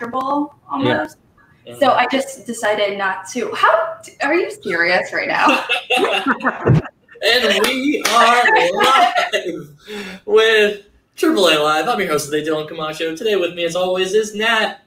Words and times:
uncomfortable 0.00 0.54
almost. 0.68 1.18
Yeah. 1.66 1.76
So 1.78 1.90
I 1.92 2.06
just 2.08 2.46
decided 2.46 2.96
not 2.98 3.28
to. 3.30 3.52
How 3.54 4.00
are 4.22 4.34
you 4.34 4.50
serious 4.50 5.12
right 5.12 5.28
now? 5.28 5.64
and 7.22 7.66
we 7.66 8.02
are 8.08 8.72
live 8.74 10.22
with 10.24 10.82
AAA 11.16 11.62
Live. 11.62 11.88
I'm 11.88 12.00
your 12.00 12.08
host 12.08 12.30
today, 12.30 12.48
Dylan 12.48 12.66
Camacho. 12.66 13.14
Today 13.14 13.36
with 13.36 13.54
me, 13.54 13.64
as 13.64 13.76
always, 13.76 14.14
is 14.14 14.34
Nat, 14.34 14.78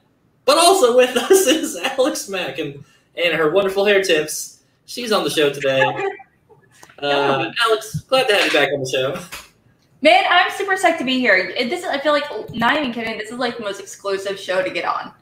but 0.44 0.58
also 0.58 0.96
with 0.96 1.16
us 1.16 1.30
is 1.46 1.76
Alex 1.76 2.28
Mack 2.28 2.58
and, 2.58 2.84
and 3.14 3.34
her 3.34 3.50
wonderful 3.50 3.84
hair 3.84 4.02
tips. 4.02 4.62
She's 4.86 5.12
on 5.12 5.24
the 5.24 5.30
show 5.30 5.52
today. 5.52 5.84
Uh, 6.96 7.50
Alex, 7.60 8.02
glad 8.02 8.28
to 8.28 8.34
have 8.34 8.46
you 8.46 8.52
back 8.52 8.68
on 8.72 8.80
the 8.80 8.88
show. 8.88 9.43
Man, 10.04 10.22
I'm 10.28 10.50
super 10.50 10.74
psyched 10.74 10.98
to 10.98 11.04
be 11.04 11.18
here. 11.18 11.54
This 11.56 11.80
is, 11.80 11.86
I 11.86 11.98
feel 11.98 12.12
like, 12.12 12.24
not 12.54 12.76
even 12.76 12.92
kidding, 12.92 13.16
this 13.16 13.30
is 13.30 13.38
like 13.38 13.56
the 13.56 13.62
most 13.62 13.80
exclusive 13.80 14.38
show 14.38 14.62
to 14.62 14.68
get 14.68 14.84
on. 14.84 15.14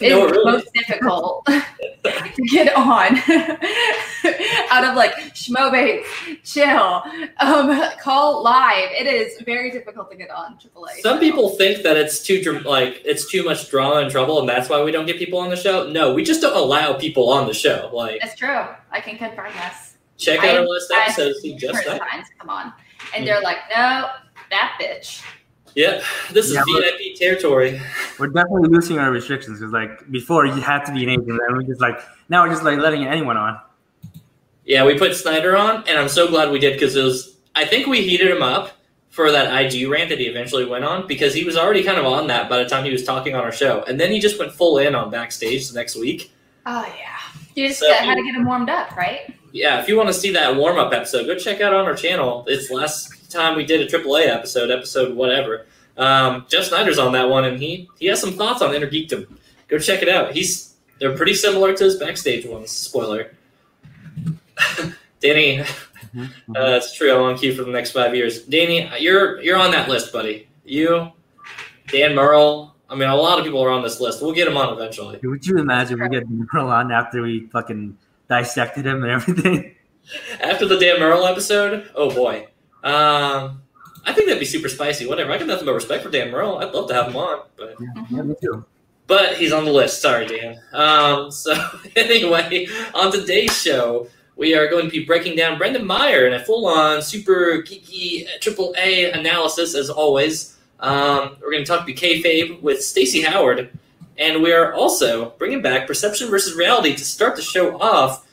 It's 0.00 0.14
no, 0.14 0.28
really. 0.28 0.52
most 0.52 0.72
difficult 0.74 1.44
to 2.04 2.42
get 2.48 2.72
on 2.76 3.16
out 4.70 4.84
of 4.84 4.94
like 4.94 5.12
Schmobates, 5.34 6.04
chill, 6.44 7.02
um, 7.40 7.82
call 8.00 8.44
live. 8.44 8.90
It 8.92 9.08
is 9.08 9.42
very 9.42 9.72
difficult 9.72 10.08
to 10.12 10.16
get 10.16 10.30
on 10.30 10.56
AAA. 10.56 11.00
Some 11.00 11.18
people 11.18 11.48
think 11.56 11.82
that 11.82 11.96
it's 11.96 12.22
too 12.22 12.60
like 12.60 13.02
it's 13.04 13.28
too 13.28 13.42
much 13.42 13.68
drama 13.68 14.02
and 14.02 14.10
trouble, 14.10 14.38
and 14.38 14.48
that's 14.48 14.68
why 14.68 14.80
we 14.84 14.92
don't 14.92 15.06
get 15.06 15.18
people 15.18 15.40
on 15.40 15.50
the 15.50 15.56
show. 15.56 15.90
No, 15.90 16.14
we 16.14 16.22
just 16.22 16.42
don't 16.42 16.56
allow 16.56 16.92
people 16.92 17.28
on 17.30 17.48
the 17.48 17.54
show. 17.54 17.90
Like 17.92 18.20
that's 18.20 18.36
true. 18.36 18.66
I 18.92 19.00
can 19.00 19.18
confirm 19.18 19.52
this. 19.52 19.96
Check 20.16 20.40
out 20.40 20.44
I, 20.44 20.58
our 20.58 20.68
list 20.68 20.92
episodes. 20.92 21.42
just 21.58 21.84
come 21.84 22.50
on, 22.50 22.66
and 22.66 22.74
mm-hmm. 23.14 23.24
they're 23.24 23.40
like, 23.40 23.58
no, 23.74 24.10
that 24.50 24.78
bitch. 24.80 25.22
Yep, 25.74 26.02
this 26.32 26.46
is 26.46 26.52
VIP 26.52 27.16
territory. 27.16 27.80
We're 28.18 28.28
definitely 28.28 28.68
losing 28.68 28.98
our 28.98 29.10
restrictions 29.10 29.60
because, 29.60 29.72
like, 29.72 30.10
before 30.10 30.44
you 30.46 30.54
had 30.54 30.84
to 30.86 30.92
be 30.92 31.04
an 31.04 31.10
agent, 31.10 31.28
and 31.28 31.56
we're 31.56 31.62
just 31.62 31.80
like 31.80 32.00
now 32.28 32.42
we're 32.42 32.50
just 32.50 32.64
like 32.64 32.78
letting 32.78 33.04
anyone 33.04 33.36
on. 33.36 33.60
Yeah, 34.64 34.84
we 34.84 34.98
put 34.98 35.14
Snyder 35.14 35.56
on, 35.56 35.84
and 35.88 35.98
I'm 35.98 36.08
so 36.08 36.28
glad 36.28 36.50
we 36.50 36.58
did 36.58 36.74
because 36.74 36.96
it 36.96 37.02
was. 37.02 37.36
I 37.54 37.64
think 37.64 37.86
we 37.86 38.02
heated 38.02 38.28
him 38.28 38.42
up 38.42 38.72
for 39.10 39.30
that 39.30 39.64
IG 39.64 39.88
rant 39.88 40.10
that 40.10 40.18
he 40.18 40.26
eventually 40.26 40.64
went 40.64 40.84
on 40.84 41.06
because 41.06 41.34
he 41.34 41.44
was 41.44 41.56
already 41.56 41.82
kind 41.82 41.98
of 41.98 42.06
on 42.06 42.26
that 42.28 42.48
by 42.48 42.62
the 42.62 42.68
time 42.68 42.84
he 42.84 42.90
was 42.90 43.04
talking 43.04 43.34
on 43.34 43.42
our 43.42 43.52
show, 43.52 43.82
and 43.84 44.00
then 44.00 44.10
he 44.10 44.18
just 44.18 44.38
went 44.38 44.52
full 44.52 44.78
in 44.78 44.94
on 44.94 45.10
backstage 45.10 45.68
the 45.68 45.78
next 45.78 45.96
week. 45.96 46.32
Oh 46.66 46.84
yeah, 46.98 47.18
you 47.54 47.68
just 47.68 47.80
so, 47.80 47.92
had 47.92 48.14
to 48.14 48.22
get 48.22 48.34
him 48.34 48.44
warmed 48.44 48.68
up, 48.68 48.96
right? 48.96 49.34
Yeah, 49.52 49.80
if 49.80 49.88
you 49.88 49.96
want 49.96 50.08
to 50.08 50.14
see 50.14 50.32
that 50.32 50.56
warm 50.56 50.78
up 50.78 50.92
episode, 50.92 51.26
go 51.26 51.36
check 51.36 51.60
out 51.60 51.72
on 51.72 51.86
our 51.86 51.94
channel. 51.94 52.44
It's 52.46 52.70
last 52.70 53.17
time 53.28 53.56
we 53.56 53.64
did 53.64 53.80
a 53.80 53.86
AAA 53.86 54.28
episode, 54.28 54.70
episode 54.70 55.14
whatever. 55.14 55.66
Um, 55.96 56.46
Jeff 56.48 56.64
Snyder's 56.64 56.98
on 56.98 57.12
that 57.12 57.28
one, 57.28 57.44
and 57.44 57.60
he 57.60 57.88
he 57.98 58.06
has 58.06 58.20
some 58.20 58.34
thoughts 58.34 58.62
on 58.62 58.74
Inner 58.74 58.88
Geekdom. 58.88 59.26
Go 59.68 59.78
check 59.78 60.02
it 60.02 60.08
out. 60.08 60.32
He's 60.32 60.74
they're 60.98 61.16
pretty 61.16 61.34
similar 61.34 61.74
to 61.74 61.84
his 61.84 61.96
backstage 61.96 62.46
ones. 62.46 62.70
Spoiler. 62.70 63.34
Danny, 65.20 65.58
mm-hmm. 65.58 66.22
uh, 66.56 66.76
it's 66.76 66.94
true. 66.94 67.14
I'm 67.14 67.22
on 67.22 67.38
cue 67.38 67.54
for 67.54 67.64
the 67.64 67.72
next 67.72 67.90
five 67.90 68.14
years. 68.14 68.42
Danny, 68.44 68.90
you're 68.98 69.40
you're 69.40 69.56
on 69.56 69.70
that 69.72 69.88
list, 69.88 70.12
buddy. 70.12 70.48
You, 70.64 71.12
Dan 71.88 72.14
Murrell. 72.14 72.74
I 72.90 72.94
mean, 72.94 73.08
a 73.08 73.16
lot 73.16 73.38
of 73.38 73.44
people 73.44 73.62
are 73.62 73.70
on 73.70 73.82
this 73.82 74.00
list. 74.00 74.22
We'll 74.22 74.32
get 74.32 74.48
him 74.48 74.56
on 74.56 74.72
eventually. 74.72 75.18
Would 75.22 75.46
you 75.46 75.58
imagine 75.58 76.00
we 76.00 76.08
get 76.08 76.28
Murrell 76.28 76.70
on 76.70 76.90
after 76.90 77.20
we 77.20 77.46
fucking 77.48 77.98
dissected 78.28 78.86
him 78.86 79.02
and 79.02 79.12
everything? 79.12 79.74
After 80.40 80.66
the 80.66 80.78
Dan 80.78 81.00
Murrell 81.00 81.26
episode, 81.26 81.90
oh 81.94 82.08
boy. 82.08 82.46
Um, 82.84 83.62
I 84.04 84.12
think 84.12 84.26
that'd 84.26 84.40
be 84.40 84.46
super 84.46 84.68
spicy. 84.68 85.06
Whatever. 85.06 85.32
I 85.32 85.38
got 85.38 85.46
nothing 85.46 85.66
but 85.66 85.74
respect 85.74 86.02
for 86.02 86.10
Dan 86.10 86.30
Murrell. 86.30 86.58
I'd 86.58 86.72
love 86.72 86.88
to 86.88 86.94
have 86.94 87.08
him 87.08 87.16
on, 87.16 87.42
but 87.56 87.76
yeah, 88.10 88.22
me 88.22 88.34
too. 88.40 88.64
But 89.06 89.36
he's 89.36 89.52
on 89.52 89.64
the 89.64 89.70
list. 89.70 90.02
Sorry, 90.02 90.26
Dan. 90.26 90.60
Um, 90.72 91.30
so 91.30 91.54
anyway, 91.96 92.68
on 92.94 93.10
today's 93.10 93.60
show, 93.60 94.08
we 94.36 94.54
are 94.54 94.68
going 94.68 94.84
to 94.84 94.90
be 94.90 95.04
breaking 95.04 95.36
down 95.36 95.58
Brendan 95.58 95.86
Meyer 95.86 96.26
in 96.26 96.34
a 96.34 96.44
full-on, 96.44 97.02
super 97.02 97.62
geeky 97.62 98.26
triple 98.40 98.74
A 98.78 99.10
analysis, 99.10 99.74
as 99.74 99.90
always. 99.90 100.56
Um, 100.80 101.36
we're 101.42 101.50
going 101.50 101.64
to 101.64 101.68
talk 101.68 101.86
to 101.86 101.92
kayfabe 101.92 102.62
with 102.62 102.82
Stacy 102.84 103.22
Howard, 103.22 103.76
and 104.16 104.42
we 104.42 104.52
are 104.52 104.72
also 104.74 105.30
bringing 105.38 105.60
back 105.60 105.86
perception 105.86 106.30
versus 106.30 106.54
reality 106.54 106.94
to 106.94 107.04
start 107.04 107.34
the 107.34 107.42
show 107.42 107.80
off. 107.80 108.26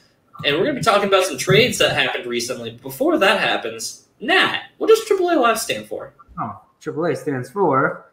And 0.45 0.55
we're 0.55 0.63
going 0.63 0.75
to 0.75 0.81
be 0.81 0.85
talking 0.85 1.07
about 1.07 1.23
some 1.23 1.37
trades 1.37 1.77
that 1.79 1.95
happened 1.95 2.27
recently. 2.27 2.71
Before 2.71 3.17
that 3.17 3.39
happens, 3.39 4.04
Nat, 4.19 4.63
what 4.77 4.87
does 4.87 5.01
AAA 5.09 5.41
Live 5.41 5.59
stand 5.59 5.87
for? 5.87 6.13
Oh, 6.39 6.61
AAA 6.81 7.17
stands 7.17 7.49
for 7.49 8.11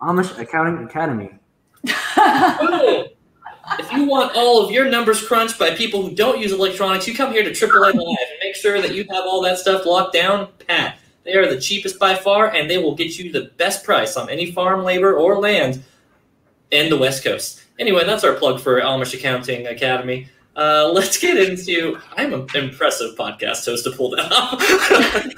Amish 0.00 0.38
Accounting 0.38 0.84
Academy. 0.84 1.30
if 1.84 3.92
you 3.92 4.04
want 4.04 4.36
all 4.36 4.64
of 4.64 4.70
your 4.70 4.90
numbers 4.90 5.26
crunched 5.26 5.58
by 5.58 5.74
people 5.74 6.02
who 6.02 6.14
don't 6.14 6.38
use 6.38 6.52
electronics, 6.52 7.06
you 7.06 7.14
come 7.14 7.32
here 7.32 7.44
to 7.44 7.50
AAA 7.50 7.94
Live 7.94 7.96
and 7.96 8.38
make 8.42 8.56
sure 8.56 8.80
that 8.80 8.94
you 8.94 9.04
have 9.10 9.24
all 9.24 9.42
that 9.42 9.58
stuff 9.58 9.86
locked 9.86 10.12
down 10.12 10.48
pat. 10.66 10.98
They 11.24 11.34
are 11.34 11.52
the 11.52 11.60
cheapest 11.60 11.98
by 11.98 12.14
far, 12.14 12.54
and 12.54 12.70
they 12.70 12.78
will 12.78 12.94
get 12.94 13.18
you 13.18 13.32
the 13.32 13.50
best 13.56 13.84
price 13.84 14.16
on 14.16 14.30
any 14.30 14.52
farm 14.52 14.84
labor 14.84 15.16
or 15.16 15.38
land 15.38 15.82
in 16.70 16.88
the 16.88 16.96
West 16.96 17.24
Coast. 17.24 17.64
Anyway, 17.78 18.04
that's 18.04 18.24
our 18.24 18.34
plug 18.34 18.60
for 18.60 18.80
Amish 18.80 19.12
Accounting 19.12 19.66
Academy. 19.66 20.28
Uh, 20.56 20.90
let's 20.92 21.18
get 21.18 21.36
into. 21.36 21.98
I'm 22.16 22.32
an 22.32 22.46
impressive 22.54 23.14
podcast 23.16 23.66
host 23.66 23.84
to 23.84 23.90
pull 23.90 24.10
that 24.10 24.32
off. 24.32 25.34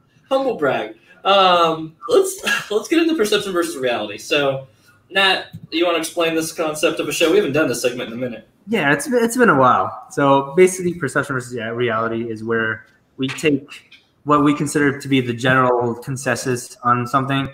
Humble 0.28 0.56
brag. 0.56 0.94
Um, 1.24 1.96
let's 2.08 2.70
let's 2.70 2.88
get 2.88 3.02
into 3.02 3.16
perception 3.16 3.52
versus 3.52 3.76
reality. 3.76 4.16
So, 4.16 4.68
Nat, 5.10 5.46
you 5.72 5.84
want 5.84 5.96
to 5.96 6.00
explain 6.00 6.36
this 6.36 6.52
concept 6.52 7.00
of 7.00 7.08
a 7.08 7.12
show? 7.12 7.30
We 7.30 7.36
haven't 7.38 7.52
done 7.52 7.68
this 7.68 7.82
segment 7.82 8.12
in 8.12 8.18
a 8.18 8.20
minute. 8.20 8.48
Yeah, 8.68 8.92
it's 8.92 9.08
it's 9.08 9.36
been 9.36 9.48
a 9.48 9.58
while. 9.58 10.06
So 10.10 10.54
basically, 10.56 10.94
perception 10.94 11.34
versus 11.34 11.54
reality 11.54 12.30
is 12.30 12.44
where 12.44 12.86
we 13.16 13.26
take 13.26 13.98
what 14.22 14.44
we 14.44 14.54
consider 14.54 15.00
to 15.00 15.08
be 15.08 15.20
the 15.20 15.32
general 15.32 15.94
consensus 15.94 16.76
on 16.84 17.06
something, 17.08 17.48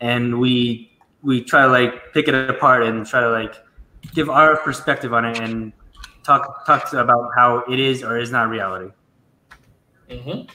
and 0.00 0.38
we 0.38 0.92
we 1.22 1.42
try 1.42 1.62
to 1.62 1.68
like 1.68 2.12
pick 2.12 2.28
it 2.28 2.34
apart 2.34 2.84
and 2.84 3.04
try 3.04 3.20
to 3.20 3.30
like 3.30 3.56
give 4.14 4.30
our 4.30 4.56
perspective 4.58 5.12
on 5.12 5.24
it 5.24 5.40
and 5.40 5.72
talk 6.28 6.66
talks 6.66 6.92
about 6.92 7.30
how 7.34 7.64
it 7.68 7.80
is 7.80 8.04
or 8.04 8.18
is 8.18 8.30
not 8.30 8.48
reality. 8.48 8.90
Mm-hmm. 10.10 10.48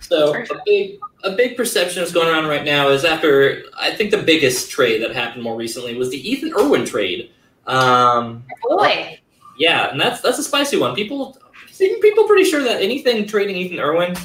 So 0.00 0.34
a 0.34 0.62
big 0.64 0.98
a 1.24 1.32
big 1.32 1.56
perception 1.56 2.00
that's 2.00 2.12
going 2.12 2.28
around 2.28 2.46
right 2.46 2.64
now 2.64 2.88
is 2.88 3.04
after 3.04 3.64
I 3.78 3.94
think 3.94 4.12
the 4.12 4.22
biggest 4.22 4.70
trade 4.70 5.02
that 5.02 5.14
happened 5.14 5.42
more 5.42 5.56
recently 5.56 5.96
was 5.96 6.10
the 6.10 6.30
Ethan 6.30 6.54
Irwin 6.54 6.84
trade. 6.84 7.30
Um, 7.66 8.44
Boy, 8.62 9.18
yeah, 9.58 9.90
and 9.90 10.00
that's 10.00 10.20
that's 10.20 10.38
a 10.38 10.44
spicy 10.44 10.78
one. 10.78 10.94
People 10.94 11.36
seem 11.70 12.00
people 12.00 12.24
pretty 12.24 12.48
sure 12.48 12.62
that 12.62 12.80
anything 12.80 13.26
trading 13.26 13.56
Ethan 13.56 13.80
Irwin 13.80 14.16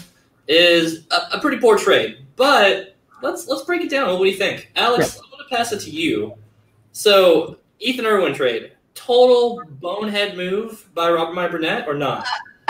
is 0.48 1.08
a, 1.12 1.38
a 1.38 1.40
pretty 1.42 1.58
poor 1.58 1.78
trade. 1.78 2.20
But 2.36 2.96
let's 3.24 3.48
let's 3.48 3.64
break 3.64 3.82
it 3.82 3.90
down. 3.90 4.12
What 4.20 4.26
do 4.26 4.30
you 4.30 4.38
think, 4.38 4.72
Alex? 4.76 5.16
Yeah. 5.16 5.22
I'm 5.24 5.32
going 5.32 5.50
to 5.50 5.56
pass 5.56 5.72
it 5.72 5.80
to 5.80 5.90
you. 5.90 6.36
So 6.92 7.58
Ethan 7.80 8.06
Irwin 8.06 8.36
trade 8.36 8.74
total 9.06 9.62
bonehead 9.80 10.38
move 10.38 10.90
by 10.94 11.10
Robert 11.10 11.34
Meyer 11.34 11.50
Burnett 11.50 11.88
or 11.88 11.94
not? 11.94 12.26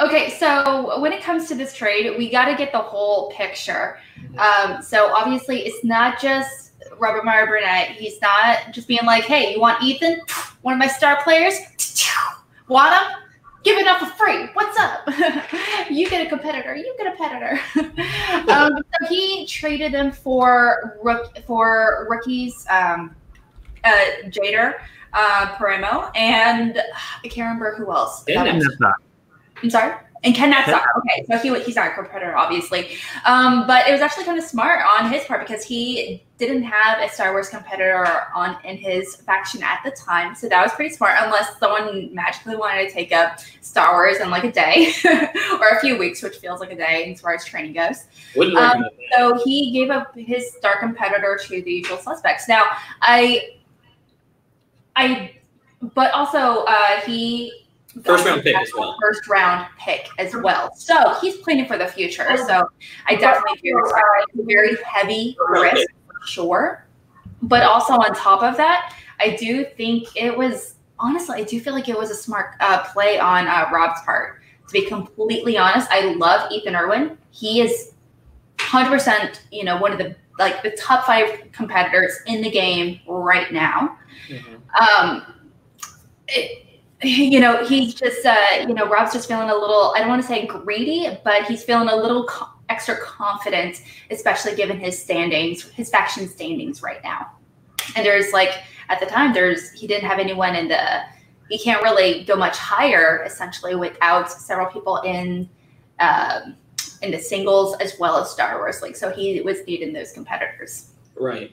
okay, 0.00 0.34
so 0.38 0.98
when 1.00 1.12
it 1.12 1.22
comes 1.22 1.48
to 1.48 1.54
this 1.54 1.74
trade, 1.74 2.16
we 2.16 2.30
got 2.30 2.46
to 2.46 2.56
get 2.56 2.72
the 2.72 2.78
whole 2.78 3.30
picture. 3.30 3.98
Um, 4.38 4.82
so 4.82 5.12
obviously, 5.12 5.60
it's 5.60 5.84
not 5.84 6.20
just 6.20 6.72
Robert 6.98 7.24
Meyer 7.24 7.46
Burnett. 7.46 7.90
He's 7.90 8.20
not 8.20 8.72
just 8.72 8.88
being 8.88 9.04
like, 9.04 9.24
"Hey, 9.24 9.52
you 9.52 9.60
want 9.60 9.82
Ethan, 9.82 10.20
one 10.62 10.74
of 10.74 10.78
my 10.78 10.88
star 10.88 11.22
players? 11.22 11.54
Want 12.68 12.92
him? 12.92 13.18
Give 13.62 13.78
it 13.78 13.86
up 13.86 14.00
for 14.00 14.06
free. 14.06 14.46
What's 14.54 14.76
up? 14.76 15.08
you 15.90 16.10
get 16.10 16.26
a 16.26 16.28
competitor. 16.28 16.74
You 16.74 16.92
get 16.98 17.06
a 17.06 17.16
competitor." 17.16 17.60
um, 18.50 18.72
so 18.76 19.06
he 19.08 19.46
traded 19.46 19.92
them 19.92 20.10
for 20.10 20.98
rook 21.00 21.38
for 21.46 22.08
rookies, 22.10 22.66
um, 22.68 23.14
uh, 23.84 24.04
Jader 24.24 24.74
uh, 25.16 25.56
Paremo, 25.56 26.10
and 26.14 26.78
I 27.24 27.28
can't 27.28 27.46
remember 27.46 27.74
who 27.74 27.90
else. 27.90 28.22
I'm 29.62 29.70
sorry. 29.70 29.94
And 30.24 30.34
Ken 30.34 30.52
Napzok. 30.52 30.82
Okay, 30.98 31.24
so 31.28 31.38
he 31.38 31.62
he's 31.62 31.76
not 31.76 31.88
a 31.88 31.94
competitor, 31.94 32.36
obviously, 32.36 32.96
um, 33.26 33.66
but 33.66 33.86
it 33.86 33.92
was 33.92 34.00
actually 34.00 34.24
kind 34.24 34.38
of 34.38 34.44
smart 34.44 34.80
on 34.84 35.10
his 35.10 35.24
part 35.24 35.46
because 35.46 35.64
he 35.64 36.24
didn't 36.38 36.64
have 36.64 37.00
a 37.00 37.08
Star 37.12 37.32
Wars 37.32 37.48
competitor 37.48 38.06
on 38.34 38.56
in 38.64 38.76
his 38.76 39.16
faction 39.16 39.62
at 39.62 39.80
the 39.84 39.90
time, 39.92 40.34
so 40.34 40.48
that 40.48 40.62
was 40.62 40.72
pretty 40.72 40.94
smart. 40.94 41.14
Unless 41.18 41.58
someone 41.58 42.12
magically 42.14 42.56
wanted 42.56 42.88
to 42.88 42.92
take 42.92 43.12
up 43.12 43.38
Star 43.60 43.92
Wars 43.92 44.18
in 44.18 44.30
like 44.30 44.44
a 44.44 44.52
day 44.52 44.92
or 45.60 45.68
a 45.68 45.80
few 45.80 45.96
weeks, 45.96 46.22
which 46.22 46.36
feels 46.38 46.60
like 46.60 46.72
a 46.72 46.76
day 46.76 47.12
as 47.12 47.20
far 47.20 47.34
as 47.34 47.44
training 47.44 47.74
goes. 47.74 48.04
Um, 48.56 48.84
so 49.16 49.40
he 49.44 49.70
gave 49.70 49.90
up 49.90 50.14
his 50.16 50.52
star 50.54 50.78
competitor 50.78 51.38
to 51.44 51.62
the 51.62 51.72
usual 51.72 51.98
suspects. 51.98 52.48
Now, 52.48 52.64
I 53.00 53.55
I, 54.96 55.36
but 55.94 56.12
also 56.12 56.64
uh, 56.64 57.00
he 57.02 57.52
first 58.02 58.26
round 58.26 58.42
pick 58.42 58.56
as 58.56 58.70
well. 58.76 58.96
First 59.00 59.28
round 59.28 59.66
pick 59.78 60.08
as 60.18 60.34
well. 60.34 60.74
So 60.74 61.14
he's 61.20 61.36
planning 61.36 61.66
for 61.66 61.78
the 61.78 61.86
future. 61.86 62.36
So 62.36 62.68
I 63.06 63.14
definitely 63.14 63.58
feel 63.60 63.78
it's 63.78 64.46
very 64.46 64.76
heavy 64.84 65.36
risk, 65.48 65.86
sure. 66.26 66.86
But 67.42 67.62
also 67.62 67.94
on 67.94 68.14
top 68.14 68.42
of 68.42 68.56
that, 68.56 68.94
I 69.20 69.36
do 69.36 69.64
think 69.76 70.08
it 70.16 70.36
was 70.36 70.76
honestly, 70.98 71.40
I 71.40 71.44
do 71.44 71.60
feel 71.60 71.74
like 71.74 71.88
it 71.88 71.98
was 71.98 72.10
a 72.10 72.14
smart 72.14 72.54
uh, 72.60 72.84
play 72.84 73.18
on 73.18 73.46
uh, 73.46 73.68
Rob's 73.72 74.00
part. 74.02 74.40
To 74.66 74.72
be 74.72 74.86
completely 74.86 75.56
honest, 75.56 75.88
I 75.90 76.14
love 76.14 76.50
Ethan 76.50 76.74
Irwin. 76.74 77.18
He 77.30 77.60
is 77.60 77.92
100%, 78.58 79.40
you 79.52 79.64
know, 79.64 79.78
one 79.78 79.92
of 79.92 79.98
the 79.98 80.16
like 80.38 80.62
the 80.62 80.70
top 80.72 81.06
five 81.06 81.50
competitors 81.52 82.18
in 82.26 82.42
the 82.42 82.50
game 82.50 83.00
right 83.06 83.52
now. 83.52 83.98
Mm-hmm. 84.28 84.56
Um, 84.82 85.34
it, 86.28 86.62
you 87.02 87.40
know, 87.40 87.64
he's 87.64 87.94
just, 87.94 88.24
uh, 88.24 88.36
you 88.66 88.72
know, 88.72 88.86
Rob's 88.86 89.12
just 89.12 89.28
feeling 89.28 89.50
a 89.50 89.54
little, 89.54 89.92
I 89.94 90.00
don't 90.00 90.08
want 90.08 90.22
to 90.22 90.28
say 90.28 90.46
greedy, 90.46 91.18
but 91.24 91.44
he's 91.44 91.62
feeling 91.62 91.88
a 91.88 91.96
little 91.96 92.24
co- 92.24 92.48
extra 92.70 92.98
confident, 93.00 93.82
especially 94.10 94.54
given 94.54 94.80
his 94.80 94.98
standings, 94.98 95.70
his 95.70 95.90
faction 95.90 96.26
standings 96.26 96.82
right 96.82 97.02
now. 97.04 97.32
And 97.96 98.04
there's 98.04 98.32
like, 98.32 98.62
at 98.88 98.98
the 98.98 99.06
time, 99.06 99.34
there's, 99.34 99.72
he 99.72 99.86
didn't 99.86 100.08
have 100.08 100.18
anyone 100.18 100.56
in 100.56 100.68
the, 100.68 101.02
he 101.50 101.58
can't 101.58 101.82
really 101.82 102.24
go 102.24 102.34
much 102.34 102.56
higher 102.56 103.22
essentially 103.24 103.74
without 103.74 104.30
several 104.30 104.66
people 104.68 104.96
in, 105.02 105.48
um, 106.00 106.56
in 107.02 107.10
the 107.10 107.18
singles 107.18 107.76
as 107.80 107.98
well 107.98 108.18
as 108.18 108.30
Star 108.30 108.58
Wars 108.58 108.82
League. 108.82 108.96
So 108.96 109.10
he 109.10 109.40
was 109.40 109.58
needing 109.66 109.92
those 109.92 110.12
competitors. 110.12 110.90
Right. 111.14 111.52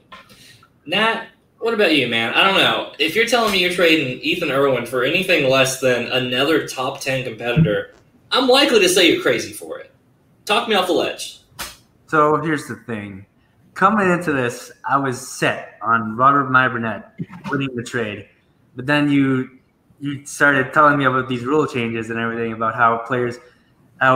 Nat, 0.86 1.28
what 1.60 1.74
about 1.74 1.96
you, 1.96 2.08
man? 2.08 2.34
I 2.34 2.44
don't 2.44 2.58
know. 2.58 2.94
If 3.00 3.16
you're 3.16 3.26
telling 3.26 3.52
me 3.52 3.60
you're 3.60 3.74
trading 3.74 4.20
Ethan 4.20 4.52
Irwin 4.52 4.86
for 4.86 5.04
anything 5.04 5.50
less 5.50 5.80
than 5.80 6.08
another 6.08 6.68
top 6.68 7.00
10 7.00 7.24
competitor, 7.24 7.94
I'm 8.32 8.48
likely 8.48 8.80
to 8.80 8.90
say 8.90 9.12
you're 9.12 9.22
crazy 9.22 9.54
for 9.54 9.80
it. 9.80 9.92
Talk 10.46 10.68
me 10.68 10.76
off 10.76 10.88
the 10.88 10.94
ledge. 10.94 11.40
So 12.08 12.38
here's 12.42 12.68
the 12.68 12.76
thing. 12.86 13.26
Coming 13.76 14.12
into 14.12 14.34
this, 14.34 14.72
I 14.88 14.98
was 14.98 15.26
set 15.26 15.80
on 15.82 16.16
Robert 16.16 16.52
Meyer 16.52 16.70
Burnett 16.70 17.14
winning 17.50 17.76
the 17.76 17.84
trade. 17.84 18.28
But 18.76 18.86
then 18.86 19.10
you 19.10 19.60
you 20.00 20.26
started 20.26 20.74
telling 20.74 20.98
me 20.98 21.06
about 21.06 21.30
these 21.30 21.46
rule 21.46 21.66
changes 21.66 22.10
and 22.10 22.20
everything 22.20 22.52
about 22.52 22.76
how 22.76 22.98
players– 22.98 23.38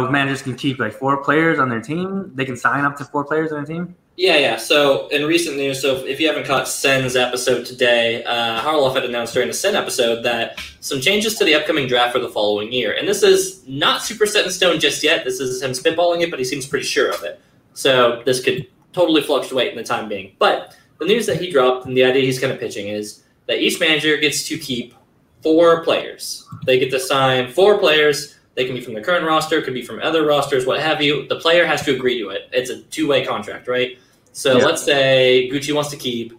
managers 0.09 0.41
can 0.41 0.55
keep 0.55 0.79
like 0.79 0.93
four 0.93 1.23
players 1.23 1.59
on 1.59 1.69
their 1.69 1.81
team. 1.81 2.31
They 2.35 2.45
can 2.45 2.57
sign 2.57 2.83
up 2.85 2.97
to 2.97 3.05
four 3.05 3.23
players 3.23 3.51
on 3.51 3.63
their 3.63 3.75
team. 3.75 3.95
Yeah, 4.17 4.37
yeah. 4.37 4.57
So 4.57 5.07
in 5.09 5.25
recent 5.27 5.57
news, 5.57 5.79
so 5.79 5.97
if 5.97 6.19
you 6.19 6.27
haven't 6.27 6.47
caught 6.47 6.67
Sen's 6.67 7.15
episode 7.15 7.67
today, 7.67 8.23
uh, 8.23 8.59
Harloff 8.61 8.95
had 8.95 9.05
announced 9.05 9.35
during 9.35 9.47
the 9.47 9.53
Sen 9.53 9.75
episode 9.75 10.23
that 10.23 10.59
some 10.79 10.99
changes 10.99 11.37
to 11.37 11.45
the 11.45 11.53
upcoming 11.53 11.87
draft 11.87 12.13
for 12.13 12.19
the 12.19 12.29
following 12.29 12.71
year. 12.71 12.95
And 12.97 13.07
this 13.07 13.21
is 13.21 13.65
not 13.67 14.01
super 14.01 14.25
set 14.25 14.43
in 14.43 14.51
stone 14.51 14.79
just 14.79 15.03
yet. 15.03 15.23
This 15.23 15.39
is 15.39 15.61
him 15.61 15.71
spitballing 15.71 16.21
it, 16.21 16.31
but 16.31 16.39
he 16.39 16.45
seems 16.45 16.65
pretty 16.65 16.85
sure 16.85 17.11
of 17.11 17.23
it. 17.23 17.39
So 17.75 18.23
this 18.25 18.43
could 18.43 18.67
totally 18.91 19.21
fluctuate 19.21 19.69
in 19.69 19.77
the 19.77 19.83
time 19.83 20.09
being. 20.09 20.35
But 20.39 20.75
the 20.97 21.05
news 21.05 21.27
that 21.27 21.39
he 21.39 21.51
dropped 21.51 21.85
and 21.85 21.95
the 21.95 22.03
idea 22.03 22.23
he's 22.23 22.39
kind 22.39 22.51
of 22.51 22.59
pitching 22.59 22.87
is 22.87 23.23
that 23.45 23.59
each 23.59 23.79
manager 23.79 24.17
gets 24.17 24.47
to 24.47 24.57
keep 24.57 24.95
four 25.43 25.83
players. 25.83 26.47
They 26.65 26.79
get 26.79 26.89
to 26.89 26.99
sign 26.99 27.51
four 27.51 27.77
players 27.77 28.36
they 28.57 28.65
can 28.65 28.73
be 28.73 28.81
from 28.81 28.95
the 28.95 29.01
current 29.01 29.23
roster, 29.23 29.61
could 29.61 29.75
be 29.75 29.83
from 29.83 30.01
other 30.01 30.25
rosters, 30.25 30.65
what 30.65 30.79
have 30.79 30.99
you. 30.99 31.27
The 31.27 31.35
player 31.35 31.63
has 31.65 31.83
to 31.83 31.95
agree 31.95 32.17
to 32.19 32.29
it. 32.29 32.49
It's 32.51 32.71
a 32.71 32.81
two 32.81 33.07
way 33.07 33.23
contract, 33.23 33.67
right? 33.67 33.99
So 34.33 34.57
yeah. 34.57 34.65
let's 34.65 34.83
say 34.83 35.47
Gucci 35.53 35.75
wants 35.75 35.91
to 35.91 35.95
keep 35.95 36.33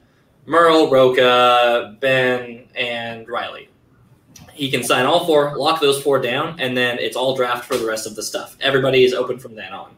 Murrell, 0.45 0.91
Roca, 0.91 1.97
Ben, 2.01 2.67
and 2.75 3.29
Riley. 3.29 3.69
He 4.53 4.69
can 4.69 4.83
sign 4.83 5.07
all 5.07 5.27
four, 5.27 5.57
lock 5.57 5.81
those 5.81 6.03
four 6.03 6.19
down, 6.19 6.59
and 6.59 6.77
then 6.77 6.99
it's 6.99 7.17
all 7.17 7.37
draft 7.37 7.67
for 7.67 7.77
the 7.77 7.87
rest 7.87 8.05
of 8.05 8.17
the 8.17 8.23
stuff. 8.25 8.57
Everybody 8.61 9.05
is 9.05 9.15
open 9.15 9.39
from 9.39 9.55
then 9.55 9.73
on. 9.73 9.95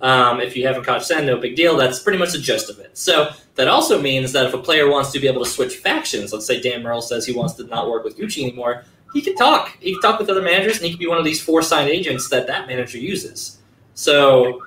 Um, 0.00 0.40
if 0.40 0.56
you 0.56 0.68
haven't 0.68 0.84
caught 0.84 1.04
Sen, 1.04 1.26
no 1.26 1.36
big 1.36 1.56
deal. 1.56 1.76
That's 1.76 1.98
pretty 1.98 2.18
much 2.18 2.30
the 2.30 2.38
gist 2.38 2.70
of 2.70 2.78
it. 2.78 2.96
So 2.96 3.30
that 3.56 3.66
also 3.66 4.00
means 4.00 4.30
that 4.32 4.46
if 4.46 4.54
a 4.54 4.58
player 4.58 4.88
wants 4.88 5.10
to 5.12 5.18
be 5.18 5.26
able 5.26 5.42
to 5.42 5.50
switch 5.50 5.78
factions, 5.78 6.32
let's 6.32 6.46
say 6.46 6.60
Dan 6.60 6.84
Murrell 6.84 7.02
says 7.02 7.26
he 7.26 7.32
wants 7.32 7.54
to 7.54 7.64
not 7.64 7.90
work 7.90 8.04
with 8.04 8.16
Gucci 8.16 8.44
anymore, 8.44 8.84
he 9.16 9.22
can 9.22 9.34
talk. 9.34 9.74
He 9.80 9.92
can 9.92 10.02
talk 10.02 10.20
with 10.20 10.28
other 10.28 10.42
managers, 10.42 10.76
and 10.76 10.84
he 10.84 10.90
can 10.90 10.98
be 10.98 11.06
one 11.06 11.16
of 11.16 11.24
these 11.24 11.42
four 11.42 11.62
sign 11.62 11.88
agents 11.88 12.28
that 12.28 12.46
that 12.48 12.66
manager 12.66 12.98
uses. 12.98 13.58
So, 13.94 14.62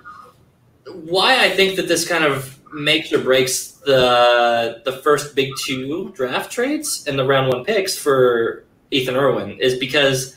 why 0.92 1.46
I 1.46 1.52
think 1.52 1.76
that 1.76 1.88
this 1.88 2.08
kind 2.08 2.24
of 2.24 2.60
makes 2.74 3.14
or 3.14 3.22
breaks 3.22 3.74
the 3.86 4.82
the 4.86 4.94
first 5.04 5.36
big 5.36 5.54
two 5.64 6.12
draft 6.16 6.52
trades 6.52 7.06
and 7.08 7.18
the 7.18 7.26
round 7.26 7.54
one 7.54 7.64
picks 7.64 7.96
for 7.96 8.66
Ethan 8.90 9.16
Irwin 9.16 9.52
is 9.60 9.78
because 9.78 10.36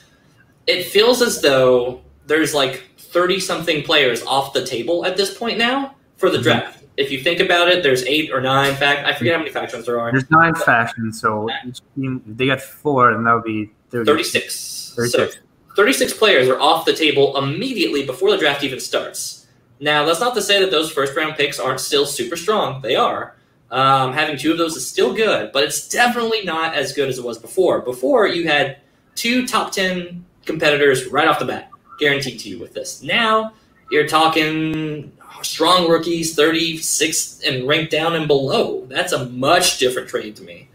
it 0.66 0.84
feels 0.84 1.22
as 1.22 1.40
though 1.40 2.02
there's 2.26 2.54
like 2.54 2.82
30 2.98 3.40
something 3.40 3.82
players 3.82 4.22
off 4.24 4.52
the 4.52 4.64
table 4.64 5.06
at 5.06 5.16
this 5.16 5.36
point 5.36 5.56
now 5.56 5.94
for 6.16 6.28
the 6.28 6.36
mm-hmm. 6.36 6.44
draft. 6.44 6.84
If 6.98 7.10
you 7.10 7.22
think 7.22 7.40
about 7.40 7.68
it, 7.68 7.82
there's 7.82 8.04
eight 8.04 8.30
or 8.30 8.42
nine 8.42 8.74
fact 8.74 9.06
I 9.06 9.14
forget 9.14 9.32
how 9.32 9.38
many 9.38 9.50
factions 9.50 9.86
there 9.86 9.98
are. 9.98 10.12
There's 10.12 10.30
nine 10.30 10.54
factions, 10.54 11.18
so 11.18 11.48
each 11.66 11.80
team 11.94 12.22
they 12.26 12.46
got 12.46 12.60
four, 12.60 13.12
and 13.12 13.26
that 13.26 13.32
would 13.32 13.44
be 13.44 13.70
36. 13.92 14.94
36. 14.96 15.34
So 15.34 15.40
36 15.76 16.14
players 16.14 16.48
are 16.48 16.60
off 16.60 16.84
the 16.84 16.92
table 16.92 17.36
immediately 17.36 18.04
before 18.04 18.30
the 18.30 18.38
draft 18.38 18.64
even 18.64 18.80
starts. 18.80 19.46
Now, 19.80 20.04
that's 20.04 20.20
not 20.20 20.34
to 20.34 20.42
say 20.42 20.60
that 20.60 20.70
those 20.70 20.92
first 20.92 21.16
round 21.16 21.36
picks 21.36 21.58
aren't 21.58 21.80
still 21.80 22.06
super 22.06 22.36
strong. 22.36 22.82
They 22.82 22.96
are. 22.96 23.36
Um, 23.70 24.12
having 24.12 24.36
two 24.36 24.52
of 24.52 24.58
those 24.58 24.76
is 24.76 24.86
still 24.86 25.14
good, 25.14 25.50
but 25.50 25.64
it's 25.64 25.88
definitely 25.88 26.44
not 26.44 26.74
as 26.74 26.92
good 26.92 27.08
as 27.08 27.18
it 27.18 27.24
was 27.24 27.38
before. 27.38 27.80
Before, 27.80 28.26
you 28.26 28.46
had 28.46 28.78
two 29.14 29.46
top 29.46 29.72
10 29.72 30.24
competitors 30.44 31.06
right 31.06 31.26
off 31.26 31.38
the 31.38 31.46
bat, 31.46 31.70
guaranteed 31.98 32.38
to 32.40 32.50
you 32.50 32.58
with 32.58 32.74
this. 32.74 33.02
Now, 33.02 33.54
you're 33.90 34.06
talking 34.06 35.10
strong 35.42 35.88
rookies, 35.88 36.34
36 36.34 37.40
and 37.46 37.66
ranked 37.66 37.90
down 37.90 38.14
and 38.14 38.28
below. 38.28 38.86
That's 38.86 39.12
a 39.12 39.26
much 39.30 39.78
different 39.78 40.08
trade 40.08 40.36
to 40.36 40.42
me. 40.42 40.68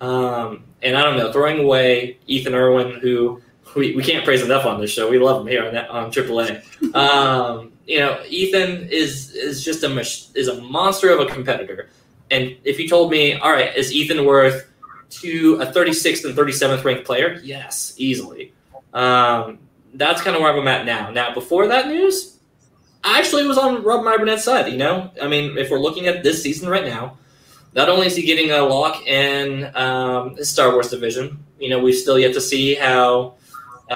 Um, 0.00 0.64
and 0.82 0.96
I 0.96 1.02
don't 1.02 1.16
know, 1.16 1.32
throwing 1.32 1.60
away 1.60 2.18
Ethan 2.26 2.54
Irwin, 2.54 3.00
who 3.00 3.40
we, 3.74 3.94
we 3.96 4.02
can't 4.02 4.24
praise 4.24 4.42
enough 4.42 4.66
on 4.66 4.80
this 4.80 4.90
show. 4.90 5.10
We 5.10 5.18
love 5.18 5.40
him 5.40 5.46
here 5.46 5.64
on 5.66 5.74
that, 5.74 5.90
on 5.90 6.10
AAA. 6.10 6.62
Um, 6.94 7.72
you 7.86 7.98
know, 7.98 8.22
Ethan 8.28 8.88
is 8.88 9.32
is 9.32 9.64
just 9.64 9.82
a 9.82 10.00
is 10.38 10.46
a 10.46 10.60
monster 10.60 11.10
of 11.10 11.18
a 11.18 11.26
competitor. 11.26 11.88
And 12.30 12.56
if 12.62 12.78
you 12.78 12.88
told 12.88 13.10
me, 13.10 13.34
all 13.34 13.50
right, 13.50 13.74
is 13.76 13.92
Ethan 13.92 14.24
worth 14.24 14.70
to 15.10 15.58
a 15.60 15.66
36th 15.66 16.24
and 16.24 16.36
37th 16.36 16.84
ranked 16.84 17.04
player? 17.04 17.40
Yes, 17.42 17.94
easily. 17.96 18.52
Um, 18.92 19.58
that's 19.94 20.22
kind 20.22 20.36
of 20.36 20.42
where 20.42 20.56
I'm 20.56 20.68
at 20.68 20.86
now. 20.86 21.10
Now, 21.10 21.34
before 21.34 21.66
that 21.68 21.88
news, 21.88 22.38
I 23.02 23.18
actually 23.18 23.46
was 23.46 23.58
on 23.58 23.82
Rob 23.82 24.04
Myburnett's 24.04 24.44
side. 24.44 24.70
You 24.70 24.78
know, 24.78 25.10
I 25.20 25.26
mean, 25.26 25.58
if 25.58 25.70
we're 25.70 25.80
looking 25.80 26.06
at 26.06 26.22
this 26.22 26.42
season 26.42 26.68
right 26.68 26.84
now, 26.84 27.18
not 27.74 27.88
only 27.88 28.06
is 28.06 28.16
he 28.16 28.22
getting 28.22 28.50
a 28.50 28.62
lock 28.62 29.06
in 29.06 29.74
um, 29.76 30.36
Star 30.42 30.72
Wars 30.72 30.88
division, 30.88 31.44
you 31.58 31.68
know, 31.68 31.78
we've 31.78 31.96
still 31.96 32.18
yet 32.18 32.32
to 32.34 32.40
see 32.40 32.74
how 32.74 33.34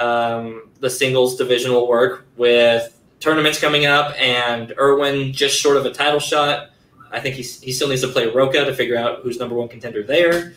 um, 0.01 0.69
the 0.81 0.91
singles 0.91 1.37
division 1.37 1.73
will 1.73 1.89
work 1.89 2.27
with 2.37 2.95
tournaments 3.21 3.61
coming 3.61 3.87
up 3.87 4.15
and 4.21 4.73
Irwin 4.79 5.33
just 5.33 5.59
short 5.59 5.77
of 5.77 5.87
a 5.87 5.93
title 5.93 6.21
shot. 6.21 6.71
I 7.11 7.21
think 7.21 7.37
he 7.37 7.43
still 7.43 7.89
needs 7.89 8.03
to 8.03 8.09
play 8.09 8.27
Roca 8.27 8.65
to 8.65 8.75
figure 8.75 8.97
out 8.97 9.21
who's 9.23 9.39
number 9.39 9.55
one 9.55 9.69
contender 9.69 10.03
there. 10.03 10.53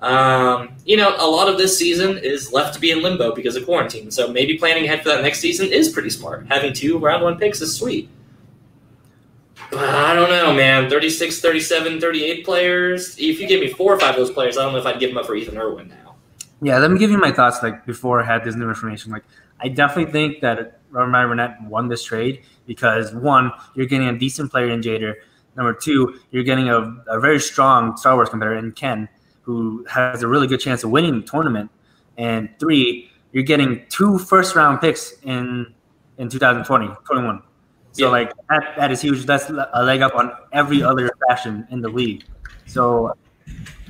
Um, 0.00 0.74
you 0.84 0.96
know, 0.96 1.14
a 1.16 1.28
lot 1.28 1.48
of 1.48 1.58
this 1.58 1.78
season 1.78 2.18
is 2.18 2.52
left 2.52 2.74
to 2.74 2.80
be 2.80 2.90
in 2.90 3.02
limbo 3.02 3.34
because 3.34 3.54
of 3.54 3.64
quarantine. 3.64 4.10
So 4.10 4.32
maybe 4.32 4.58
planning 4.58 4.84
ahead 4.84 5.02
for 5.02 5.10
that 5.10 5.22
next 5.22 5.38
season 5.38 5.68
is 5.68 5.90
pretty 5.90 6.10
smart. 6.10 6.46
Having 6.48 6.72
two 6.72 6.98
round 6.98 7.22
one 7.22 7.38
picks 7.38 7.60
is 7.60 7.76
sweet. 7.76 8.08
I 9.74 10.14
don't 10.14 10.28
know, 10.28 10.52
man. 10.52 10.90
36, 10.90 11.40
37, 11.40 12.00
38 12.00 12.44
players. 12.44 13.18
If 13.18 13.40
you 13.40 13.46
give 13.46 13.60
me 13.60 13.68
four 13.68 13.94
or 13.94 14.00
five 14.00 14.10
of 14.10 14.16
those 14.16 14.30
players, 14.30 14.58
I 14.58 14.64
don't 14.64 14.72
know 14.72 14.78
if 14.78 14.86
I'd 14.86 15.00
give 15.00 15.10
them 15.10 15.18
up 15.18 15.26
for 15.26 15.34
Ethan 15.34 15.56
Irwin 15.56 15.88
now. 15.88 16.16
Yeah, 16.60 16.78
let 16.78 16.90
me 16.90 16.98
give 16.98 17.10
you 17.10 17.18
my 17.18 17.32
thoughts. 17.32 17.62
Like 17.62 17.86
before 17.86 18.22
I 18.22 18.26
had 18.26 18.44
this 18.44 18.54
new 18.54 18.68
information, 18.68 19.12
like 19.12 19.24
I 19.60 19.68
definitely 19.68 20.12
think 20.12 20.40
that 20.40 20.80
Robert 20.90 21.28
Burnett 21.28 21.62
won 21.64 21.88
this 21.88 22.04
trade 22.04 22.42
because 22.66 23.14
one, 23.14 23.50
you're 23.74 23.86
getting 23.86 24.08
a 24.08 24.18
decent 24.18 24.50
player 24.50 24.68
in 24.68 24.80
Jader. 24.80 25.14
Number 25.56 25.74
two, 25.74 26.20
you're 26.30 26.44
getting 26.44 26.68
a, 26.68 27.02
a 27.08 27.18
very 27.20 27.40
strong 27.40 27.96
Star 27.96 28.14
Wars 28.14 28.28
competitor 28.28 28.56
in 28.56 28.72
Ken, 28.72 29.08
who 29.42 29.84
has 29.90 30.22
a 30.22 30.28
really 30.28 30.46
good 30.46 30.60
chance 30.60 30.84
of 30.84 30.90
winning 30.90 31.20
the 31.20 31.26
tournament. 31.26 31.70
And 32.16 32.48
three, 32.60 33.10
you're 33.32 33.42
getting 33.42 33.84
two 33.88 34.18
first 34.18 34.54
round 34.54 34.80
picks 34.80 35.14
in 35.22 35.74
in 36.18 36.28
2020, 36.28 36.88
21. 37.04 37.42
So 37.92 38.06
yeah. 38.06 38.10
like 38.10 38.32
that, 38.48 38.74
that 38.78 38.90
is 38.90 39.02
huge. 39.02 39.24
That's 39.24 39.48
a 39.50 39.82
leg 39.82 40.02
up 40.02 40.14
on 40.14 40.32
every 40.52 40.82
other 40.82 41.10
fashion 41.28 41.66
in 41.70 41.80
the 41.80 41.88
league. 41.88 42.24
So 42.66 43.14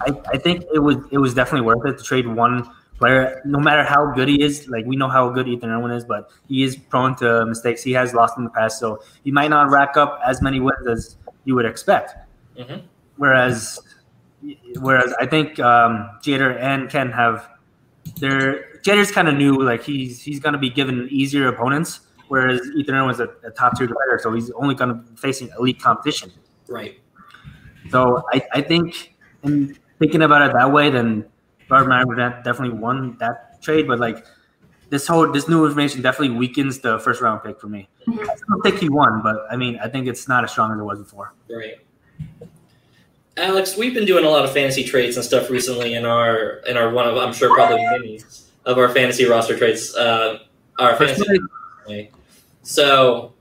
I, 0.00 0.12
I 0.32 0.38
think 0.38 0.64
it 0.75 0.80
was 0.80 0.97
it 1.11 1.18
was 1.18 1.35
definitely 1.35 1.66
worth 1.66 1.87
it 1.87 1.99
to 1.99 2.04
trade 2.04 2.26
one 2.26 2.68
player, 2.99 3.40
no 3.44 3.59
matter 3.59 3.85
how 3.85 4.12
good 4.12 4.28
he 4.28 4.42
is. 4.42 4.68
Like 4.68 4.87
we 4.87 4.97
know 4.97 5.09
how 5.09 5.30
good 5.30 5.49
Ethan 5.49 5.71
Irwin 5.71 5.92
is, 5.92 6.04
but 6.04 6.30
he 6.49 6.62
is 6.62 6.76
prone 6.76 7.14
to 7.16 7.47
mistakes. 7.47 7.82
He 7.82 7.92
has 7.92 8.12
lost 8.14 8.37
in 8.38 8.44
the 8.44 8.50
past, 8.50 8.78
so 8.78 9.02
he 9.25 9.30
might 9.30 9.50
not 9.50 9.71
rack 9.71 9.97
up 9.97 10.21
as 10.26 10.42
many 10.42 10.61
wins 10.61 10.87
as 10.88 11.16
you 11.44 11.54
would 11.54 11.66
expect. 11.66 12.14
Mm-hmm. 12.59 12.87
Whereas, 13.16 13.78
whereas 14.80 15.12
I 15.21 15.26
think 15.26 15.59
um, 15.61 16.11
Jader 16.23 16.61
and 16.61 16.90
Ken 16.90 17.11
have 17.12 17.49
their 18.21 18.80
Jader's 18.82 19.12
kind 19.12 19.28
of 19.28 19.35
new. 19.35 19.62
Like 19.62 19.82
he's 19.82 20.23
he's 20.23 20.40
going 20.40 20.54
to 20.54 20.59
be 20.59 20.71
given 20.71 21.09
easier 21.11 21.49
opponents 21.49 22.00
whereas 22.32 22.62
Ethan 22.74 22.94
Irwin 22.94 23.08
was 23.08 23.20
a, 23.20 23.28
a 23.44 23.50
top 23.50 23.76
tier 23.76 23.86
competitor, 23.86 24.18
so 24.22 24.32
he's 24.32 24.50
only 24.52 24.74
going 24.74 24.88
to 24.88 24.94
be 24.94 25.16
facing 25.16 25.50
elite 25.58 25.78
competition. 25.78 26.32
Right. 26.66 26.98
So 27.90 28.24
I, 28.32 28.40
I 28.54 28.62
think 28.62 29.14
in 29.44 29.76
thinking 29.98 30.22
about 30.22 30.40
it 30.48 30.54
that 30.54 30.72
way, 30.72 30.88
then 30.88 31.26
Robert 31.68 31.90
Meyer 31.90 32.42
definitely 32.42 32.78
won 32.78 33.18
that 33.18 33.60
trade, 33.60 33.86
but 33.86 34.00
like 34.00 34.24
this 34.88 35.06
whole 35.06 35.30
this 35.30 35.46
new 35.46 35.66
information 35.66 36.00
definitely 36.00 36.34
weakens 36.34 36.78
the 36.78 36.98
first 37.00 37.20
round 37.20 37.42
pick 37.42 37.60
for 37.60 37.66
me. 37.66 37.86
Mm-hmm. 38.08 38.20
I 38.20 38.34
don't 38.48 38.62
think 38.62 38.78
he 38.78 38.88
won, 38.88 39.20
but 39.22 39.44
I 39.50 39.56
mean 39.56 39.78
I 39.84 39.88
think 39.88 40.06
it's 40.06 40.26
not 40.26 40.42
as 40.42 40.52
strong 40.52 40.72
as 40.72 40.78
it 40.78 40.84
was 40.84 41.00
before. 41.00 41.34
Right. 41.50 41.74
Alex, 43.36 43.76
we've 43.76 43.92
been 43.92 44.06
doing 44.06 44.24
a 44.24 44.30
lot 44.30 44.46
of 44.46 44.54
fantasy 44.54 44.84
trades 44.84 45.16
and 45.16 45.24
stuff 45.24 45.50
recently 45.50 45.94
in 45.94 46.06
our 46.06 46.62
in 46.66 46.78
our 46.78 46.88
one 46.88 47.06
of 47.06 47.18
I'm 47.18 47.34
sure 47.34 47.54
probably 47.54 47.84
many 47.84 48.20
of 48.64 48.78
our 48.78 48.88
fantasy 48.88 49.26
roster 49.26 49.58
trades. 49.58 49.94
Uh, 49.94 50.38
our 50.78 50.96
fantasy. 50.96 51.38
So 52.62 53.33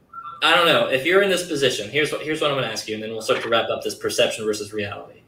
I 0.43 0.55
don't 0.55 0.65
know 0.65 0.87
if 0.87 1.05
you're 1.05 1.21
in 1.21 1.29
this 1.29 1.47
position. 1.47 1.89
Here's 1.89 2.11
what 2.11 2.21
here's 2.21 2.41
what 2.41 2.49
I'm 2.49 2.57
going 2.57 2.65
to 2.65 2.71
ask 2.71 2.87
you, 2.87 2.95
and 2.95 3.03
then 3.03 3.11
we'll 3.11 3.21
start 3.21 3.41
to 3.43 3.49
wrap 3.49 3.69
up 3.69 3.83
this 3.83 3.95
perception 3.95 4.45
versus 4.45 4.73
reality. 4.73 5.21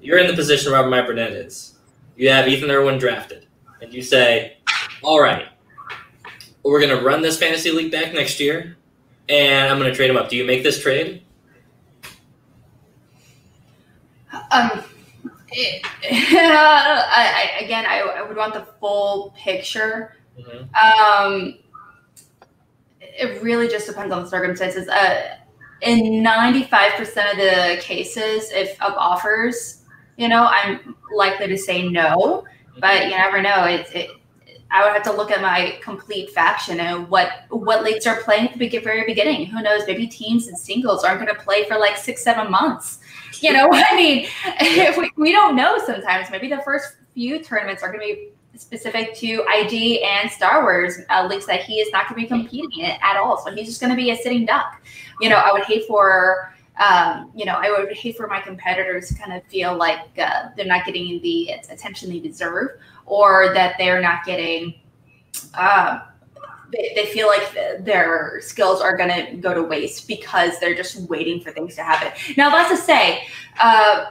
You're 0.00 0.18
in 0.18 0.26
the 0.26 0.34
position 0.34 0.72
Robert 0.72 0.90
Meyer 0.90 1.06
Burnett 1.06 1.32
is. 1.32 1.74
You 2.16 2.30
have 2.30 2.48
Ethan 2.48 2.70
Irwin 2.70 2.98
drafted, 2.98 3.46
and 3.82 3.92
you 3.92 4.02
say, 4.02 4.56
"All 5.02 5.20
right, 5.20 5.48
we're 6.62 6.80
going 6.80 6.96
to 6.96 7.04
run 7.04 7.22
this 7.22 7.38
fantasy 7.38 7.70
league 7.70 7.92
back 7.92 8.14
next 8.14 8.40
year, 8.40 8.76
and 9.28 9.70
I'm 9.70 9.78
going 9.78 9.90
to 9.90 9.96
trade 9.96 10.10
him 10.10 10.16
up." 10.16 10.30
Do 10.30 10.36
you 10.36 10.44
make 10.44 10.62
this 10.62 10.80
trade? 10.80 11.22
Um, 14.50 14.84
it, 15.50 15.84
I, 16.10 17.50
I, 17.60 17.64
again, 17.64 17.84
I, 17.86 18.00
I, 18.00 18.22
would 18.22 18.36
want 18.36 18.54
the 18.54 18.66
full 18.80 19.34
picture. 19.36 20.16
Mm-hmm. 20.38 20.74
Um, 20.74 21.58
it 23.16 23.42
really 23.42 23.68
just 23.68 23.86
depends 23.86 24.12
on 24.12 24.24
the 24.24 24.28
circumstances. 24.28 24.88
Uh, 24.88 25.36
in 25.82 26.24
95% 26.24 27.32
of 27.32 27.36
the 27.36 27.80
cases, 27.80 28.50
if 28.52 28.80
of 28.82 28.94
offers, 28.94 29.82
you 30.16 30.28
know, 30.28 30.46
I'm 30.46 30.96
likely 31.14 31.46
to 31.48 31.58
say 31.58 31.88
no, 31.88 32.44
but 32.78 33.04
you 33.04 33.10
never 33.10 33.42
know. 33.42 33.64
It, 33.64 33.86
it, 33.94 34.10
I 34.70 34.84
would 34.84 34.92
have 34.92 35.02
to 35.04 35.12
look 35.12 35.30
at 35.30 35.40
my 35.40 35.78
complete 35.82 36.30
faction 36.30 36.80
and 36.80 37.08
what 37.08 37.44
what 37.50 37.84
leagues 37.84 38.06
are 38.06 38.20
playing 38.22 38.48
at 38.48 38.58
the 38.58 38.78
very 38.78 39.04
beginning. 39.04 39.46
Who 39.46 39.62
knows? 39.62 39.82
Maybe 39.86 40.06
teams 40.08 40.48
and 40.48 40.58
singles 40.58 41.04
aren't 41.04 41.20
going 41.20 41.32
to 41.32 41.40
play 41.40 41.64
for 41.64 41.78
like 41.78 41.96
six, 41.96 42.24
seven 42.24 42.50
months. 42.50 42.98
You 43.40 43.52
know, 43.52 43.68
I 43.72 43.94
mean, 43.94 44.26
we, 44.98 45.10
we 45.16 45.32
don't 45.32 45.54
know 45.54 45.78
sometimes. 45.84 46.28
Maybe 46.30 46.48
the 46.48 46.62
first 46.64 46.96
few 47.14 47.42
tournaments 47.42 47.82
are 47.82 47.92
going 47.92 48.00
to 48.00 48.14
be 48.14 48.28
specific 48.56 49.14
to 49.16 49.44
IG 49.48 50.02
and 50.02 50.30
Star 50.30 50.62
Wars 50.62 50.98
uh, 51.10 51.26
leagues 51.26 51.46
that 51.46 51.62
he 51.62 51.80
is 51.80 51.90
not 51.92 52.08
going 52.08 52.20
to 52.20 52.22
be 52.22 52.28
competing 52.28 52.84
in 52.84 52.96
at 53.02 53.16
all. 53.16 53.38
So 53.44 53.52
he's 53.52 53.66
just 53.66 53.80
going 53.80 53.90
to 53.90 53.96
be 53.96 54.10
a 54.10 54.16
sitting 54.16 54.44
duck. 54.46 54.80
You 55.20 55.28
know, 55.28 55.36
I 55.36 55.52
would 55.52 55.64
hate 55.64 55.86
for 55.86 56.54
um, 56.76 57.30
you 57.36 57.44
know, 57.44 57.54
I 57.54 57.70
would 57.70 57.96
hate 57.96 58.16
for 58.16 58.26
my 58.26 58.40
competitors 58.40 59.08
to 59.08 59.14
kind 59.14 59.32
of 59.32 59.44
feel 59.44 59.76
like 59.76 60.00
uh, 60.18 60.48
they're 60.56 60.66
not 60.66 60.84
getting 60.84 61.22
the 61.22 61.50
attention 61.70 62.10
they 62.10 62.18
deserve, 62.18 62.80
or 63.06 63.54
that 63.54 63.76
they're 63.78 64.00
not 64.00 64.24
getting. 64.24 64.74
Uh, 65.54 66.00
they, 66.72 66.92
they 66.96 67.06
feel 67.06 67.28
like 67.28 67.54
their 67.84 68.40
skills 68.40 68.80
are 68.80 68.96
going 68.96 69.08
to 69.08 69.36
go 69.36 69.54
to 69.54 69.62
waste 69.62 70.08
because 70.08 70.58
they're 70.58 70.74
just 70.74 71.00
waiting 71.02 71.40
for 71.40 71.52
things 71.52 71.76
to 71.76 71.84
happen. 71.84 72.12
Now, 72.36 72.50
that's 72.50 72.70
to 72.70 72.76
say, 72.76 73.24
uh, 73.60 74.06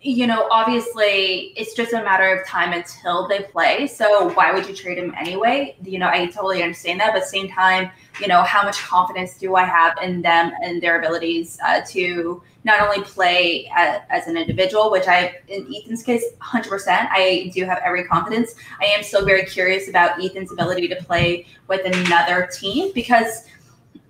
you 0.00 0.28
know, 0.28 0.46
obviously 0.50 1.52
it's 1.56 1.74
just 1.74 1.92
a 1.92 2.02
matter 2.02 2.32
of 2.32 2.46
time 2.46 2.72
until 2.72 3.26
they 3.26 3.40
play. 3.40 3.88
So 3.88 4.32
why 4.34 4.52
would 4.52 4.68
you 4.68 4.74
trade 4.74 4.98
him 4.98 5.12
anyway? 5.18 5.76
You 5.82 5.98
know, 5.98 6.08
I 6.08 6.26
totally 6.26 6.62
understand 6.62 7.00
that. 7.00 7.12
But 7.12 7.24
same 7.24 7.48
time, 7.48 7.90
you 8.20 8.28
know, 8.28 8.42
how 8.42 8.62
much 8.62 8.78
confidence 8.78 9.36
do 9.38 9.56
I 9.56 9.64
have 9.64 9.98
in 10.00 10.22
them 10.22 10.52
and 10.62 10.80
their 10.80 11.00
abilities 11.00 11.58
uh, 11.66 11.80
to 11.88 12.42
not 12.62 12.80
only 12.80 13.02
play 13.02 13.68
as, 13.74 14.00
as, 14.10 14.26
an 14.28 14.36
individual, 14.36 14.90
which 14.90 15.08
I, 15.08 15.36
in 15.48 15.66
Ethan's 15.74 16.02
case, 16.02 16.24
100%, 16.42 17.08
I 17.10 17.50
do 17.52 17.64
have 17.64 17.80
every 17.84 18.04
confidence. 18.04 18.54
I 18.80 18.86
am 18.86 19.02
still 19.02 19.24
very 19.24 19.46
curious 19.46 19.88
about 19.88 20.22
Ethan's 20.22 20.52
ability 20.52 20.86
to 20.88 20.96
play 20.96 21.46
with 21.66 21.84
another 21.84 22.48
team 22.52 22.92
because 22.94 23.46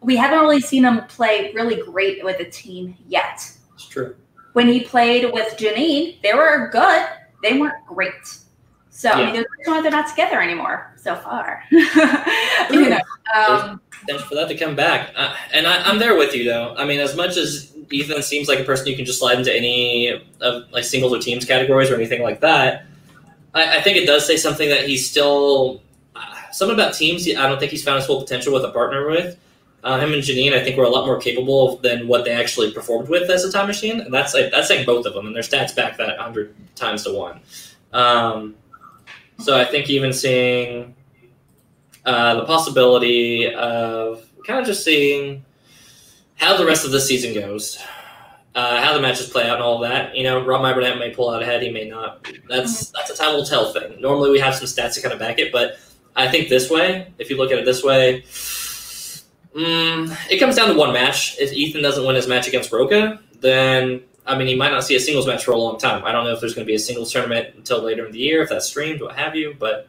we 0.01 0.17
haven't 0.17 0.41
really 0.41 0.61
seen 0.61 0.85
him 0.85 1.05
play 1.07 1.53
really 1.55 1.83
great 1.83 2.23
with 2.25 2.41
a 2.41 2.51
team 2.51 2.97
yet. 3.07 3.51
It's 3.75 3.87
true 3.87 4.17
when 4.59 4.67
he 4.67 4.81
played 4.81 5.33
with 5.33 5.57
Janine, 5.57 6.21
they 6.21 6.35
were 6.35 6.69
good. 6.73 7.07
They 7.45 7.61
weren't 7.61 7.87
great. 7.87 8.13
So 8.91 9.09
yeah. 9.09 9.15
I 9.15 9.25
mean, 9.27 9.35
there's 9.35 9.83
they're 9.85 9.93
not 9.93 10.09
together 10.09 10.43
anymore 10.43 10.93
so 10.97 11.15
far. 11.15 11.63
you 11.71 12.91
know, 12.91 12.99
um, 13.37 13.81
thanks 14.09 14.25
for 14.25 14.35
that 14.35 14.49
to 14.49 14.57
come 14.57 14.75
back. 14.75 15.13
Uh, 15.15 15.33
and 15.55 15.65
I, 15.65 15.89
am 15.89 16.01
there 16.01 16.17
with 16.17 16.35
you 16.35 16.43
though. 16.43 16.75
I 16.77 16.87
mean, 16.87 16.99
as 16.99 17.15
much 17.15 17.37
as 17.37 17.73
Ethan 17.93 18.21
seems 18.23 18.49
like 18.49 18.59
a 18.59 18.65
person 18.65 18.89
you 18.89 18.97
can 18.97 19.05
just 19.05 19.21
slide 19.21 19.39
into 19.39 19.55
any 19.57 20.21
of 20.41 20.65
like 20.73 20.83
singles 20.83 21.15
or 21.15 21.21
teams 21.21 21.45
categories 21.45 21.89
or 21.89 21.95
anything 21.95 22.23
like 22.23 22.41
that, 22.41 22.85
I, 23.55 23.79
I 23.79 23.83
think 23.83 23.97
it 23.97 24.07
does 24.07 24.27
say 24.27 24.37
something 24.37 24.69
that 24.71 24.89
he's 24.89 25.09
still 25.09 25.83
uh, 26.17 26.35
something 26.51 26.75
about 26.75 26.95
teams. 26.95 27.29
I 27.29 27.49
don't 27.49 27.61
think 27.61 27.71
he's 27.71 27.85
found 27.85 27.99
his 27.99 28.07
full 28.07 28.21
potential 28.21 28.53
with 28.53 28.65
a 28.65 28.73
partner 28.73 29.09
with. 29.09 29.39
Uh, 29.85 29.99
him 30.01 30.13
and 30.13 30.23
Janine, 30.23 30.53
I 30.53 30.63
think, 30.63 30.77
were 30.77 30.85
a 30.85 30.89
lot 30.89 31.07
more 31.07 31.21
capable 31.21 31.77
than 31.79 32.09
what 32.09 32.25
they 32.25 32.33
actually 32.33 32.73
performed 32.73 33.09
with 33.09 33.31
as 33.31 33.45
a 33.45 33.53
time 33.53 33.69
machine, 33.69 34.01
and 34.01 34.13
that's 34.13 34.35
like, 34.35 34.51
that's 34.51 34.69
saying 34.69 34.85
both 34.85 35.07
of 35.07 35.15
them, 35.15 35.27
and 35.27 35.35
their 35.35 35.43
stats 35.43 35.75
back 35.75 35.97
that 35.99 36.19
hundred 36.19 36.55
times 36.75 37.05
to 37.05 37.13
one. 37.13 37.41
Um, 37.93 38.57
so 39.39 39.57
I 39.57 39.65
think 39.65 39.89
even 39.89 40.13
seeing 40.13 40.97
uh, 42.05 42.35
the 42.35 42.45
possibility 42.45 43.53
of 43.55 44.29
kind 44.45 44.59
of 44.59 44.67
just 44.67 44.85
seeing 44.85 45.45
how 46.35 46.57
the 46.57 46.67
rest 46.67 46.85
of 46.85 46.91
the 46.91 47.01
season 47.01 47.33
goes, 47.33 47.79
uh, 48.57 48.83
how 48.83 48.95
the 48.95 49.01
matches 49.01 49.29
play 49.29 49.49
out, 49.49 49.57
and 49.57 49.63
all 49.63 49.79
that. 49.79 50.17
You 50.17 50.25
know, 50.25 50.45
Rob 50.45 50.63
Burnett 50.75 50.99
may 50.99 51.11
pull 51.11 51.31
out 51.31 51.41
ahead, 51.41 51.63
he 51.63 51.71
may 51.71 51.89
not. 51.89 52.25
That's 52.49 52.87
mm-hmm. 52.87 52.97
that's 52.97 53.11
a 53.11 53.17
time 53.17 53.35
will 53.37 53.47
tell 53.47 53.73
thing. 53.73 54.01
Normally, 54.01 54.31
we 54.31 54.41
have 54.41 54.57
some 54.57 54.67
stats 54.67 54.95
to 54.95 55.03
kind 55.03 55.13
of 55.13 55.21
back 55.21 55.39
it, 55.39 55.53
but 55.53 55.79
I 56.17 56.29
think 56.29 56.49
this 56.49 56.69
way, 56.69 57.13
if 57.19 57.31
you 57.31 57.37
look 57.37 57.53
at 57.53 57.59
it 57.61 57.65
this 57.65 57.85
way 57.85 58.25
Mm, 59.59 60.17
it 60.31 60.39
comes 60.39 60.55
down 60.55 60.69
to 60.69 60.75
one 60.75 60.93
match. 60.93 61.37
If 61.41 61.53
Ethan 61.53 61.83
doesn't 61.83 62.07
win 62.07 62.15
his 62.15 62.29
match 62.29 62.47
against 62.47 62.71
Roca, 62.71 63.19
then 63.41 64.03
I 64.25 64.39
mean 64.39 64.47
he 64.47 64.55
might 64.55 64.71
not 64.71 64.85
see 64.85 64.95
a 64.95 65.01
singles 65.01 65.27
match 65.27 65.45
for 65.45 65.51
a 65.51 65.57
long 65.57 65.79
time. 65.79 66.05
I 66.05 66.13
don't 66.13 66.25
know 66.25 66.33
if 66.33 66.41
there's 66.41 66.55
going 66.55 66.65
to 66.65 66.71
be 66.71 66.77
a 66.77 66.79
singles 66.79 67.13
tournament 67.13 67.57
until 67.57 67.83
later 67.83 68.07
in 68.07 68.13
the 68.13 68.21
year, 68.21 68.43
if 68.43 68.51
that's 68.51 68.69
streamed, 68.69 69.01
what 69.01 69.17
have 69.17 69.35
you. 69.35 69.57
But 69.59 69.89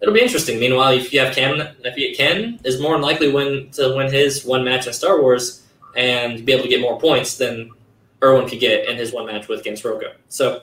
it'll 0.00 0.14
be 0.14 0.20
interesting. 0.20 0.60
Meanwhile, 0.60 0.92
if 0.92 1.12
you 1.12 1.18
have 1.18 1.34
Ken, 1.34 1.74
if 1.84 1.96
you, 1.96 2.14
Ken 2.14 2.60
is 2.62 2.80
more 2.80 2.92
than 2.92 3.02
likely 3.02 3.32
win 3.32 3.70
to 3.72 3.92
win 3.96 4.12
his 4.12 4.44
one 4.44 4.64
match 4.64 4.86
in 4.86 4.92
Star 4.92 5.20
Wars 5.20 5.66
and 5.96 6.46
be 6.46 6.52
able 6.52 6.62
to 6.62 6.68
get 6.68 6.80
more 6.80 7.00
points 7.00 7.36
than 7.36 7.70
Irwin 8.22 8.48
could 8.48 8.60
get 8.60 8.88
in 8.88 8.96
his 8.96 9.12
one 9.12 9.26
match 9.26 9.48
with 9.48 9.60
against 9.60 9.84
Roca. 9.84 10.14
So 10.28 10.62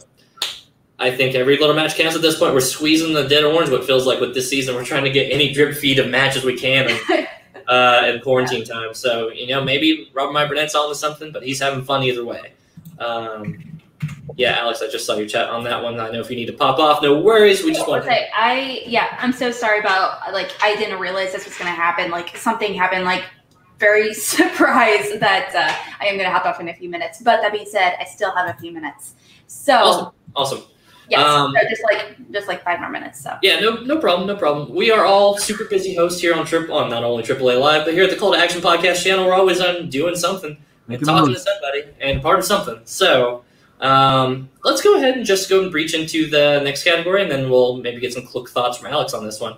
I 0.98 1.12
think 1.12 1.36
every 1.36 1.58
little 1.58 1.76
match 1.76 1.96
counts 1.96 2.16
at 2.16 2.22
this 2.22 2.40
point. 2.40 2.54
We're 2.54 2.62
squeezing 2.62 3.14
the 3.14 3.28
dead 3.28 3.44
orange. 3.44 3.70
What 3.70 3.86
feels 3.86 4.08
like 4.08 4.22
with 4.22 4.34
this 4.34 4.50
season, 4.50 4.76
we're 4.76 4.86
trying 4.86 5.04
to 5.04 5.12
get 5.12 5.30
any 5.32 5.52
drip 5.52 5.76
feed 5.76 6.00
of 6.00 6.08
matches 6.08 6.46
we 6.46 6.58
can. 6.58 6.90
And, 6.90 7.28
uh, 7.70 8.04
in 8.08 8.20
quarantine 8.22 8.66
time. 8.66 8.94
So 8.94 9.30
you 9.30 9.48
know, 9.48 9.64
maybe 9.64 10.10
Robert 10.14 10.34
Meyer 10.34 10.48
Burnett's 10.48 10.76
on 10.76 10.90
to 10.90 10.96
something, 10.96 11.32
but 11.32 11.44
he's 11.44 11.62
having 11.62 11.84
fun 11.84 12.04
either 12.04 12.26
way. 12.26 12.54
Um, 12.98 13.80
yeah, 14.36 14.58
Alex, 14.60 14.82
I 14.82 14.90
just 14.90 15.06
saw 15.06 15.16
your 15.16 15.28
chat 15.28 15.50
on 15.50 15.64
that 15.64 15.82
one. 15.82 16.00
I 16.00 16.10
know 16.12 16.20
if 16.20 16.30
you 16.30 16.36
need 16.36 16.48
to 16.48 16.54
pop 16.54 16.80
off, 16.80 17.02
no 17.02 17.20
worries. 17.20 17.64
We 17.64 17.74
just 17.74 17.88
want 17.88 18.04
to. 18.06 18.38
I 18.38 18.84
yeah, 18.86 19.18
I'm 19.20 19.32
so 19.32 19.52
sorry 19.52 19.80
about 19.80 20.34
like 20.34 20.52
I 20.62 20.76
didn't 20.76 21.00
realize 21.00 21.32
this 21.32 21.46
was 21.46 21.58
going 21.58 21.74
to 21.74 21.76
happen. 21.80 22.12
Like 22.12 22.36
something 22.36 22.74
happened. 22.74 23.06
Like 23.06 23.24
very 23.78 24.14
surprised 24.34 25.20
that 25.20 25.56
uh, 25.56 26.04
I 26.04 26.08
am 26.08 26.16
going 26.16 26.28
to 26.28 26.32
hop 26.32 26.46
off 26.46 26.60
in 26.60 26.70
a 26.70 26.74
few 26.74 26.90
minutes. 26.90 27.22
But 27.22 27.42
that 27.42 27.52
being 27.52 27.66
said, 27.66 27.96
I 28.00 28.06
still 28.06 28.32
have 28.32 28.54
a 28.54 28.60
few 28.60 28.72
minutes. 28.72 29.14
So 29.48 29.74
awesome. 29.74 30.14
awesome. 30.36 30.64
Yes, 31.10 31.26
um, 31.26 31.54
so 31.54 31.70
just 31.70 31.84
like 31.84 32.32
just 32.32 32.48
like 32.48 32.64
five 32.64 32.80
more 32.80 32.90
minutes. 32.90 33.20
So 33.22 33.38
yeah, 33.42 33.60
no 33.60 33.82
no 33.82 34.00
problem, 34.00 34.28
no 34.28 34.36
problem. 34.36 34.74
We 34.74 34.92
are 34.92 35.06
all 35.06 35.38
super 35.38 35.66
busy 35.66 35.96
hosts 35.96 36.22
here 36.22 36.34
on 36.36 36.46
Trip 36.46 36.70
on 36.70 36.90
not 36.90 37.04
only 37.04 37.24
AAA 37.24 37.60
Live, 37.60 37.86
but 37.86 37.94
here 37.94 38.04
at 38.04 38.10
the 38.10 38.16
Call 38.16 38.34
to 38.34 38.38
Action 38.38 38.62
Podcast 38.62 39.04
channel. 39.04 39.26
We're 39.26 39.34
always 39.34 39.60
on 39.60 39.90
doing 39.90 40.16
something 40.16 40.58
and 40.88 41.06
talking 41.06 41.34
to 41.34 41.40
somebody 41.40 41.84
and 42.00 42.22
part 42.22 42.40
of 42.40 42.46
something. 42.46 42.80
So 42.86 43.44
um, 43.80 44.50
let's 44.64 44.82
go 44.82 44.98
ahead 44.98 45.16
and 45.16 45.26
just 45.26 45.50
go 45.50 45.62
and 45.62 45.72
breach 45.72 45.94
into 45.94 46.30
the 46.30 46.62
next 46.64 46.84
category, 46.84 47.22
and 47.22 47.32
then 47.32 47.50
we'll 47.50 47.78
maybe 47.78 48.00
get 48.00 48.14
some 48.14 48.26
quick 48.26 48.50
thoughts 48.50 48.78
from 48.78 48.92
Alex 48.92 49.14
on 49.14 49.26
this 49.26 49.40
one. 49.40 49.56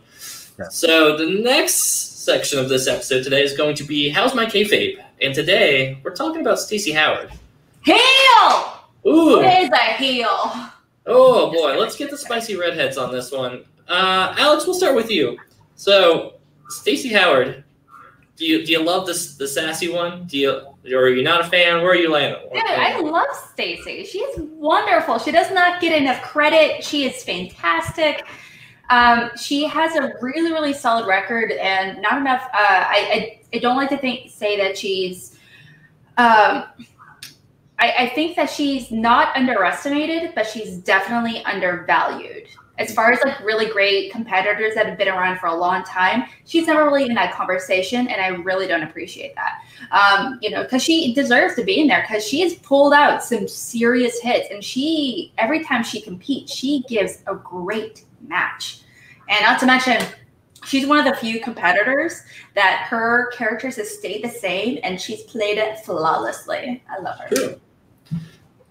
Yeah. 0.59 0.69
So 0.69 1.17
the 1.17 1.41
next 1.41 2.23
section 2.23 2.59
of 2.59 2.69
this 2.69 2.87
episode 2.87 3.23
today 3.23 3.43
is 3.43 3.57
going 3.57 3.75
to 3.75 3.83
be 3.83 4.09
how's 4.09 4.35
my 4.35 4.45
kayfabe, 4.45 5.03
and 5.21 5.33
today 5.33 5.99
we're 6.03 6.15
talking 6.15 6.41
about 6.41 6.59
Stacy 6.59 6.91
Howard. 6.91 7.31
Heel. 7.83 7.97
Ooh, 9.07 9.37
what 9.37 9.63
is 9.63 9.69
a 9.69 9.93
heel? 9.97 10.71
Oh 11.05 11.51
boy, 11.51 11.79
let's 11.79 11.95
get 11.95 12.09
the 12.09 12.17
spicy 12.17 12.55
redheads 12.55 12.97
on 12.97 13.11
this 13.11 13.31
one. 13.31 13.65
Uh, 13.87 14.35
Alex, 14.37 14.65
we'll 14.65 14.75
start 14.75 14.95
with 14.95 15.09
you. 15.09 15.37
So, 15.75 16.35
Stacy 16.69 17.09
Howard, 17.09 17.63
do 18.37 18.45
you 18.45 18.65
do 18.65 18.71
you 18.71 18.81
love 18.81 19.05
this 19.05 19.35
the 19.35 19.47
sassy 19.47 19.91
one? 19.91 20.25
Do 20.25 20.37
you 20.37 20.51
or 20.51 21.03
are 21.03 21.09
you 21.09 21.23
not 21.23 21.41
a 21.41 21.43
fan? 21.43 21.81
Where 21.81 21.91
are 21.91 21.95
you 21.95 22.11
landing? 22.11 22.41
Yeah, 22.53 22.63
I 22.67 22.99
love 22.99 23.27
Stacy. 23.51 24.03
She's 24.05 24.37
wonderful. 24.37 25.19
She 25.19 25.31
does 25.31 25.51
not 25.51 25.81
get 25.81 25.99
enough 25.99 26.21
credit. 26.21 26.83
She 26.83 27.05
is 27.05 27.23
fantastic. 27.23 28.25
Um, 28.89 29.31
she 29.37 29.65
has 29.65 29.95
a 29.95 30.13
really 30.21 30.51
really 30.51 30.73
solid 30.73 31.07
record 31.07 31.51
and 31.51 32.01
not 32.01 32.17
enough. 32.17 32.43
Uh, 32.53 32.57
I, 32.57 33.39
I, 33.53 33.57
I 33.57 33.59
don't 33.59 33.77
like 33.77 33.89
to 33.89 33.97
think 33.97 34.31
say 34.31 34.57
that 34.57 34.77
she's. 34.77 35.37
Um, 36.17 36.65
I, 37.81 37.93
I 37.97 38.09
think 38.09 38.35
that 38.35 38.49
she's 38.49 38.91
not 38.91 39.35
underestimated, 39.35 40.33
but 40.35 40.45
she's 40.45 40.77
definitely 40.77 41.43
undervalued. 41.45 42.47
as 42.77 42.93
far 42.93 43.11
as 43.11 43.19
like 43.23 43.39
really 43.41 43.67
great 43.67 44.11
competitors 44.11 44.73
that 44.75 44.85
have 44.85 44.97
been 44.97 45.07
around 45.07 45.39
for 45.39 45.47
a 45.47 45.55
long 45.55 45.83
time, 45.83 46.25
she's 46.45 46.67
never 46.67 46.85
really 46.85 47.05
in 47.05 47.13
that 47.13 47.33
conversation, 47.33 48.07
and 48.07 48.21
I 48.21 48.29
really 48.29 48.67
don't 48.67 48.83
appreciate 48.83 49.35
that. 49.35 49.61
Um, 49.91 50.39
you 50.41 50.49
know, 50.49 50.63
because 50.63 50.83
she 50.83 51.13
deserves 51.13 51.55
to 51.55 51.63
be 51.63 51.79
in 51.79 51.87
there 51.87 52.05
because 52.07 52.25
she 52.25 52.41
has 52.41 52.55
pulled 52.55 52.93
out 52.93 53.23
some 53.23 53.47
serious 53.47 54.19
hits, 54.19 54.49
and 54.51 54.63
she 54.63 55.33
every 55.37 55.63
time 55.63 55.83
she 55.83 56.01
competes, 56.01 56.53
she 56.53 56.83
gives 56.87 57.19
a 57.27 57.35
great 57.35 58.05
match, 58.27 58.81
and 59.29 59.41
not 59.41 59.59
to 59.59 59.65
mention. 59.65 60.01
She's 60.63 60.85
one 60.85 60.99
of 60.99 61.05
the 61.05 61.15
few 61.19 61.41
competitors 61.41 62.21
that 62.53 62.85
her 62.87 63.31
characters 63.31 63.77
have 63.77 63.87
stayed 63.87 64.23
the 64.23 64.29
same 64.29 64.77
and 64.83 65.01
she's 65.01 65.23
played 65.23 65.57
it 65.57 65.79
flawlessly. 65.79 66.83
I 66.87 66.99
love 66.99 67.17
her. 67.17 67.55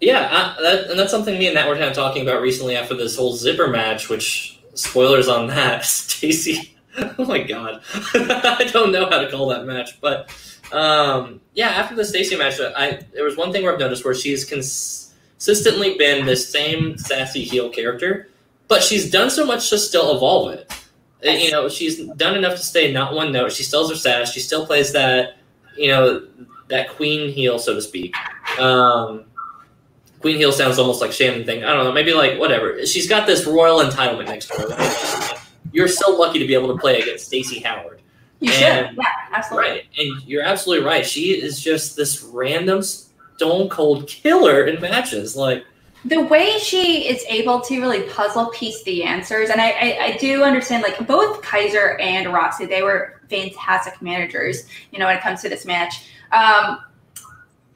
Yeah, 0.01 0.29
I, 0.31 0.63
that, 0.63 0.91
and 0.91 0.99
that's 0.99 1.11
something 1.11 1.39
me 1.39 1.47
and 1.47 1.55
Nat 1.55 1.69
were 1.69 1.75
kind 1.75 1.89
of 1.89 1.95
talking 1.95 2.23
about 2.23 2.41
recently 2.41 2.77
after 2.77 2.95
this 2.95 3.17
whole 3.17 3.35
zipper 3.35 3.69
match. 3.69 4.09
Which 4.09 4.59
spoilers 4.75 5.29
on 5.29 5.47
that, 5.49 5.85
Stacy. 5.85 6.77
Oh 7.19 7.25
my 7.25 7.43
god, 7.43 7.83
I 7.95 8.69
don't 8.73 8.93
know 8.93 9.09
how 9.09 9.21
to 9.21 9.31
call 9.31 9.49
that 9.49 9.65
match, 9.65 10.01
but 10.01 10.31
um, 10.73 11.41
yeah, 11.55 11.69
after 11.69 11.95
the 11.95 12.05
Stacy 12.05 12.37
match, 12.37 12.61
I 12.61 13.01
there 13.13 13.25
was 13.25 13.37
one 13.37 13.53
thing 13.53 13.63
where 13.63 13.73
I've 13.73 13.79
noticed 13.79 14.05
where 14.05 14.15
she's 14.15 14.45
consistently 14.45 15.97
been 15.99 16.27
this 16.27 16.49
same 16.49 16.97
sassy 16.99 17.45
heel 17.45 17.71
character, 17.71 18.29
but 18.69 18.83
she's 18.83 19.11
done 19.11 19.31
so 19.31 19.45
much 19.45 19.69
to 19.71 19.79
still 19.79 20.17
evolve 20.17 20.53
it. 20.53 20.73
You 21.23 21.51
know, 21.51 21.69
she's 21.69 22.07
done 22.17 22.37
enough 22.37 22.57
to 22.57 22.63
stay 22.63 22.93
not 22.93 23.15
one 23.15 23.33
note. 23.33 23.53
She 23.53 23.63
still 23.63 23.83
has 23.83 23.91
her 23.91 23.97
sass. 23.97 24.33
She 24.33 24.41
still 24.41 24.65
plays 24.65 24.93
that, 24.93 25.37
you 25.77 25.89
know, 25.89 26.27
that 26.69 26.89
queen 26.89 27.31
heel, 27.31 27.59
so 27.59 27.75
to 27.75 27.83
speak. 27.83 28.15
Um, 28.59 29.25
Queen 30.21 30.37
Heel 30.37 30.53
sounds 30.53 30.79
almost 30.79 31.01
like 31.01 31.13
Shannon 31.13 31.45
thing. 31.45 31.65
I 31.65 31.73
don't 31.73 31.85
know. 31.85 31.93
Maybe 31.93 32.13
like 32.13 32.39
whatever. 32.39 32.85
She's 32.87 33.09
got 33.09 33.27
this 33.27 33.47
royal 33.47 33.79
entitlement 33.81 34.27
next 34.27 34.49
to 34.49 34.55
her. 34.63 35.37
You're 35.73 35.89
so 35.89 36.15
lucky 36.15 36.39
to 36.39 36.47
be 36.47 36.55
able 36.55 36.75
to 36.75 36.79
play 36.81 37.01
against 37.01 37.27
Stacy 37.27 37.61
Howard. 37.61 38.01
You 38.41 38.53
And- 38.53 38.89
should. 38.89 38.97
Yeah, 38.97 39.05
absolutely. 39.33 39.71
Right, 39.71 39.85
and 39.99 40.23
you're 40.27 40.43
absolutely 40.43 40.85
right. 40.85 41.07
She 41.07 41.33
is 41.41 41.61
just 41.61 41.97
this 41.97 42.23
random 42.23 42.83
stone 42.83 43.69
cold 43.69 44.07
killer 44.07 44.65
in 44.67 44.81
matches. 44.81 45.37
Like, 45.37 45.65
the 46.05 46.21
way 46.23 46.59
she 46.59 47.09
is 47.09 47.23
able 47.29 47.61
to 47.61 47.81
really 47.81 48.03
puzzle 48.03 48.47
piece 48.55 48.83
the 48.85 49.03
answers 49.05 49.51
and 49.51 49.61
I, 49.61 49.69
I, 49.71 49.99
I 50.05 50.17
do 50.17 50.43
understand 50.45 50.83
like 50.83 51.07
both 51.07 51.43
kaiser 51.43 51.99
and 51.99 52.33
roxy 52.33 52.65
they 52.65 52.83
were 52.83 53.21
fantastic 53.29 54.01
managers 54.01 54.65
you 54.93 54.99
know 54.99 55.05
when 55.05 55.19
it 55.19 55.23
comes 55.23 55.43
to 55.43 55.51
this 55.51 55.67
match 55.67 56.07
um, 56.33 56.79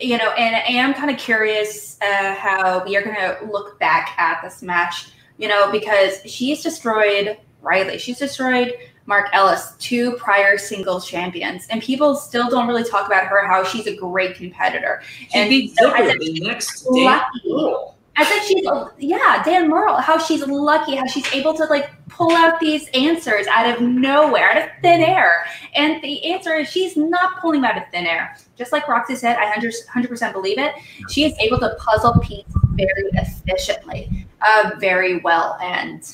you 0.04 0.18
know 0.18 0.30
and 0.32 0.54
i 0.54 0.60
am 0.60 0.94
kind 0.94 1.10
of 1.10 1.16
curious 1.18 1.98
uh, 2.02 2.34
how 2.34 2.84
we 2.84 2.96
are 2.96 3.02
going 3.02 3.16
to 3.16 3.38
look 3.50 3.78
back 3.78 4.14
at 4.18 4.42
this 4.42 4.62
match 4.62 5.08
you 5.38 5.48
know 5.48 5.70
because 5.72 6.20
she's 6.26 6.62
destroyed 6.62 7.38
riley 7.62 7.98
she's 7.98 8.18
destroyed 8.18 8.74
mark 9.06 9.28
ellis 9.32 9.74
two 9.78 10.12
prior 10.12 10.58
singles 10.58 11.08
champions 11.08 11.66
and 11.70 11.82
people 11.82 12.14
still 12.14 12.48
don't 12.48 12.68
really 12.68 12.84
talk 12.84 13.06
about 13.06 13.26
her 13.26 13.46
how 13.46 13.64
she's 13.64 13.86
a 13.86 13.96
great 13.96 14.34
competitor 14.36 15.02
she 15.04 15.28
And 15.34 15.48
beat 15.50 15.74
Zipper 15.74 16.18
the 16.18 16.40
next 16.42 16.82
day. 16.92 17.04
lucky. 17.04 17.93
I 18.16 18.24
said 18.24 18.42
she's 18.46 18.64
yeah, 18.98 19.42
Dan 19.42 19.68
Murrell, 19.68 19.96
how 19.96 20.18
she's 20.18 20.46
lucky, 20.46 20.94
how 20.94 21.06
she's 21.06 21.26
able 21.32 21.54
to 21.54 21.64
like 21.64 21.90
pull 22.08 22.32
out 22.32 22.60
these 22.60 22.88
answers 22.94 23.46
out 23.48 23.74
of 23.74 23.80
nowhere, 23.80 24.50
out 24.50 24.62
of 24.62 24.68
thin 24.82 25.00
air. 25.00 25.44
And 25.74 26.00
the 26.02 26.24
answer 26.32 26.54
is 26.54 26.68
she's 26.68 26.96
not 26.96 27.40
pulling 27.40 27.62
them 27.62 27.70
out 27.70 27.76
of 27.76 27.84
thin 27.90 28.06
air. 28.06 28.36
Just 28.56 28.70
like 28.70 28.86
Roxy 28.86 29.16
said, 29.16 29.36
I 29.36 29.46
100 29.46 30.08
percent 30.08 30.32
believe 30.32 30.58
it. 30.58 30.74
She 31.10 31.24
is 31.24 31.36
able 31.40 31.58
to 31.58 31.74
puzzle 31.78 32.18
piece 32.20 32.44
very 32.74 33.10
efficiently, 33.14 34.26
uh, 34.42 34.72
very 34.78 35.18
well, 35.18 35.58
and 35.60 36.04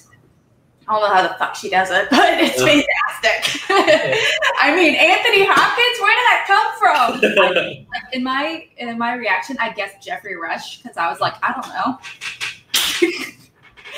I 0.91 0.95
don't 0.95 1.03
know 1.09 1.15
how 1.15 1.23
the 1.23 1.35
fuck 1.35 1.55
she 1.55 1.71
does 1.71 1.89
it, 1.93 2.09
but 2.11 2.35
it's 2.41 2.59
Yeah. 2.59 2.83
fantastic. 3.23 3.63
I 4.61 4.75
mean, 4.75 4.95
Anthony 4.97 5.47
Hopkins, 5.47 6.01
where 6.01 6.17
did 6.17 6.27
that 6.27 6.45
come 6.49 6.69
from? 6.79 7.87
like 7.95 8.13
in 8.13 8.25
my 8.25 8.67
in 8.79 8.99
my 8.99 9.15
reaction, 9.15 9.57
I 9.61 9.71
guess 9.73 10.05
Geoffrey 10.05 10.35
Rush 10.37 10.83
because 10.83 10.97
I 10.97 11.09
was 11.09 11.21
like, 11.21 11.35
I 11.43 11.53
don't 11.53 11.69
know, 11.69 11.99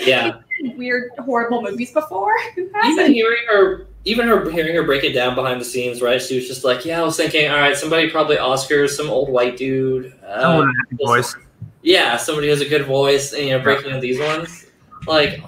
yeah, 0.05 0.39
weird, 0.77 1.11
horrible 1.19 1.63
movies 1.63 1.93
before. 1.93 2.35
Even 2.57 3.13
hearing 3.13 3.43
her, 3.49 3.87
even 4.05 4.27
her 4.27 4.51
hearing 4.51 4.75
her 4.75 4.83
break 4.85 5.05
it 5.05 5.13
down 5.13 5.35
behind 5.35 5.61
the 5.61 5.65
scenes, 5.65 6.01
right? 6.03 6.21
She 6.21 6.37
was 6.37 6.47
just 6.49 6.65
like, 6.65 6.85
"Yeah, 6.85 7.01
I 7.01 7.05
was 7.05 7.17
thinking, 7.17 7.51
all 7.51 7.57
right, 7.59 7.77
somebody 7.77 8.11
probably 8.11 8.37
Oscars, 8.37 8.91
some 8.91 9.09
old 9.11 9.29
white 9.31 9.57
dude." 9.57 10.13
Uh, 10.27 10.41
Someone 10.43 10.67
with 10.69 10.77
a 10.77 10.79
happy 10.93 11.05
voice. 11.05 11.37
yeah, 11.83 12.17
somebody 12.17 12.47
who 12.49 12.53
has 12.53 12.61
a 12.61 12.69
good 12.69 12.85
voice, 12.87 13.33
and 13.33 13.47
you 13.47 13.51
know, 13.57 13.63
breaking 13.63 13.91
down 13.91 14.01
these 14.01 14.19
ones. 14.19 14.67
Like, 15.07 15.41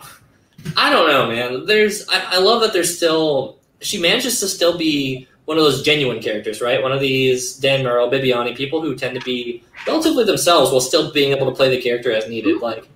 I 0.76 0.90
don't 0.90 1.08
know, 1.08 1.28
man. 1.28 1.66
There's, 1.66 2.08
I, 2.08 2.36
I 2.36 2.38
love 2.38 2.60
that 2.62 2.72
there's 2.72 2.96
still. 2.96 3.58
She 3.80 4.00
manages 4.00 4.40
to 4.40 4.48
still 4.48 4.78
be 4.78 5.28
one 5.44 5.58
of 5.58 5.64
those 5.64 5.82
genuine 5.82 6.20
characters, 6.20 6.60
right? 6.62 6.82
One 6.82 6.92
of 6.92 7.00
these 7.00 7.56
Dan 7.56 7.84
Murrell, 7.84 8.10
Bibiani 8.10 8.56
people 8.56 8.80
who 8.80 8.94
tend 8.94 9.14
to 9.18 9.24
be 9.24 9.62
relatively 9.86 10.24
themselves 10.24 10.70
while 10.70 10.80
still 10.80 11.12
being 11.12 11.32
able 11.32 11.46
to 11.46 11.54
play 11.54 11.68
the 11.68 11.82
character 11.82 12.10
as 12.12 12.28
needed. 12.28 12.62
Like 12.62 12.88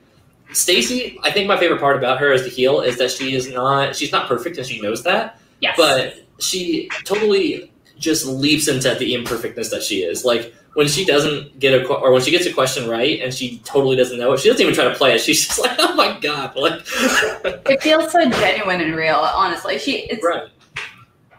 Stacy, 0.53 1.19
I 1.23 1.31
think 1.31 1.47
my 1.47 1.59
favorite 1.59 1.81
part 1.81 1.97
about 1.97 2.19
her 2.21 2.33
as 2.33 2.45
the 2.45 2.49
heel 2.49 2.81
is 2.81 2.97
that 2.99 3.11
she 3.11 3.35
is 3.35 3.51
not. 3.51 3.95
She's 3.95 4.13
not 4.13 4.29
perfect, 4.29 4.57
and 4.57 4.67
she 4.67 4.81
knows 4.81 5.03
that 5.03 5.39
Yes, 5.61 5.75
but 5.77 6.25
she 6.39 6.89
totally 7.05 7.73
just 7.99 8.27
leaps 8.27 8.69
into 8.69 8.95
the 8.95 9.15
imperfectness 9.15 9.71
that 9.71 9.83
she 9.83 10.03
is. 10.03 10.25
Like 10.25 10.55
when 10.79 10.87
she 10.87 11.05
doesn't 11.05 11.59
get 11.59 11.75
a 11.75 11.85
or 11.89 12.13
when 12.13 12.23
she 12.23 12.31
gets 12.31 12.47
a 12.47 12.53
question 12.53 12.89
right 12.89 13.21
and 13.21 13.35
she 13.35 13.59
totally 13.65 13.97
doesn't 13.97 14.17
know 14.17 14.33
it, 14.33 14.39
she 14.39 14.49
doesn't 14.49 14.63
even 14.63 14.73
try 14.73 14.85
to 14.85 14.95
play 14.95 15.13
it. 15.13 15.21
She's 15.21 15.45
just 15.49 15.59
like, 15.59 15.75
"Oh 15.77 15.93
my 15.97 16.17
god!" 16.21 16.55
Like, 16.55 16.83
it 17.69 17.83
feels 17.83 18.13
so 18.13 18.31
genuine 18.31 18.81
and 18.81 18.95
real. 18.95 19.17
Honestly, 19.17 19.77
she 19.81 20.03
it's 20.09 20.25
right? 20.25 20.45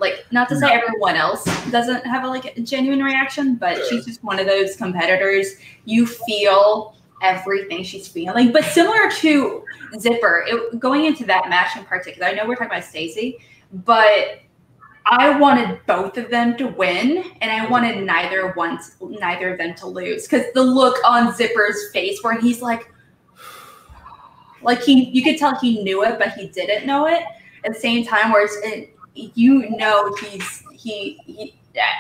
like 0.02 0.26
not 0.34 0.50
to 0.50 0.58
say 0.58 0.70
everyone 0.70 1.16
else 1.16 1.46
doesn't 1.72 2.06
have 2.06 2.26
a, 2.26 2.28
like 2.28 2.58
a 2.58 2.62
genuine 2.62 3.02
reaction, 3.02 3.56
but 3.56 3.78
Sure. 3.78 3.86
she's 3.88 4.06
just 4.06 4.22
one 4.26 4.40
of 4.40 4.46
those 4.46 4.76
competitors. 4.76 5.56
You 5.86 6.06
feel 6.06 6.98
everything 7.22 7.86
she's 7.86 8.10
feeling, 8.10 8.52
but 8.52 8.66
similar 8.66 9.10
to 9.10 9.64
Zipper, 10.00 10.44
it, 10.50 10.82
going 10.82 11.06
into 11.06 11.24
that 11.28 11.48
match 11.48 11.78
in 11.78 11.86
particular. 11.86 12.28
I 12.28 12.34
know 12.34 12.46
we're 12.46 12.56
talking 12.56 12.72
about 12.72 12.84
Stacy, 12.84 13.38
but 13.72 14.42
I 15.10 15.38
wanted 15.40 15.80
both 15.88 16.18
of 16.18 16.30
them 16.30 16.56
to 16.58 16.68
win, 16.68 17.24
and 17.42 17.52
I 17.52 17.68
wanted 17.68 18.04
neither 18.06 18.52
one, 18.52 18.80
neither 19.02 19.52
of 19.52 19.58
them 19.58 19.74
to 19.76 19.88
lose. 19.88 20.28
Because 20.28 20.46
the 20.54 20.62
look 20.62 20.98
on 21.04 21.34
Zipper's 21.34 21.92
face, 21.92 22.24
where 22.24 22.40
he's 22.40 22.62
like, 22.62 22.92
like 24.62 24.82
he, 24.84 25.10
you 25.10 25.24
could 25.24 25.38
tell 25.38 25.56
he 25.56 25.84
knew 25.84 26.04
it, 26.04 26.20
but 26.20 26.34
he 26.34 26.48
didn't 26.48 26.86
know 26.86 27.08
it. 27.08 27.24
At 27.66 27.74
the 27.74 27.80
same 27.80 28.06
time, 28.06 28.32
where 28.32 28.46
it's, 28.46 28.56
it, 28.64 28.96
you 29.16 29.70
know 29.72 30.16
he's 30.22 30.64
he, 30.72 31.20
he 31.26 31.56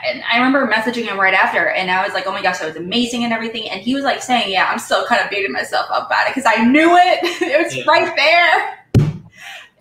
and 0.07 0.23
I 0.29 0.37
remember 0.37 0.67
messaging 0.71 1.05
him 1.05 1.19
right 1.19 1.33
after, 1.33 1.69
and 1.69 1.91
I 1.91 2.03
was 2.03 2.13
like, 2.13 2.25
"Oh 2.27 2.31
my 2.31 2.41
gosh, 2.41 2.59
that 2.59 2.67
was 2.67 2.75
amazing 2.75 3.23
and 3.23 3.33
everything." 3.33 3.69
And 3.69 3.81
he 3.81 3.95
was 3.95 4.03
like 4.03 4.21
saying, 4.21 4.51
"Yeah, 4.51 4.67
I'm 4.69 4.79
still 4.79 5.05
kind 5.05 5.21
of 5.21 5.29
beating 5.29 5.51
myself 5.51 5.87
up 5.91 6.07
about 6.07 6.27
it 6.27 6.35
because 6.35 6.51
I 6.51 6.63
knew 6.63 6.95
it. 6.95 7.19
it 7.41 7.63
was 7.63 7.75
Yeah. 7.75 7.83
right 7.87 8.15
there. 8.15 8.85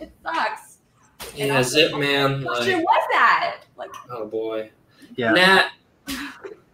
It 0.01 0.13
sucks." 0.23 0.68
And 1.41 1.51
I 1.51 1.55
Yeah, 1.55 1.59
was 1.59 1.69
Zip 1.69 1.93
like, 1.93 2.01
man. 2.01 2.45
What 2.45 2.61
Like, 2.61 2.77
was 2.77 3.05
that? 3.13 3.57
Like, 3.77 3.91
oh 4.11 4.27
boy, 4.27 4.71
Yeah. 5.17 5.33
Nat, 5.33 5.71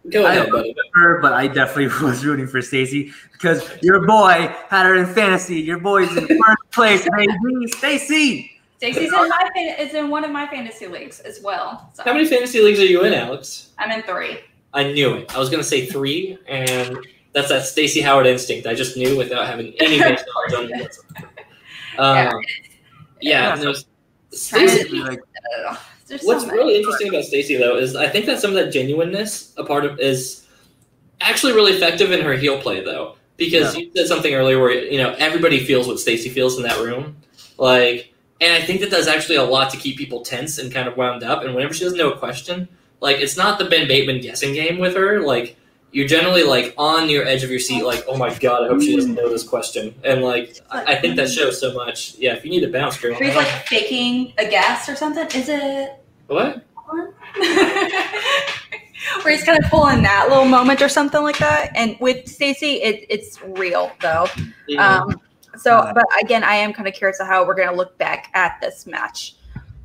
go 0.09 0.25
I 0.25 0.31
ahead, 0.33 0.43
love 0.45 0.51
buddy. 0.51 0.75
her, 0.93 1.21
but 1.21 1.33
I 1.33 1.47
definitely 1.47 1.87
was 2.07 2.25
rooting 2.25 2.47
for 2.47 2.61
Stacy 2.61 3.11
because 3.33 3.63
your 3.81 4.05
boy 4.07 4.53
had 4.69 4.85
her 4.85 4.95
in 4.95 5.05
fantasy. 5.05 5.55
Your 5.61 5.79
boy's 5.79 6.15
in 6.15 6.27
first 6.45 6.71
place, 6.71 7.07
baby. 7.17 7.67
Stacy. 7.67 8.51
Stacy's 8.77 9.03
in 9.13 9.29
my 9.29 9.49
fan- 9.55 9.79
is 9.79 9.93
in 9.93 10.09
one 10.09 10.23
of 10.23 10.31
my 10.31 10.45
fantasy 10.47 10.87
leagues 10.87 11.19
as 11.21 11.39
well. 11.41 11.89
So 11.93 12.03
How 12.03 12.13
many 12.13 12.25
fantasy 12.27 12.61
leagues 12.61 12.79
are 12.79 12.85
you 12.85 13.03
in, 13.03 13.13
Alex? 13.13 13.69
I'm 13.77 13.89
in 13.91 14.01
three. 14.03 14.39
I 14.73 14.91
knew 14.91 15.13
it. 15.15 15.33
I 15.35 15.39
was 15.39 15.49
gonna 15.49 15.63
say 15.63 15.85
three, 15.85 16.37
and 16.47 16.97
that's 17.33 17.47
that 17.49 17.63
Stacy 17.65 18.01
Howard 18.01 18.25
instinct. 18.25 18.67
I 18.67 18.73
just 18.75 18.97
knew 18.97 19.15
without 19.17 19.47
having 19.47 19.73
any 19.79 19.97
knowledge 19.99 20.23
on 20.57 20.71
it. 20.73 20.97
Yeah. 21.97 22.29
Um, 22.33 22.41
yeah, 23.21 23.55
Yeah. 23.55 23.55
no, 23.63 23.71
Trying 23.73 23.83
Stacy, 24.35 24.89
to- 24.89 25.03
Like, 25.03 25.19
Ugh, 25.67 25.77
there's 26.07 26.21
so 26.21 26.27
What's 26.27 26.45
really 26.45 26.75
interesting 26.77 27.09
about 27.09 27.23
Stacy 27.23 27.55
though 27.55 27.77
is 27.77 27.95
I 27.95 28.07
think 28.07 28.25
that 28.27 28.39
some 28.39 28.51
of 28.51 28.55
that 28.55 28.71
genuineness 28.71 29.53
a 29.57 29.63
part 29.63 29.85
of 29.85 29.99
is 29.99 30.45
actually 31.21 31.53
really 31.53 31.71
effective 31.73 32.11
in 32.11 32.21
her 32.21 32.33
heel 32.33 32.59
play 32.59 32.83
though 32.83 33.15
because 33.37 33.75
you 33.75 33.91
said 33.95 34.07
something 34.07 34.33
earlier 34.33 34.59
where 34.59 34.71
you 34.71 34.97
know 34.97 35.15
everybody 35.17 35.63
feels 35.65 35.87
what 35.87 35.99
Stacy 35.99 36.29
feels 36.29 36.57
in 36.57 36.63
that 36.63 36.79
room 36.79 37.15
like 37.57 38.13
and 38.41 38.53
I 38.53 38.65
think 38.65 38.81
that 38.81 38.91
does 38.91 39.07
actually 39.07 39.37
a 39.37 39.43
lot 39.43 39.69
to 39.71 39.77
keep 39.77 39.97
people 39.97 40.21
tense 40.21 40.57
and 40.57 40.71
kind 40.71 40.87
of 40.87 40.97
wound 40.97 41.23
up 41.23 41.43
and 41.43 41.55
whenever 41.55 41.73
she 41.73 41.83
doesn't 41.85 41.97
know 41.97 42.11
a 42.11 42.17
question 42.17 42.67
like 43.01 43.17
it's 43.17 43.37
not 43.37 43.57
the 43.59 43.65
Ben 43.65 43.87
Bateman 43.87 44.21
guessing 44.21 44.53
game 44.53 44.77
with 44.77 44.95
her 44.95 45.21
like 45.21 45.57
you're 45.95 46.07
generally 46.07 46.43
like 46.43 46.73
on 46.77 47.09
your 47.09 47.23
edge 47.25 47.43
of 47.43 47.49
your 47.49 47.59
seat 47.59 47.83
like 47.83 48.03
oh 48.07 48.17
my 48.17 48.33
god 48.35 48.63
I 48.63 48.67
hope 48.67 48.81
she 48.81 48.95
doesn't 48.95 49.15
know 49.15 49.29
this 49.29 49.43
question 49.47 49.95
and 50.03 50.21
like 50.21 50.59
I, 50.69 50.93
I 50.93 50.95
think 50.95 51.15
that 51.15 51.29
shows 51.31 51.59
so 51.59 51.73
much 51.73 52.15
yeah 52.15 52.33
if 52.35 52.43
you 52.43 52.51
need 52.51 52.59
to 52.61 52.71
bounce 52.71 52.99
girl 52.99 53.15
he's 53.15 53.33
like 53.35 53.47
faking 53.65 54.33
a 54.37 54.45
guess 54.49 54.89
or 54.89 54.95
something. 54.97 55.25
Is 55.39 55.47
it 55.47 56.03
what? 56.27 56.63
Where 59.23 59.33
he's 59.33 59.43
kind 59.43 59.63
of 59.63 59.69
pulling 59.69 60.01
that 60.03 60.27
little 60.29 60.45
moment 60.45 60.81
or 60.81 60.89
something 60.89 61.21
like 61.21 61.37
that. 61.37 61.71
And 61.75 61.95
with 61.99 62.27
Stacy, 62.27 62.81
it, 62.81 63.05
it's 63.09 63.41
real 63.41 63.91
though. 64.01 64.25
Mhm. 64.67 64.79
Um, 64.79 65.21
So, 65.57 65.89
but 65.93 66.05
again, 66.21 66.43
I 66.43 66.55
am 66.55 66.73
kind 66.73 66.87
of 66.87 66.93
curious 66.93 67.19
of 67.21 67.27
how 67.27 67.45
we're 67.47 67.55
going 67.55 67.69
to 67.69 67.75
look 67.75 67.97
back 67.97 68.29
at 68.33 68.59
this 68.61 68.85
match, 68.85 69.35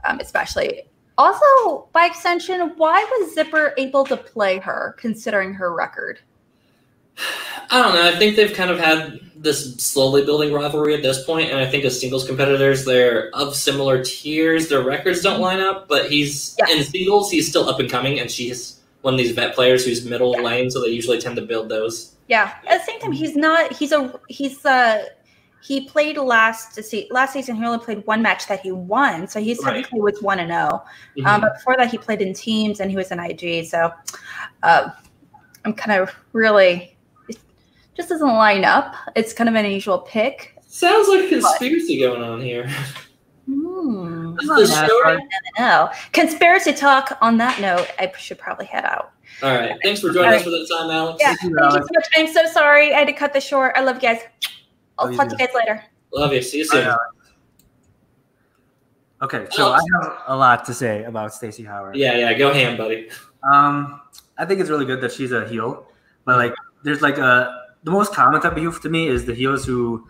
um, 0.05 0.19
especially. 0.19 0.90
Also, 1.21 1.87
by 1.93 2.07
extension, 2.07 2.73
why 2.79 3.05
was 3.05 3.35
Zipper 3.35 3.75
able 3.77 4.05
to 4.07 4.17
play 4.17 4.59
her, 4.59 4.97
considering 4.99 5.53
her 5.53 5.75
record? 5.75 6.19
I 7.71 7.83
don't 7.83 7.95
know. 7.95 8.09
I 8.09 8.19
think 8.19 8.37
they've 8.37 8.55
kind 8.55 8.71
of 8.71 8.79
had 8.79 9.21
this 9.37 9.77
slowly 9.77 10.25
building 10.25 10.51
rivalry 10.51 10.95
at 10.95 11.03
this 11.03 11.23
point, 11.25 11.51
and 11.51 11.59
I 11.59 11.71
think 11.71 11.85
as 11.85 12.01
singles 12.01 12.27
competitors, 12.27 12.87
they're 12.87 13.29
of 13.35 13.55
similar 13.55 14.03
tiers. 14.03 14.71
Their 14.71 14.81
records 14.81 15.21
don't 15.21 15.43
line 15.43 15.61
up, 15.61 15.89
but 15.89 16.11
he's 16.11 16.57
yeah. 16.59 16.75
in 16.75 16.85
singles, 16.85 17.31
he's 17.31 17.51
still 17.51 17.69
up 17.69 17.79
and 17.81 17.91
coming, 17.91 18.19
and 18.19 18.31
she's 18.31 18.81
one 19.03 19.13
of 19.13 19.19
these 19.19 19.33
vet 19.33 19.55
players 19.55 19.85
who's 19.85 20.07
middle 20.07 20.35
yeah. 20.35 20.41
lane, 20.43 20.71
so 20.71 20.81
they 20.81 20.89
usually 20.89 21.21
tend 21.21 21.37
to 21.37 21.43
build 21.43 21.69
those. 21.69 22.17
Yeah. 22.29 22.55
At 22.67 22.79
the 22.79 22.85
same 22.87 22.99
time, 22.99 23.13
he's 23.13 23.37
not. 23.37 23.75
He's 23.75 23.93
a. 23.93 24.19
He's 24.29 24.65
uh 24.65 25.05
he 25.63 25.87
played 25.87 26.17
last 26.17 26.75
to 26.75 26.83
see 26.83 27.07
last 27.11 27.33
season. 27.33 27.57
He 27.57 27.65
only 27.65 27.79
played 27.79 28.07
one 28.07 28.23
match 28.23 28.49
that 28.49 28.61
he 28.61 28.73
won, 28.73 29.29
so 29.29 29.41
he's 29.41 29.59
right. 29.59 29.75
technically 29.75 30.01
was 30.01 30.23
one 30.23 30.39
and 30.39 30.51
zero. 30.51 30.69
Oh. 30.73 30.89
Mm-hmm. 31.19 31.27
Um, 31.27 31.41
but 31.43 31.55
before 31.55 31.77
that, 31.77 31.91
he 31.91 31.99
played 31.99 32.23
in 32.23 32.33
teams 32.33 32.81
and 32.81 32.91
he 32.91 32.97
was 32.97 33.11
in 33.11 33.21
IG. 33.21 33.67
So 33.67 33.93
uh, 34.63 34.91
I'm 35.65 35.75
kind 35.75 36.01
of 36.01 36.15
really 36.33 36.97
just 37.95 38.09
doesn't 38.09 38.27
line 38.27 38.65
up. 38.65 38.95
It's 39.15 39.33
kind 39.33 39.49
of 39.49 39.55
an 39.55 39.67
unusual 39.67 39.99
pick. 39.99 40.57
Sounds 40.67 41.09
like 41.09 41.29
conspiracy 41.29 42.01
but, 42.01 42.15
going 42.15 42.23
on 42.23 42.41
here. 42.41 42.69
Hmm. 43.47 44.37
No. 45.59 45.91
Conspiracy 46.13 46.73
talk. 46.73 47.19
On 47.21 47.37
that 47.39 47.61
note, 47.61 47.89
I 47.99 48.11
should 48.17 48.39
probably 48.39 48.67
head 48.67 48.85
out. 48.85 49.13
All 49.43 49.55
right. 49.55 49.77
Thanks 49.83 50.01
for 50.01 50.13
joining 50.13 50.35
us 50.35 50.43
for 50.43 50.51
the 50.51 50.67
time, 50.71 50.91
Alex. 50.91 51.19
Yeah. 51.21 51.35
Thank 51.35 51.53
you, 51.53 51.59
Thank 51.59 51.75
you 51.75 51.81
so 51.81 51.89
much. 51.95 52.09
I'm 52.17 52.27
so 52.29 52.47
sorry. 52.47 52.95
I 52.95 52.99
had 52.99 53.09
to 53.09 53.13
cut 53.13 53.33
this 53.33 53.45
short. 53.45 53.75
I 53.77 53.83
love 53.83 53.97
you 53.97 54.03
guys. 54.03 54.21
I'll 55.01 55.09
love 55.09 55.17
talk 55.17 55.29
to 55.29 55.33
you 55.33 55.47
guys 55.47 55.55
later. 55.55 55.85
Love 56.13 56.33
you. 56.33 56.43
See 56.43 56.59
you 56.59 56.65
soon. 56.65 56.95
Okay, 59.23 59.47
so 59.51 59.73
I 59.73 59.81
have 59.93 60.23
a 60.29 60.37
lot 60.37 60.65
to 60.65 60.73
say 60.73 61.05
about 61.05 61.35
Stacy 61.35 61.63
Howard. 61.63 61.95
Yeah, 61.95 62.17
yeah, 62.17 62.33
go 62.33 62.55
ham, 62.55 62.79
buddy. 62.79 63.11
Um, 63.53 64.01
I 64.39 64.47
think 64.47 64.61
it's 64.61 64.71
really 64.71 64.87
good 64.87 65.03
that 65.03 65.13
she's 65.13 65.33
a 65.33 65.47
heel, 65.47 65.87
but 66.25 66.39
like, 66.39 66.55
there's 66.85 67.03
like 67.03 67.19
a 67.19 67.55
the 67.83 67.91
most 67.91 68.15
common 68.15 68.41
type 68.41 68.53
of 68.53 68.59
heel 68.59 68.73
to 68.73 68.89
me 68.89 69.09
is 69.09 69.27
the 69.27 69.35
heels 69.35 69.67
who 69.67 70.09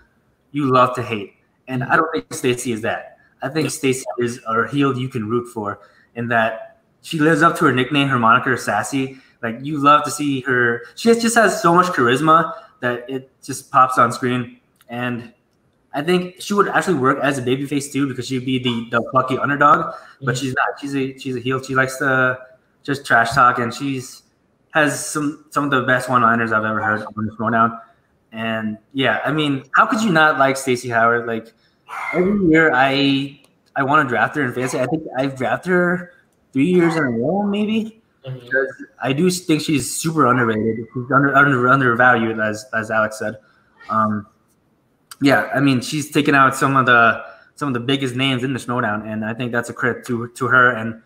you 0.53 0.71
love 0.71 0.95
to 0.95 1.03
hate, 1.03 1.35
and 1.67 1.83
I 1.83 1.97
don't 1.97 2.11
think 2.13 2.33
Stacy 2.33 2.71
is 2.71 2.83
that. 2.83 3.17
I 3.43 3.49
think 3.49 3.71
Stacy 3.71 4.05
is 4.21 4.41
a 4.47 4.69
heel 4.69 4.97
you 4.97 5.09
can 5.09 5.29
root 5.29 5.49
for, 5.49 5.81
in 6.15 6.29
that 6.29 6.83
she 7.03 7.19
lives 7.19 7.43
up 7.43 7.57
to 7.59 7.65
her 7.65 7.73
nickname, 7.73 8.07
her 8.09 8.19
moniker, 8.19 8.57
Sassy. 8.57 9.19
Like 9.43 9.57
you 9.63 9.79
love 9.79 10.05
to 10.05 10.11
see 10.13 10.43
her. 10.43 10.83
She 10.95 11.13
just 11.15 11.35
has 11.35 11.61
so 11.61 11.75
much 11.75 11.87
charisma 11.87 12.55
that 12.79 13.11
it 13.11 13.33
just 13.43 13.73
pops 13.73 13.99
on 13.99 14.13
screen, 14.13 14.60
and 14.91 15.33
I 15.95 16.03
think 16.03 16.41
she 16.41 16.53
would 16.53 16.69
actually 16.69 16.99
work 16.99 17.19
as 17.23 17.39
a 17.39 17.43
babyface 17.43 17.91
too 17.91 18.07
because 18.07 18.27
she'd 18.27 18.45
be 18.45 18.59
the 18.59 18.89
the 18.91 19.03
plucky 19.11 19.39
underdog. 19.39 19.95
But 20.21 20.37
she's 20.37 20.55
not. 20.55 20.79
She's 20.81 20.95
a 20.95 21.17
she's 21.19 21.37
a 21.37 21.41
heel. 21.41 21.63
She 21.63 21.75
likes 21.75 21.97
to 21.99 22.39
just 22.83 23.07
trash 23.07 23.33
talk, 23.33 23.59
and 23.59 23.73
she's 23.73 24.23
has 24.73 25.05
some 25.05 25.47
some 25.51 25.65
of 25.65 25.71
the 25.71 25.83
best 25.83 26.09
one 26.09 26.23
liners 26.23 26.53
I've 26.53 26.65
ever 26.65 26.83
heard 26.83 27.03
on 27.17 27.27
the 27.27 27.33
Schmoedown. 27.33 27.81
And 28.33 28.79
yeah, 28.93 29.21
I 29.25 29.33
mean, 29.33 29.65
how 29.75 29.87
could 29.87 30.03
you 30.03 30.13
not 30.13 30.39
like 30.39 30.57
Stacy 30.57 30.89
Howard? 30.89 31.27
Like 31.27 31.53
every 32.13 32.47
year, 32.49 32.71
I 32.73 33.41
I 33.75 33.83
want 33.83 34.07
to 34.07 34.09
draft 34.09 34.37
her 34.37 34.45
in 34.45 34.53
fantasy. 34.53 34.79
I 34.79 34.87
think 34.87 35.05
I've 35.17 35.37
drafted 35.37 35.73
her 35.73 36.13
three 36.53 36.67
years 36.67 36.95
in 36.97 37.03
a 37.03 37.11
row, 37.11 37.43
maybe. 37.43 38.03
Mm-hmm. 38.25 38.39
Because 38.39 38.85
I 39.03 39.13
do 39.13 39.31
think 39.31 39.63
she's 39.63 39.91
super 39.91 40.27
underrated. 40.27 40.87
She's 40.95 41.11
under, 41.11 41.35
under 41.35 41.69
undervalued, 41.69 42.39
as 42.39 42.67
as 42.75 42.91
Alex 42.91 43.19
said. 43.19 43.39
Um, 43.89 44.27
yeah, 45.21 45.51
I 45.55 45.61
mean, 45.61 45.81
she's 45.81 46.11
taken 46.11 46.35
out 46.35 46.55
some 46.55 46.77
of 46.77 46.87
the 46.87 47.25
some 47.55 47.69
of 47.69 47.75
the 47.75 47.81
biggest 47.81 48.17
names 48.17 48.43
in 48.43 48.55
the 48.55 48.59
Schmoedown, 48.59 49.07
and 49.07 49.25
I 49.25 49.35
think 49.35 49.53
that's 49.53 49.69
a 49.69 49.75
credit 49.75 50.07
to 50.07 50.29
to 50.29 50.47
her 50.47 50.71
and 50.71 51.03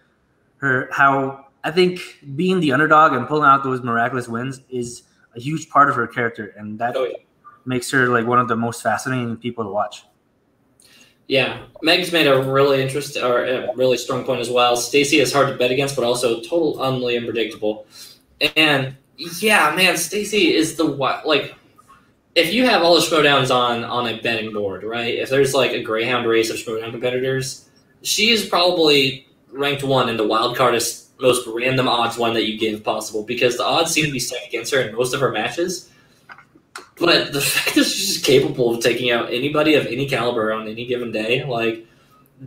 her 0.59 0.89
how 0.93 1.47
I 1.65 1.71
think 1.71 2.01
being 2.37 2.61
the 2.61 2.73
underdog 2.73 3.13
and 3.13 3.27
pulling 3.27 3.49
out 3.49 3.65
those 3.65 3.83
miraculous 3.83 4.29
wins 4.29 4.61
is 4.69 5.03
a 5.35 5.41
huge 5.41 5.69
part 5.69 5.89
of 5.89 5.97
her 5.97 6.07
character, 6.07 6.55
and 6.57 6.79
that 6.79 6.97
oh, 6.97 7.05
yeah. 7.05 7.17
makes 7.65 7.91
her 7.91 8.09
like 8.09 8.27
one 8.27 8.39
of 8.39 8.49
the 8.49 8.57
most 8.57 8.83
fascinating 8.83 9.37
people 9.37 9.65
to 9.65 9.71
watch. 9.71 10.05
Yeah, 11.27 11.65
Meg's 11.83 12.13
made 12.13 12.27
a 12.27 12.43
really 12.43 12.83
interesting 12.83 13.23
or 13.23 13.45
a 13.45 13.75
really 13.75 13.97
strong 13.97 14.25
point 14.25 14.41
as 14.41 14.51
well. 14.51 14.77
Stacy 14.77 15.21
is 15.21 15.33
hard 15.33 15.49
to 15.49 15.57
bet 15.57 15.71
against, 15.71 15.97
but 15.97 16.05
also 16.05 16.41
total 16.41 16.81
utterly 16.81 17.17
unpredictable. 17.17 17.87
And 18.57 18.95
yeah, 19.17 19.75
man, 19.75 19.97
Stacy 19.97 20.55
is 20.55 20.77
the 20.77 20.85
what 20.87 21.27
like 21.27 21.55
if 22.35 22.53
you 22.53 22.67
have 22.67 22.83
all 22.83 22.95
the 22.95 23.01
Schmoedowns 23.01 23.55
on 23.55 23.85
on 23.85 24.07
a 24.07 24.21
betting 24.21 24.53
board, 24.53 24.83
right? 24.83 25.15
If 25.15 25.31
there's 25.31 25.55
like 25.55 25.73
a 25.73 25.83
Greyhound 25.83 26.27
race 26.27 26.51
of 26.51 26.57
Schmoedown 26.57 26.91
competitors, 26.91 27.69
she 28.03 28.31
is 28.31 28.47
probably 28.47 29.27
ranked 29.53 29.85
one 29.85 30.09
in 30.09 30.17
the 30.17 30.27
wild 30.27 30.57
cardist 30.57 31.05
most 31.21 31.47
random 31.47 31.89
odds 31.89 32.19
one 32.19 32.35
that 32.35 32.47
you 32.47 32.59
give 32.59 32.83
possible 32.83 33.23
because 33.23 33.57
the 33.57 33.65
odds 33.65 33.93
seem 33.93 34.05
to 34.05 34.11
be 34.11 34.19
stacked 34.19 34.49
against 34.49 34.75
her 34.75 34.81
in 34.81 34.95
most 34.95 35.15
of 35.15 35.21
her 35.21 35.31
matches. 35.31 35.91
But 36.99 37.33
the 37.33 37.41
fact 37.53 37.77
that 37.77 37.85
she's 37.85 38.19
capable 38.19 38.75
of 38.75 38.83
taking 38.83 39.11
out 39.11 39.33
anybody 39.33 39.75
of 39.75 39.87
any 39.87 40.09
caliber 40.09 40.53
on 40.53 40.69
any 40.69 40.87
given 40.87 41.13
day, 41.13 41.45
like 41.45 41.87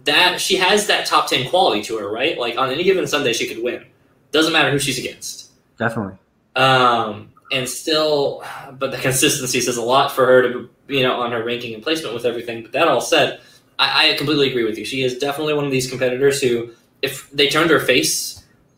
that, 0.04 0.41
she 0.41 0.58
has 0.58 0.88
that 0.88 1.06
top 1.06 1.30
ten 1.30 1.50
quality 1.50 1.82
to 1.84 1.97
her, 1.97 2.10
right? 2.10 2.38
Like 2.38 2.58
on 2.58 2.69
any 2.69 2.84
given 2.84 3.08
Sunday, 3.08 3.34
she 3.34 3.47
could 3.47 3.63
win. 3.63 3.86
Doesn't 4.32 4.54
matter 4.54 4.69
who 4.71 4.80
she's 4.80 5.00
against. 5.00 5.52
Definitely. 5.78 6.17
Um, 6.56 7.30
and 7.51 7.67
still, 7.67 8.43
but 8.73 8.91
the 8.91 8.97
consistency 8.97 9.62
says 9.62 9.77
a 9.77 9.81
lot 9.81 10.12
for 10.12 10.25
her 10.25 10.41
to, 10.41 10.69
you 10.88 11.03
know, 11.03 11.21
on 11.21 11.31
her 11.31 11.43
ranking 11.43 11.73
and 11.73 11.83
placement 11.83 12.13
with 12.13 12.25
everything. 12.25 12.63
But 12.63 12.71
that 12.73 12.88
all 12.88 13.01
said, 13.01 13.39
I, 13.79 14.12
I 14.12 14.17
completely 14.17 14.49
agree 14.49 14.63
with 14.63 14.77
you. 14.77 14.86
She 14.86 15.03
is 15.03 15.17
definitely 15.17 15.53
one 15.53 15.65
of 15.65 15.71
these 15.71 15.89
competitors 15.89 16.41
who, 16.41 16.71
if 17.01 17.29
they 17.31 17.47
turned 17.47 17.69
her 17.69 17.79
face 17.79 18.38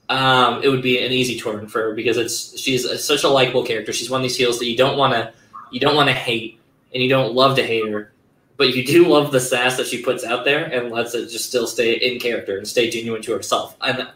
um, 0.10 0.64
it 0.64 0.70
would 0.70 0.82
be 0.82 1.04
an 1.04 1.12
easy 1.12 1.40
turn 1.40 1.68
for 1.68 1.82
her 1.82 1.94
because 1.94 2.18
it's 2.18 2.60
she's 2.60 2.84
a, 2.84 2.98
such 2.98 3.24
a 3.24 3.30
likable 3.30 3.64
character. 3.64 3.94
She's 3.94 4.10
one 4.10 4.22
of 4.22 4.24
these 4.24 4.36
heels 4.36 4.58
that 4.60 4.66
you 4.66 4.76
don't 4.76 4.98
want 4.98 5.14
to 5.14 5.32
you 5.72 5.80
don't 5.80 5.96
want 5.96 6.10
to 6.10 6.16
hate 6.16 6.60
and 6.94 7.04
you 7.04 7.10
don't 7.10 7.36
love 7.36 7.56
to 7.58 7.64
hate 7.66 7.88
her, 7.88 8.12
but 8.58 8.76
you 8.76 8.84
do 8.84 9.08
love 9.08 9.32
the 9.32 9.40
sass 9.40 9.78
that 9.78 9.86
she 9.86 10.02
puts 10.02 10.24
out 10.24 10.46
there 10.46 10.66
and 10.66 10.92
lets 10.92 11.14
it 11.14 11.30
just 11.30 11.46
still 11.46 11.68
stay 11.68 11.94
in 11.94 12.20
character 12.20 12.58
and 12.58 12.68
stay 12.68 12.90
genuine 12.90 13.22
to 13.22 13.34
herself. 13.34 13.78
And 13.82 14.10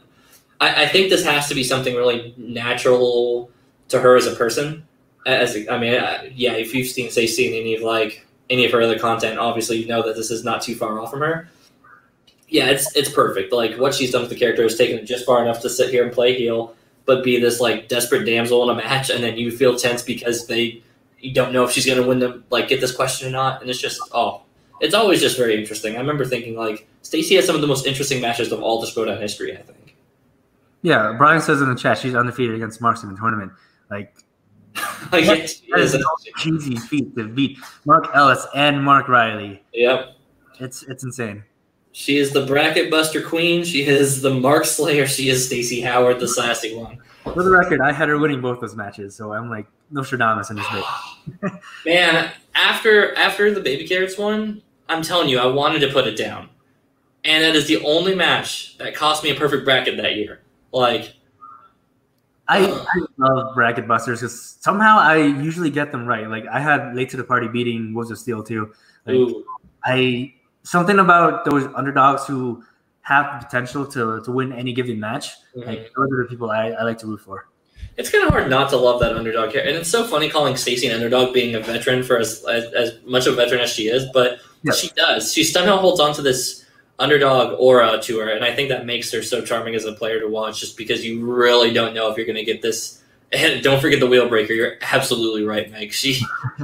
I, 0.59 0.83
I 0.83 0.87
think 0.87 1.11
this 1.11 1.23
has 1.23 1.47
to 1.49 1.55
be 1.55 1.63
something 1.63 1.95
really 1.95 2.33
natural 2.37 3.51
to 3.89 3.99
her 3.99 4.15
as 4.15 4.27
a 4.27 4.35
person. 4.35 4.85
As 5.25 5.55
I 5.69 5.77
mean, 5.77 5.93
uh, 5.95 6.23
yeah, 6.33 6.53
if 6.53 6.73
you've 6.73 6.87
seen 6.87 7.09
say 7.09 7.27
seen 7.27 7.53
any 7.53 7.75
of 7.75 7.81
like 7.81 8.25
any 8.49 8.65
of 8.65 8.71
her 8.71 8.81
other 8.81 8.99
content, 8.99 9.39
obviously 9.39 9.77
you 9.77 9.87
know 9.87 10.01
that 10.05 10.15
this 10.15 10.31
is 10.31 10.43
not 10.43 10.61
too 10.61 10.75
far 10.75 10.99
off 10.99 11.11
from 11.11 11.21
her 11.21 11.49
yeah, 12.53 12.67
it's 12.67 12.95
it's 12.95 13.09
perfect. 13.09 13.51
Like 13.51 13.77
what 13.79 13.95
she's 13.95 14.11
done 14.11 14.21
with 14.21 14.29
the 14.29 14.35
character 14.35 14.63
is 14.63 14.77
taken 14.77 15.03
just 15.07 15.25
far 15.25 15.41
enough 15.41 15.59
to 15.61 15.69
sit 15.69 15.89
here 15.89 16.03
and 16.03 16.13
play 16.13 16.35
heel, 16.37 16.75
but 17.05 17.23
be 17.23 17.39
this 17.39 17.59
like 17.59 17.87
desperate 17.87 18.25
damsel 18.25 18.61
in 18.69 18.69
a 18.69 18.79
match, 18.79 19.09
and 19.09 19.23
then 19.23 19.37
you 19.37 19.49
feel 19.49 19.75
tense 19.75 20.03
because 20.03 20.45
they 20.45 20.83
you 21.19 21.33
don't 21.33 21.51
know 21.51 21.63
if 21.63 21.71
she's 21.71 21.87
gonna 21.87 22.05
win 22.07 22.19
them 22.19 22.43
like 22.51 22.67
get 22.67 22.79
this 22.79 22.95
question 22.95 23.27
or 23.27 23.31
not, 23.31 23.61
and 23.61 23.71
it's 23.71 23.81
just 23.81 23.99
oh, 24.11 24.43
it's 24.81 24.93
always 24.93 25.19
just 25.19 25.35
very 25.35 25.59
interesting. 25.59 25.95
I 25.95 25.99
remember 25.99 26.25
thinking 26.25 26.55
like 26.55 26.87
Stacy 27.01 27.35
has 27.37 27.47
some 27.47 27.55
of 27.55 27.61
the 27.61 27.67
most 27.67 27.87
interesting 27.87 28.21
matches 28.21 28.51
of 28.51 28.61
all 28.61 28.79
the 28.79 28.85
Schmoedown 28.85 29.19
history. 29.19 29.57
I 29.57 29.61
think. 29.63 29.95
Yeah, 30.83 31.15
Brian 31.17 31.41
says 31.41 31.59
in 31.59 31.69
the 31.69 31.75
chat 31.75 31.97
she's 31.97 32.13
undefeated 32.13 32.55
against 32.55 32.79
Marks 32.79 33.01
in 33.01 33.09
the 33.09 33.17
tournament. 33.17 33.51
Like, 33.93 34.15
like 35.11 35.25
that 35.25 35.79
is 35.79 35.93
a 35.93 35.99
cheesy 36.37 36.75
feat 36.77 37.15
to 37.15 37.27
beat 37.27 37.59
Mark 37.85 38.09
Ellis 38.15 38.47
and 38.55 38.83
Mark 38.83 39.07
Reilly. 39.07 39.63
Yep, 39.73 40.15
it's 40.59 40.83
it's 40.83 41.03
insane. 41.03 41.43
She 41.91 42.17
is 42.17 42.31
the 42.31 42.43
bracket 42.47 42.89
buster 42.89 43.21
queen. 43.21 43.63
She 43.63 43.85
is 43.85 44.23
the 44.23 44.33
Mark 44.33 44.65
Slayer. 44.65 45.05
She 45.05 45.29
is 45.29 45.45
Stacy 45.45 45.79
Howard, 45.81 46.19
the 46.19 46.27
sassy 46.27 46.75
one. 46.75 46.97
For 47.23 47.43
the 47.43 47.51
record, 47.51 47.81
I 47.81 47.91
had 47.91 48.09
her 48.09 48.17
winning 48.17 48.41
both 48.41 48.59
those 48.61 48.75
matches, 48.75 49.15
so 49.15 49.31
I'm 49.31 49.47
like 49.47 49.67
Nostradamus 49.91 50.49
in 50.49 50.55
this 50.55 50.65
bit. 51.41 51.51
Man, 51.85 52.31
after 52.55 53.15
after 53.15 53.53
the 53.53 53.61
baby 53.61 53.87
carrots 53.87 54.17
one, 54.17 54.63
I'm 54.89 55.03
telling 55.03 55.29
you, 55.29 55.37
I 55.37 55.45
wanted 55.45 55.79
to 55.79 55.93
put 55.93 56.07
it 56.07 56.17
down, 56.17 56.49
and 57.23 57.43
that 57.43 57.55
is 57.55 57.67
the 57.67 57.83
only 57.83 58.15
match 58.15 58.75
that 58.79 58.95
cost 58.95 59.23
me 59.23 59.29
a 59.29 59.35
perfect 59.35 59.63
bracket 59.63 59.97
that 59.97 60.15
year. 60.15 60.41
Like, 60.71 61.13
I, 62.47 62.65
I 62.69 63.05
love 63.17 63.55
bracket 63.55 63.87
busters 63.87 64.19
because 64.19 64.57
somehow 64.59 64.97
I 64.97 65.17
usually 65.17 65.69
get 65.69 65.91
them 65.91 66.05
right. 66.05 66.27
Like 66.27 66.45
I 66.47 66.59
had 66.59 66.95
late 66.95 67.09
to 67.11 67.17
the 67.17 67.23
party 67.23 67.47
beating 67.47 67.93
was 67.93 68.11
of 68.11 68.17
Steel 68.17 68.43
too. 68.43 68.73
Like 69.05 69.15
Ooh. 69.15 69.45
I 69.85 70.33
something 70.63 70.99
about 70.99 71.45
those 71.45 71.65
underdogs 71.75 72.25
who 72.25 72.63
have 73.01 73.39
the 73.39 73.45
potential 73.45 73.85
to, 73.85 74.21
to 74.23 74.31
win 74.31 74.51
any 74.51 74.73
given 74.73 74.99
match. 74.99 75.31
Mm-hmm. 75.55 75.67
Like 75.67 75.91
those 75.95 76.11
are 76.11 76.23
the 76.23 76.29
people 76.29 76.51
I, 76.51 76.69
I 76.69 76.83
like 76.83 76.97
to 76.99 77.07
root 77.07 77.21
for. 77.21 77.47
It's 77.95 78.09
kind 78.09 78.23
of 78.23 78.31
hard 78.31 78.49
not 78.49 78.69
to 78.71 78.77
love 78.77 78.99
that 79.01 79.15
underdog 79.15 79.51
here, 79.51 79.61
and 79.61 79.77
it's 79.77 79.89
so 79.89 80.07
funny 80.07 80.27
calling 80.27 80.55
Stacy 80.55 80.87
an 80.87 80.95
underdog, 80.95 81.31
being 81.31 81.53
a 81.53 81.59
veteran 81.59 82.01
for 82.01 82.17
as 82.17 82.43
as, 82.45 82.73
as 82.73 82.99
much 83.05 83.27
of 83.27 83.33
a 83.33 83.35
veteran 83.35 83.61
as 83.61 83.69
she 83.69 83.83
is. 83.87 84.07
But 84.13 84.39
she 84.75 84.89
does. 84.95 85.31
She 85.31 85.43
somehow 85.43 85.77
holds 85.77 85.99
on 85.99 86.13
to 86.15 86.21
this 86.21 86.62
underdog 86.99 87.59
aura 87.59 87.99
to 88.03 88.19
her, 88.19 88.29
and 88.29 88.43
I 88.45 88.53
think 88.55 88.69
that 88.69 88.85
makes 88.85 89.11
her 89.11 89.21
so 89.21 89.41
charming 89.41 89.75
as 89.75 89.85
a 89.85 89.93
player 89.93 90.19
to 90.19 90.27
watch. 90.27 90.59
Just 90.59 90.77
because 90.77 91.05
you 91.05 91.25
really 91.25 91.73
don't 91.73 91.93
know 91.93 92.11
if 92.11 92.17
you're 92.17 92.25
going 92.25 92.35
to 92.37 92.43
get 92.43 92.61
this. 92.61 93.01
And 93.31 93.63
don't 93.63 93.81
forget 93.81 93.99
the 93.99 94.07
wheel 94.07 94.29
breaker. 94.29 94.53
You're 94.53 94.75
absolutely 94.81 95.43
right, 95.43 95.69
Meg. 95.71 95.91
She 95.91 96.21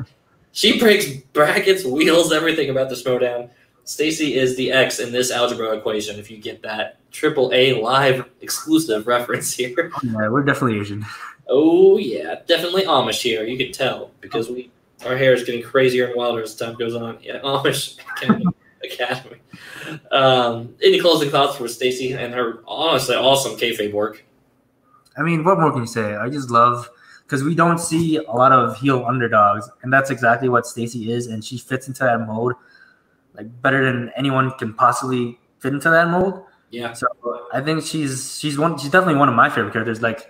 She 0.51 0.79
breaks 0.79 1.07
brackets, 1.33 1.85
wheels, 1.85 2.33
everything 2.33 2.69
about 2.69 2.89
the 2.89 2.95
Schmoedown. 2.95 3.49
Stacy 3.85 4.35
is 4.35 4.55
the 4.57 4.71
X 4.71 4.99
in 4.99 5.11
this 5.11 5.31
algebra 5.31 5.71
equation. 5.77 6.19
If 6.19 6.29
you 6.29 6.37
get 6.37 6.61
that 6.63 6.97
triple 7.11 7.51
A 7.53 7.81
live 7.81 8.25
exclusive 8.41 9.07
reference 9.07 9.53
here. 9.53 9.91
Yeah, 10.03 10.29
we're 10.29 10.43
definitely 10.43 10.79
Asian. 10.79 11.05
Oh 11.47 11.97
yeah, 11.97 12.41
definitely 12.45 12.83
Amish 12.83 13.21
here. 13.21 13.43
You 13.43 13.57
can 13.57 13.71
tell 13.71 14.11
because 14.21 14.49
we 14.49 14.69
our 15.05 15.15
hair 15.17 15.33
is 15.33 15.43
getting 15.43 15.63
crazier 15.63 16.07
and 16.07 16.15
wilder 16.15 16.43
as 16.43 16.55
time 16.55 16.75
goes 16.75 16.93
on. 16.95 17.17
Yeah, 17.21 17.39
Amish 17.39 17.97
Academy. 18.17 18.45
Academy. 18.83 19.37
Um, 20.11 20.75
any 20.83 20.99
closing 20.99 21.29
thoughts 21.29 21.57
for 21.57 21.67
Stacy 21.67 22.13
and 22.13 22.33
her 22.33 22.63
honestly 22.67 23.15
awesome 23.15 23.53
kayfabe 23.57 23.93
work? 23.93 24.23
I 25.17 25.23
mean, 25.23 25.43
what 25.43 25.59
more 25.59 25.71
can 25.71 25.81
you 25.81 25.87
say? 25.87 26.15
I 26.15 26.29
just 26.29 26.49
love 26.49 26.89
because 27.23 27.43
we 27.43 27.55
don't 27.55 27.79
see 27.79 28.17
a 28.17 28.31
lot 28.31 28.51
of 28.51 28.77
heel 28.77 29.05
underdogs, 29.05 29.69
and 29.83 29.91
that's 29.91 30.09
exactly 30.09 30.49
what 30.49 30.65
Stacy 30.65 31.11
is, 31.11 31.27
and 31.27 31.43
she 31.43 31.57
fits 31.57 31.87
into 31.87 32.03
that 32.03 32.19
mold 32.25 32.53
like 33.39 33.61
better 33.61 33.85
than 33.85 34.11
anyone 34.15 34.51
can 34.51 34.73
possibly 34.73 35.39
fit 35.59 35.73
into 35.73 35.89
that 35.89 36.09
mold. 36.09 36.43
Yeah. 36.69 36.93
So 36.93 37.07
I 37.53 37.61
think 37.61 37.83
she's 37.83 38.37
she's 38.37 38.57
one 38.57 38.77
she's 38.77 38.91
definitely 38.91 39.15
one 39.15 39.29
of 39.29 39.35
my 39.35 39.49
favorite 39.49 39.73
characters. 39.73 40.01
Like 40.01 40.29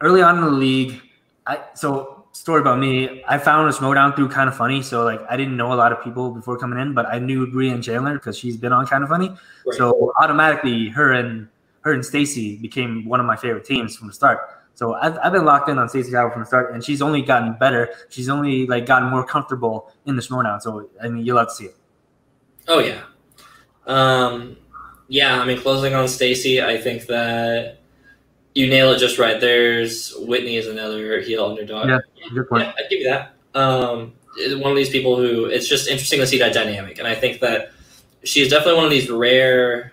early 0.00 0.22
on 0.22 0.38
in 0.38 0.44
the 0.44 0.50
league, 0.50 1.00
I 1.46 1.60
so 1.74 2.21
story 2.32 2.60
about 2.60 2.78
me. 2.78 3.22
I 3.28 3.38
found 3.38 3.68
a 3.68 3.72
Schmoedown 3.72 4.16
through 4.16 4.30
kind 4.30 4.48
of 4.48 4.56
funny. 4.56 4.82
So 4.82 5.04
like 5.04 5.20
I 5.28 5.36
didn't 5.36 5.56
know 5.56 5.72
a 5.72 5.76
lot 5.76 5.92
of 5.92 6.02
people 6.02 6.30
before 6.30 6.58
coming 6.58 6.78
in, 6.78 6.94
but 6.94 7.06
I 7.06 7.18
knew 7.18 7.46
Brian 7.46 7.80
Chandler 7.80 8.14
because 8.14 8.36
she's 8.36 8.56
been 8.56 8.72
on 8.72 8.86
kind 8.86 9.04
of 9.04 9.10
funny. 9.10 9.28
Right. 9.28 9.76
So 9.76 10.12
automatically 10.20 10.88
her 10.88 11.12
and 11.12 11.48
her 11.82 11.92
and 11.92 12.04
Stacy 12.04 12.56
became 12.56 13.04
one 13.04 13.20
of 13.20 13.26
my 13.26 13.36
favorite 13.36 13.64
teams 13.64 13.96
from 13.96 14.08
the 14.08 14.14
start. 14.14 14.40
So 14.74 14.94
I've, 14.94 15.18
I've 15.18 15.32
been 15.32 15.44
locked 15.44 15.68
in 15.68 15.78
on 15.78 15.88
Stacy 15.88 16.12
Howard 16.12 16.32
from 16.32 16.42
the 16.42 16.46
start, 16.46 16.72
and 16.72 16.82
she's 16.82 17.02
only 17.02 17.20
gotten 17.20 17.54
better. 17.58 17.90
She's 18.08 18.28
only 18.28 18.66
like 18.66 18.86
gotten 18.86 19.10
more 19.10 19.24
comfortable 19.24 19.92
in 20.06 20.16
the 20.16 20.22
Schmoedown. 20.22 20.62
So 20.62 20.88
I 21.02 21.08
mean, 21.08 21.26
you'll 21.26 21.38
have 21.38 21.48
to 21.48 21.54
see 21.54 21.64
it. 21.66 21.76
Oh 22.68 22.78
yeah, 22.78 23.02
um, 23.86 24.56
yeah. 25.08 25.40
I 25.40 25.44
mean, 25.44 25.58
closing 25.58 25.94
on 25.94 26.08
Stacy, 26.08 26.62
I 26.62 26.78
think 26.78 27.06
that 27.06 27.81
you 28.54 28.68
nail 28.68 28.92
it 28.92 28.98
just 28.98 29.18
right. 29.18 29.40
There's 29.40 30.14
Whitney 30.18 30.56
is 30.56 30.66
another 30.66 31.20
heel 31.20 31.44
underdog. 31.44 31.88
Yeah, 31.88 32.00
good 32.34 32.48
point. 32.48 32.64
Yeah, 32.64 32.72
I'd 32.78 32.90
give 32.90 33.00
you 33.00 33.10
that. 33.10 33.34
Um, 33.54 34.12
one 34.60 34.70
of 34.70 34.76
these 34.76 34.90
people 34.90 35.16
who 35.16 35.46
it's 35.46 35.68
just 35.68 35.88
interesting 35.88 36.20
to 36.20 36.26
see 36.26 36.38
that 36.38 36.54
dynamic, 36.54 36.98
and 36.98 37.06
I 37.06 37.14
think 37.14 37.40
that 37.40 37.72
she's 38.24 38.48
definitely 38.48 38.76
one 38.76 38.84
of 38.84 38.90
these 38.90 39.10
rare 39.10 39.92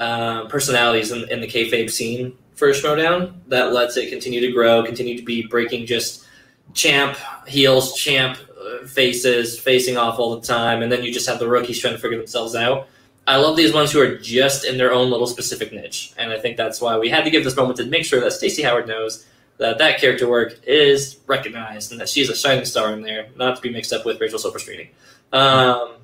um, 0.00 0.48
personalities 0.48 1.10
in, 1.10 1.28
in 1.30 1.40
the 1.40 1.46
kayfabe 1.46 1.90
scene 1.90 2.36
for 2.54 2.68
Schmoedown 2.70 3.34
that 3.48 3.72
lets 3.72 3.96
it 3.96 4.10
continue 4.10 4.40
to 4.40 4.52
grow, 4.52 4.82
continue 4.82 5.16
to 5.16 5.24
be 5.24 5.46
breaking 5.46 5.86
just 5.86 6.26
champ 6.74 7.16
heels, 7.46 7.94
champ 7.94 8.38
uh, 8.60 8.86
faces, 8.86 9.58
facing 9.58 9.96
off 9.96 10.18
all 10.18 10.38
the 10.38 10.46
time, 10.46 10.82
and 10.82 10.90
then 10.90 11.02
you 11.02 11.12
just 11.12 11.28
have 11.28 11.38
the 11.38 11.48
rookies 11.48 11.78
trying 11.78 11.94
to 11.94 12.00
figure 12.00 12.18
themselves 12.18 12.54
out. 12.54 12.88
I 13.26 13.36
love 13.36 13.56
these 13.56 13.72
ones 13.74 13.90
who 13.92 14.00
are 14.00 14.16
just 14.16 14.64
in 14.64 14.78
their 14.78 14.92
own 14.92 15.10
little 15.10 15.26
specific 15.26 15.72
niche, 15.72 16.12
and 16.16 16.32
I 16.32 16.38
think 16.38 16.56
that's 16.56 16.80
why 16.80 16.96
we 16.98 17.08
had 17.08 17.24
to 17.24 17.30
give 17.30 17.42
this 17.44 17.56
moment 17.56 17.76
to 17.78 17.86
make 17.86 18.04
sure 18.04 18.20
that 18.20 18.32
Stacy 18.32 18.62
Howard 18.62 18.86
knows 18.86 19.26
that 19.58 19.78
that 19.78 19.98
character 20.00 20.28
work 20.28 20.60
is 20.66 21.18
recognized 21.26 21.90
and 21.90 22.00
that 22.00 22.08
she's 22.08 22.28
a 22.28 22.36
shining 22.36 22.64
star 22.64 22.92
in 22.92 23.02
there, 23.02 23.28
not 23.36 23.56
to 23.56 23.62
be 23.62 23.70
mixed 23.70 23.92
up 23.92 24.04
with 24.04 24.20
Rachel 24.20 24.38
Silverstreet. 24.38 24.88
Um, 25.32 25.94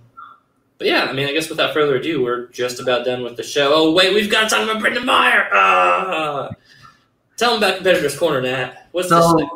but 0.79 0.87
yeah, 0.89 1.05
I 1.05 1.13
mean, 1.13 1.29
I 1.29 1.33
guess 1.33 1.49
without 1.49 1.73
further 1.75 1.97
ado, 1.97 2.25
we're 2.25 2.47
just 2.49 2.81
about 2.81 3.05
done 3.05 3.23
with 3.23 3.37
the 3.37 3.43
show. 3.45 3.73
Oh 3.75 3.93
wait, 3.93 4.13
we've 4.15 4.31
got 4.31 4.49
to 4.49 4.55
talk 4.57 4.65
about 4.69 4.81
Brendan 4.81 5.05
Meyer. 5.07 5.49
Uh, 5.55 6.51
tell 7.37 7.51
them 7.53 7.59
about 7.63 7.77
Competitors 7.77 8.19
Corner, 8.19 8.41
Nat. 8.41 8.89
What's 8.93 9.09
So- 9.11 9.37
this? 9.39 9.47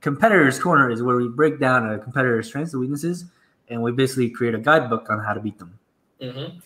Competitors 0.00 0.60
Corner 0.60 0.90
is 0.92 1.02
where 1.02 1.16
we 1.16 1.26
break 1.26 1.58
down 1.58 1.90
a 1.90 1.98
competitor's 1.98 2.46
strengths 2.46 2.72
and 2.72 2.80
weaknesses, 2.80 3.24
and 3.68 3.82
we 3.82 3.90
basically 3.90 4.30
create 4.30 4.54
a 4.54 4.58
guidebook 4.58 5.10
on 5.10 5.18
how 5.18 5.34
to 5.34 5.40
beat 5.40 5.58
them. 5.58 5.76
hmm 6.22 6.58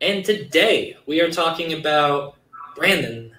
And 0.00 0.24
today 0.24 0.96
we 1.06 1.20
are 1.20 1.30
talking 1.30 1.72
about 1.72 2.36
Brandon, 2.76 3.32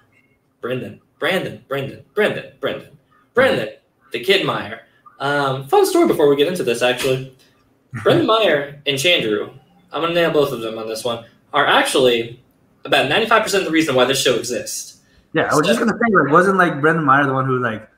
Brendan, 0.60 1.00
Brandon, 1.18 1.64
Brendan, 1.66 2.04
Brendan, 2.14 2.52
Brendan, 2.60 2.98
Brendan, 3.32 3.68
the 4.12 4.20
Kid 4.20 4.44
Meyer. 4.44 4.82
Um, 5.20 5.66
fun 5.68 5.86
story 5.86 6.06
before 6.06 6.28
we 6.28 6.36
get 6.36 6.48
into 6.48 6.62
this, 6.62 6.82
actually. 6.82 7.34
Brendan 8.02 8.26
Meyer 8.26 8.82
and 8.84 8.98
Chandru, 8.98 9.54
I'm 9.90 10.02
going 10.02 10.14
to 10.14 10.20
nail 10.20 10.32
both 10.32 10.52
of 10.52 10.60
them 10.60 10.78
on 10.78 10.86
this 10.86 11.02
one, 11.02 11.24
are 11.54 11.66
actually 11.66 12.42
about 12.84 13.10
95% 13.10 13.60
of 13.60 13.64
the 13.64 13.70
reason 13.70 13.94
why 13.94 14.04
this 14.04 14.22
show 14.22 14.34
exists. 14.34 15.00
Yeah, 15.32 15.48
I 15.50 15.54
was 15.54 15.66
just 15.66 15.78
gonna 15.78 15.92
say, 15.92 16.14
like, 16.14 16.32
wasn't 16.32 16.58
like 16.58 16.80
Brendan 16.80 17.04
Meyer 17.04 17.24
the 17.24 17.32
one 17.32 17.46
who 17.46 17.58
like 17.58 17.88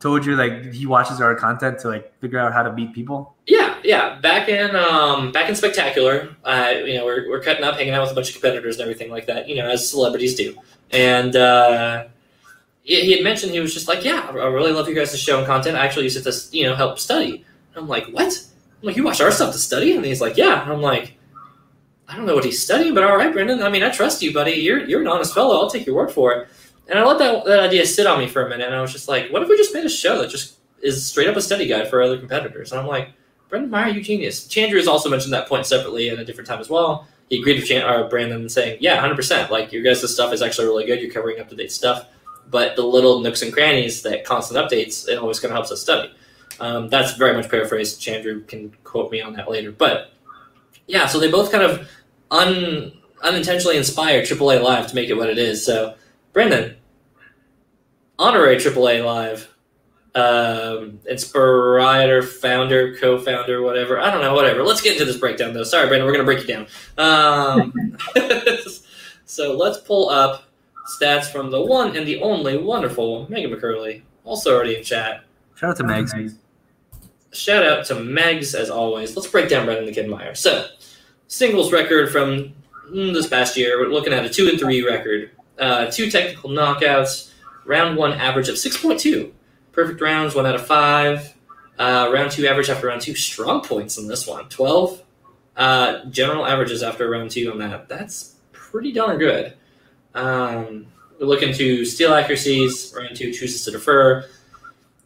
told 0.00 0.24
you 0.24 0.34
like 0.34 0.72
he 0.72 0.86
watches 0.86 1.20
our 1.20 1.34
content 1.34 1.78
to 1.80 1.88
like 1.88 2.18
figure 2.20 2.38
out 2.38 2.52
how 2.52 2.62
to 2.62 2.72
beat 2.72 2.92
people? 2.92 3.36
Yeah, 3.46 3.78
yeah. 3.84 4.18
Back 4.18 4.48
in 4.48 4.74
um, 4.74 5.30
back 5.30 5.48
in 5.48 5.54
Spectacular, 5.54 6.34
uh, 6.44 6.72
you 6.84 6.94
know, 6.94 7.04
we're, 7.04 7.28
we're 7.28 7.42
cutting 7.42 7.62
up, 7.62 7.76
hanging 7.76 7.92
out 7.92 8.02
with 8.02 8.10
a 8.10 8.14
bunch 8.14 8.28
of 8.30 8.34
competitors 8.34 8.76
and 8.76 8.82
everything 8.82 9.10
like 9.10 9.26
that. 9.26 9.48
You 9.48 9.56
know, 9.56 9.68
as 9.68 9.88
celebrities 9.88 10.34
do. 10.34 10.56
And 10.90 11.36
uh, 11.36 12.06
he, 12.82 13.12
had 13.12 13.22
mentioned 13.22 13.52
he 13.52 13.60
was 13.60 13.74
just 13.74 13.86
like, 13.86 14.04
"Yeah, 14.04 14.26
I 14.28 14.32
I 14.32 14.46
really 14.46 14.72
love 14.72 14.88
you 14.88 14.94
guys' 14.94 15.16
show 15.18 15.38
and 15.38 15.46
content. 15.46 15.76
I 15.76 15.84
actually 15.84 16.04
use 16.04 16.16
it 16.16 16.24
to 16.24 16.56
you 16.56 16.64
know 16.64 16.74
help 16.74 16.98
study." 16.98 17.44
And 17.74 17.82
I'm 17.82 17.88
like, 17.88 18.06
"What?" 18.06 18.32
I'm 18.82 18.86
like, 18.86 18.96
"You 18.96 19.04
watch 19.04 19.20
our 19.20 19.30
stuff 19.30 19.52
to 19.52 19.58
study?" 19.58 19.94
And 19.94 20.04
he's 20.04 20.20
like, 20.20 20.36
"Yeah." 20.36 20.62
And 20.62 20.72
I'm 20.72 20.80
like, 20.80 21.16
"I 22.08 22.16
don't 22.16 22.26
know 22.26 22.34
what 22.34 22.44
he's 22.44 22.62
studying, 22.62 22.94
but 22.94 23.04
all 23.04 23.16
right, 23.16 23.32
Brendan. 23.32 23.62
I 23.62 23.68
mean, 23.68 23.82
I 23.82 23.90
trust 23.90 24.22
you, 24.22 24.32
buddy. 24.32 24.52
You're 24.52 24.84
you're 24.86 25.02
an 25.02 25.08
honest 25.08 25.34
fellow. 25.34 25.60
I'll 25.60 25.70
take 25.70 25.86
your 25.86 25.94
word 25.94 26.10
for 26.10 26.32
it." 26.32 26.48
And 26.90 26.98
I 26.98 27.04
let 27.04 27.18
that, 27.18 27.44
that 27.46 27.60
idea 27.60 27.86
sit 27.86 28.06
on 28.06 28.18
me 28.18 28.26
for 28.26 28.44
a 28.44 28.48
minute, 28.48 28.66
and 28.66 28.74
I 28.74 28.82
was 28.82 28.92
just 28.92 29.08
like, 29.08 29.30
"What 29.30 29.42
if 29.42 29.48
we 29.48 29.56
just 29.56 29.72
made 29.72 29.84
a 29.84 29.88
show 29.88 30.20
that 30.20 30.28
just 30.28 30.58
is 30.82 31.06
straight 31.06 31.28
up 31.28 31.36
a 31.36 31.40
study 31.40 31.66
guide 31.66 31.88
for 31.88 32.02
other 32.02 32.18
competitors?" 32.18 32.72
And 32.72 32.80
I'm 32.80 32.86
like. 32.86 33.10
Brendan 33.50 33.70
Meyer, 33.70 33.88
you 33.88 34.00
genius. 34.00 34.46
Chandru 34.46 34.76
has 34.76 34.86
also 34.86 35.10
mentioned 35.10 35.32
that 35.32 35.48
point 35.48 35.66
separately 35.66 36.08
at 36.08 36.18
a 36.20 36.24
different 36.24 36.46
time 36.46 36.60
as 36.60 36.70
well. 36.70 37.06
He 37.28 37.40
agreed 37.40 37.58
with 37.58 37.66
Chan- 37.68 37.82
uh, 37.82 38.08
Brandon 38.08 38.48
saying, 38.48 38.78
"Yeah, 38.80 38.96
hundred 39.00 39.16
percent. 39.16 39.50
Like 39.50 39.72
your 39.72 39.82
guys' 39.82 40.08
stuff 40.12 40.32
is 40.32 40.40
actually 40.40 40.68
really 40.68 40.86
good. 40.86 41.00
You're 41.00 41.10
covering 41.10 41.40
up 41.40 41.48
to 41.48 41.56
date 41.56 41.72
stuff, 41.72 42.06
but 42.48 42.76
the 42.76 42.82
little 42.82 43.20
nooks 43.20 43.42
and 43.42 43.52
crannies, 43.52 44.02
that 44.02 44.24
constant 44.24 44.58
updates, 44.58 45.08
it 45.08 45.18
always 45.18 45.40
kind 45.40 45.50
of 45.50 45.56
helps 45.56 45.72
us 45.72 45.82
study." 45.82 46.12
Um, 46.60 46.88
that's 46.88 47.14
very 47.14 47.34
much 47.34 47.50
paraphrased. 47.50 48.00
Chandru 48.00 48.46
can 48.46 48.72
quote 48.84 49.10
me 49.10 49.20
on 49.20 49.32
that 49.34 49.50
later, 49.50 49.72
but 49.72 50.12
yeah. 50.86 51.06
So 51.06 51.18
they 51.18 51.30
both 51.30 51.50
kind 51.50 51.64
of 51.64 51.90
un- 52.30 52.92
unintentionally 53.22 53.76
inspired 53.76 54.26
AAA 54.26 54.62
Live 54.62 54.86
to 54.88 54.94
make 54.94 55.08
it 55.08 55.14
what 55.14 55.28
it 55.28 55.38
is. 55.38 55.64
So, 55.64 55.94
Brendan, 56.32 56.76
honorary 58.20 58.56
AAA 58.56 59.04
Live 59.04 59.48
um, 60.14 61.00
inspirator, 61.08 62.22
founder, 62.22 62.96
co-founder, 62.96 63.62
whatever. 63.62 64.00
I 64.00 64.10
don't 64.10 64.20
know, 64.20 64.34
whatever. 64.34 64.62
Let's 64.62 64.80
get 64.80 64.94
into 64.94 65.04
this 65.04 65.16
breakdown, 65.16 65.52
though. 65.52 65.62
Sorry, 65.62 65.86
Brandon, 65.86 66.06
we're 66.06 66.12
gonna 66.12 66.24
break 66.24 66.40
you 66.40 66.46
down. 66.46 66.66
Um, 66.98 67.96
so 69.24 69.56
let's 69.56 69.78
pull 69.78 70.08
up 70.08 70.44
stats 70.88 71.30
from 71.30 71.50
the 71.50 71.60
one 71.60 71.96
and 71.96 72.06
the 72.06 72.20
only 72.22 72.56
wonderful 72.56 73.26
Megan 73.30 73.52
McCurley, 73.52 74.02
also 74.24 74.54
already 74.54 74.76
in 74.76 74.82
chat. 74.82 75.24
Shout 75.54 75.70
out 75.70 75.76
to 75.76 75.84
Megs. 75.84 76.34
Shout 77.32 77.64
out 77.64 77.84
to 77.86 77.94
Megs 77.94 78.58
as 78.58 78.70
always. 78.70 79.14
Let's 79.16 79.28
break 79.28 79.48
down 79.48 79.64
Brendan 79.64 79.86
the 79.86 79.92
Kid 79.92 80.08
Meyer. 80.08 80.34
So, 80.34 80.66
singles 81.28 81.72
record 81.72 82.10
from 82.10 82.54
mm, 82.90 83.12
this 83.12 83.28
past 83.28 83.56
year. 83.56 83.78
We're 83.78 83.92
looking 83.92 84.12
at 84.12 84.24
a 84.24 84.28
two 84.28 84.48
and 84.48 84.58
three 84.58 84.82
record. 84.82 85.30
Uh, 85.58 85.86
two 85.86 86.10
technical 86.10 86.50
knockouts. 86.50 87.29
Round 87.64 87.96
one 87.96 88.12
average 88.12 88.48
of 88.48 88.58
six 88.58 88.80
point 88.80 89.00
two. 89.00 89.34
Perfect 89.72 90.00
rounds, 90.00 90.34
one 90.34 90.46
out 90.46 90.54
of 90.54 90.66
five. 90.66 91.34
Uh, 91.78 92.10
round 92.12 92.30
two 92.30 92.46
average 92.46 92.68
after 92.68 92.88
round 92.88 93.00
two. 93.00 93.14
Strong 93.14 93.62
points 93.62 93.98
in 93.98 94.08
this 94.08 94.26
one. 94.26 94.48
Twelve. 94.48 95.02
Uh, 95.56 96.04
general 96.06 96.46
averages 96.46 96.82
after 96.82 97.08
round 97.08 97.30
two 97.30 97.50
on 97.50 97.58
that. 97.58 97.88
That's 97.88 98.36
pretty 98.52 98.92
darn 98.92 99.18
good. 99.18 99.54
Um, 100.14 100.86
we're 101.18 101.26
looking 101.26 101.52
to 101.54 101.84
steal 101.84 102.14
accuracies. 102.14 102.94
Round 102.96 103.14
two 103.14 103.32
chooses 103.32 103.64
to 103.64 103.70
defer. 103.70 104.26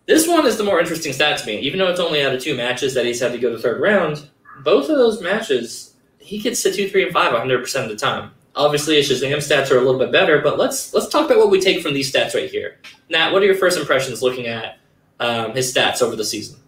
This 0.07 0.29
one 0.29 0.47
is 0.47 0.57
the 0.57 0.65
more 0.65 0.79
interesting 0.81 1.13
stat 1.13 1.39
to 1.39 1.47
me. 1.47 1.59
Even 1.61 1.79
though 1.79 1.89
it's 1.89 2.01
only 2.01 2.23
out 2.23 2.35
of 2.35 2.43
two 2.43 2.57
matches 2.57 2.95
that 2.95 3.07
he's 3.07 3.21
had 3.21 3.33
to 3.33 3.39
go 3.39 3.51
to 3.51 3.59
third 3.59 3.81
round, 3.81 4.29
both 4.63 4.89
of 4.89 4.97
those 4.97 5.21
matches 5.21 5.95
he 6.19 6.39
gets 6.39 6.63
to 6.63 6.73
two, 6.73 6.89
three, 6.89 7.05
and 7.05 7.13
five 7.13 7.33
100 7.33 7.61
percent 7.61 7.85
of 7.85 7.91
the 7.91 7.97
time. 7.97 8.31
Obviously, 8.57 8.97
his 8.97 9.11
Shazam 9.11 9.37
stats 9.39 9.71
are 9.71 9.79
a 9.79 9.81
little 9.81 9.99
bit 9.99 10.13
better, 10.13 10.41
but 10.41 10.59
let's 10.59 10.95
let's 10.95 11.09
talk 11.09 11.27
about 11.27 11.39
what 11.39 11.51
we 11.51 11.61
take 11.61 11.83
from 11.83 11.93
these 11.95 12.11
stats 12.13 12.35
right 12.35 12.49
here. 12.49 12.79
Nat, 13.11 13.33
what 13.33 13.43
are 13.43 13.47
your 13.47 13.57
first 13.57 13.79
impressions 13.79 14.23
looking 14.23 14.47
at 14.47 14.79
um, 15.21 15.53
his 15.53 15.73
stats 15.75 16.03
over 16.03 16.15
the 16.15 16.25
season? 16.25 16.59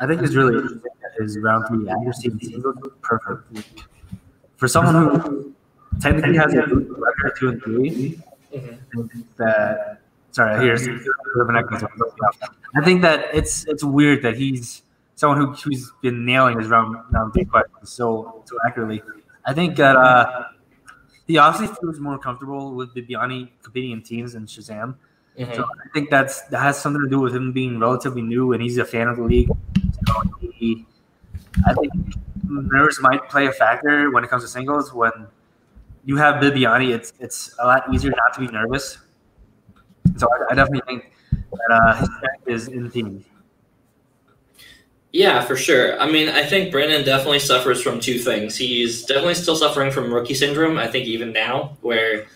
I 0.00 0.06
think 0.06 0.22
it's 0.22 0.34
really 0.34 0.54
interesting 0.54 0.90
that 1.02 1.22
his 1.22 1.38
round 1.38 1.66
three 1.68 1.88
accuracy 1.88 2.28
and 2.28 3.02
perfect. 3.02 3.84
For 4.56 4.68
someone 4.68 4.94
who 5.20 5.54
technically 6.00 6.36
has 6.36 6.54
a 6.54 6.60
record 6.62 7.26
of 7.32 7.38
two 7.38 7.48
and 7.50 7.62
three, 7.62 8.22
Mhm. 8.54 9.24
That 9.38 10.00
sorry, 10.30 10.64
here's 10.64 10.86
a 10.86 10.90
bit 10.90 11.00
of 11.40 11.48
an 11.48 11.56
echo. 11.56 11.74
I'm 11.76 11.98
looking 11.98 12.24
up. 12.26 12.36
I 12.74 12.84
think 12.84 13.02
that 13.02 13.26
it's 13.34 13.64
it's 13.66 13.82
weird 13.82 14.22
that 14.22 14.36
he's 14.36 14.82
someone 15.14 15.38
who, 15.38 15.52
who's 15.52 15.90
been 16.02 16.24
nailing 16.26 16.58
his 16.58 16.68
round 16.68 16.96
round 17.10 17.32
three 17.32 17.44
questions 17.46 17.90
so 17.90 18.42
so 18.44 18.56
accurately. 18.66 19.02
I 19.46 19.54
think 19.54 19.76
that 19.76 19.96
uh, 19.96 20.44
he 21.26 21.38
obviously 21.38 21.74
feels 21.80 21.98
more 22.00 22.18
comfortable 22.18 22.74
with 22.74 22.94
Bibiani 22.94 23.50
competing 23.62 23.92
in 23.92 24.02
teams 24.02 24.32
than 24.32 24.46
Shazam. 24.46 24.94
Mhm. 25.38 25.54
So 25.54 25.64
I 25.64 25.88
think 25.94 26.10
that's 26.10 26.42
that 26.48 26.60
has 26.60 26.80
something 26.80 27.02
to 27.02 27.08
do 27.08 27.20
with 27.20 27.34
him 27.34 27.52
being 27.52 27.78
relatively 27.78 28.22
new 28.22 28.52
and 28.52 28.62
he's 28.62 28.78
a 28.78 28.84
fan 28.84 29.08
of 29.08 29.16
the 29.16 29.22
league. 29.22 29.50
So 30.06 30.22
he. 30.52 30.86
I 31.66 31.74
think 31.74 31.92
nerves 32.44 33.00
might 33.00 33.28
play 33.28 33.46
a 33.46 33.52
factor 33.52 34.10
when 34.10 34.24
it 34.24 34.30
comes 34.30 34.42
to 34.42 34.48
singles. 34.48 34.92
When 34.92 35.12
you 36.04 36.16
have 36.16 36.36
Bibiani, 36.42 36.94
it's 36.94 37.12
it's 37.20 37.54
a 37.60 37.66
lot 37.66 37.92
easier 37.94 38.10
not 38.10 38.34
to 38.34 38.40
be 38.40 38.46
nervous. 38.48 38.98
So 40.16 40.28
I, 40.28 40.52
I 40.52 40.54
definitely 40.54 40.82
think 40.86 41.12
that 41.52 41.70
uh, 41.70 41.94
his 41.94 42.08
strength 42.16 42.48
is 42.48 42.68
in 42.68 42.90
teams. 42.90 43.24
Yeah, 45.12 45.42
for 45.42 45.56
sure. 45.56 46.00
I 46.00 46.10
mean, 46.10 46.30
I 46.30 46.42
think 46.42 46.72
Brandon 46.72 47.04
definitely 47.04 47.38
suffers 47.38 47.82
from 47.82 48.00
two 48.00 48.18
things. 48.18 48.56
He's 48.56 49.04
definitely 49.04 49.34
still 49.34 49.56
suffering 49.56 49.90
from 49.90 50.12
rookie 50.12 50.32
syndrome. 50.32 50.78
I 50.78 50.88
think 50.88 51.06
even 51.06 51.32
now, 51.32 51.76
where 51.82 52.26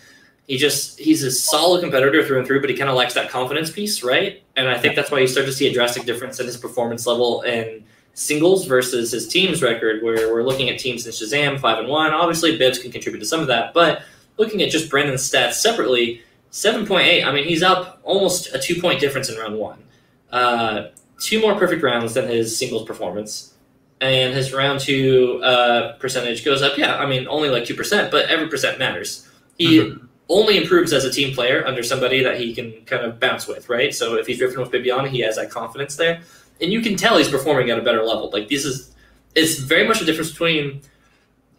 he 0.45 0.57
just 0.57 0.99
he's 0.99 1.23
a 1.23 1.31
solid 1.31 1.81
competitor 1.81 2.23
through 2.23 2.37
and 2.37 2.47
through, 2.47 2.61
but 2.61 2.69
he 2.69 2.75
kind 2.77 2.89
of 2.89 2.95
lacks 2.95 3.15
that 3.15 3.31
confidence 3.31 3.71
piece, 3.71 4.03
right? 4.03 4.43
And 4.55 4.69
I 4.69 4.77
think 4.77 4.95
that's 4.95 5.09
why 5.09 5.19
you 5.19 5.27
start 5.27 5.47
to 5.47 5.51
see 5.51 5.67
a 5.67 5.73
drastic 5.73 6.05
difference 6.05 6.39
in 6.39 6.45
his 6.45 6.55
performance 6.55 7.07
level 7.07 7.41
in 7.41 7.83
singles 8.13 8.65
versus 8.65 9.11
his 9.11 9.27
team's 9.27 9.63
record, 9.63 10.03
where 10.03 10.31
we're 10.31 10.43
looking 10.43 10.69
at 10.69 10.79
teams 10.79 11.05
in 11.05 11.11
Shazam 11.11 11.59
five 11.59 11.79
and 11.79 11.87
one. 11.87 12.13
Obviously, 12.13 12.59
Bibbs 12.59 12.77
can 12.77 12.91
contribute 12.91 13.19
to 13.21 13.25
some 13.25 13.39
of 13.39 13.47
that, 13.47 13.73
but 13.73 14.03
looking 14.37 14.61
at 14.61 14.69
just 14.69 14.89
Brandon's 14.89 15.27
stats 15.27 15.53
separately, 15.53 16.21
seven 16.51 16.85
point 16.85 17.07
eight. 17.07 17.23
I 17.23 17.31
mean, 17.31 17.45
he's 17.45 17.63
up 17.63 17.99
almost 18.03 18.53
a 18.53 18.59
two 18.59 18.79
point 18.79 18.99
difference 18.99 19.29
in 19.29 19.37
round 19.37 19.57
one. 19.57 19.83
Uh, 20.31 20.89
two 21.19 21.41
more 21.41 21.55
perfect 21.55 21.83
rounds 21.83 22.13
than 22.13 22.27
his 22.27 22.57
singles 22.57 22.85
performance. 22.85 23.53
And 23.99 24.33
his 24.33 24.53
round 24.53 24.79
two 24.79 25.41
uh, 25.43 25.93
percentage 25.93 26.45
goes 26.45 26.61
up. 26.61 26.77
Yeah, 26.77 26.97
I 26.97 27.07
mean, 27.07 27.27
only 27.27 27.49
like 27.49 27.63
2%, 27.63 28.11
but 28.11 28.29
every 28.29 28.47
percent 28.47 28.77
matters. 28.77 29.27
He 29.57 29.79
mm-hmm. 29.79 30.05
only 30.29 30.57
improves 30.57 30.93
as 30.93 31.03
a 31.03 31.11
team 31.11 31.33
player 31.33 31.65
under 31.65 31.81
somebody 31.81 32.21
that 32.23 32.39
he 32.39 32.53
can 32.53 32.73
kind 32.85 33.03
of 33.03 33.19
bounce 33.19 33.47
with, 33.47 33.69
right? 33.69 33.93
So 33.95 34.15
if 34.15 34.27
he's 34.27 34.37
drifting 34.37 34.61
with 34.61 34.71
Bibbiani, 34.71 35.09
he 35.09 35.21
has 35.21 35.37
that 35.37 35.49
confidence 35.49 35.95
there. 35.95 36.21
And 36.61 36.71
you 36.71 36.81
can 36.81 36.95
tell 36.95 37.17
he's 37.17 37.29
performing 37.29 37.71
at 37.71 37.79
a 37.79 37.81
better 37.81 38.03
level. 38.03 38.29
Like, 38.31 38.49
this 38.49 38.65
is, 38.65 38.95
it's 39.33 39.57
very 39.57 39.87
much 39.87 40.01
a 40.01 40.05
difference 40.05 40.31
between 40.31 40.81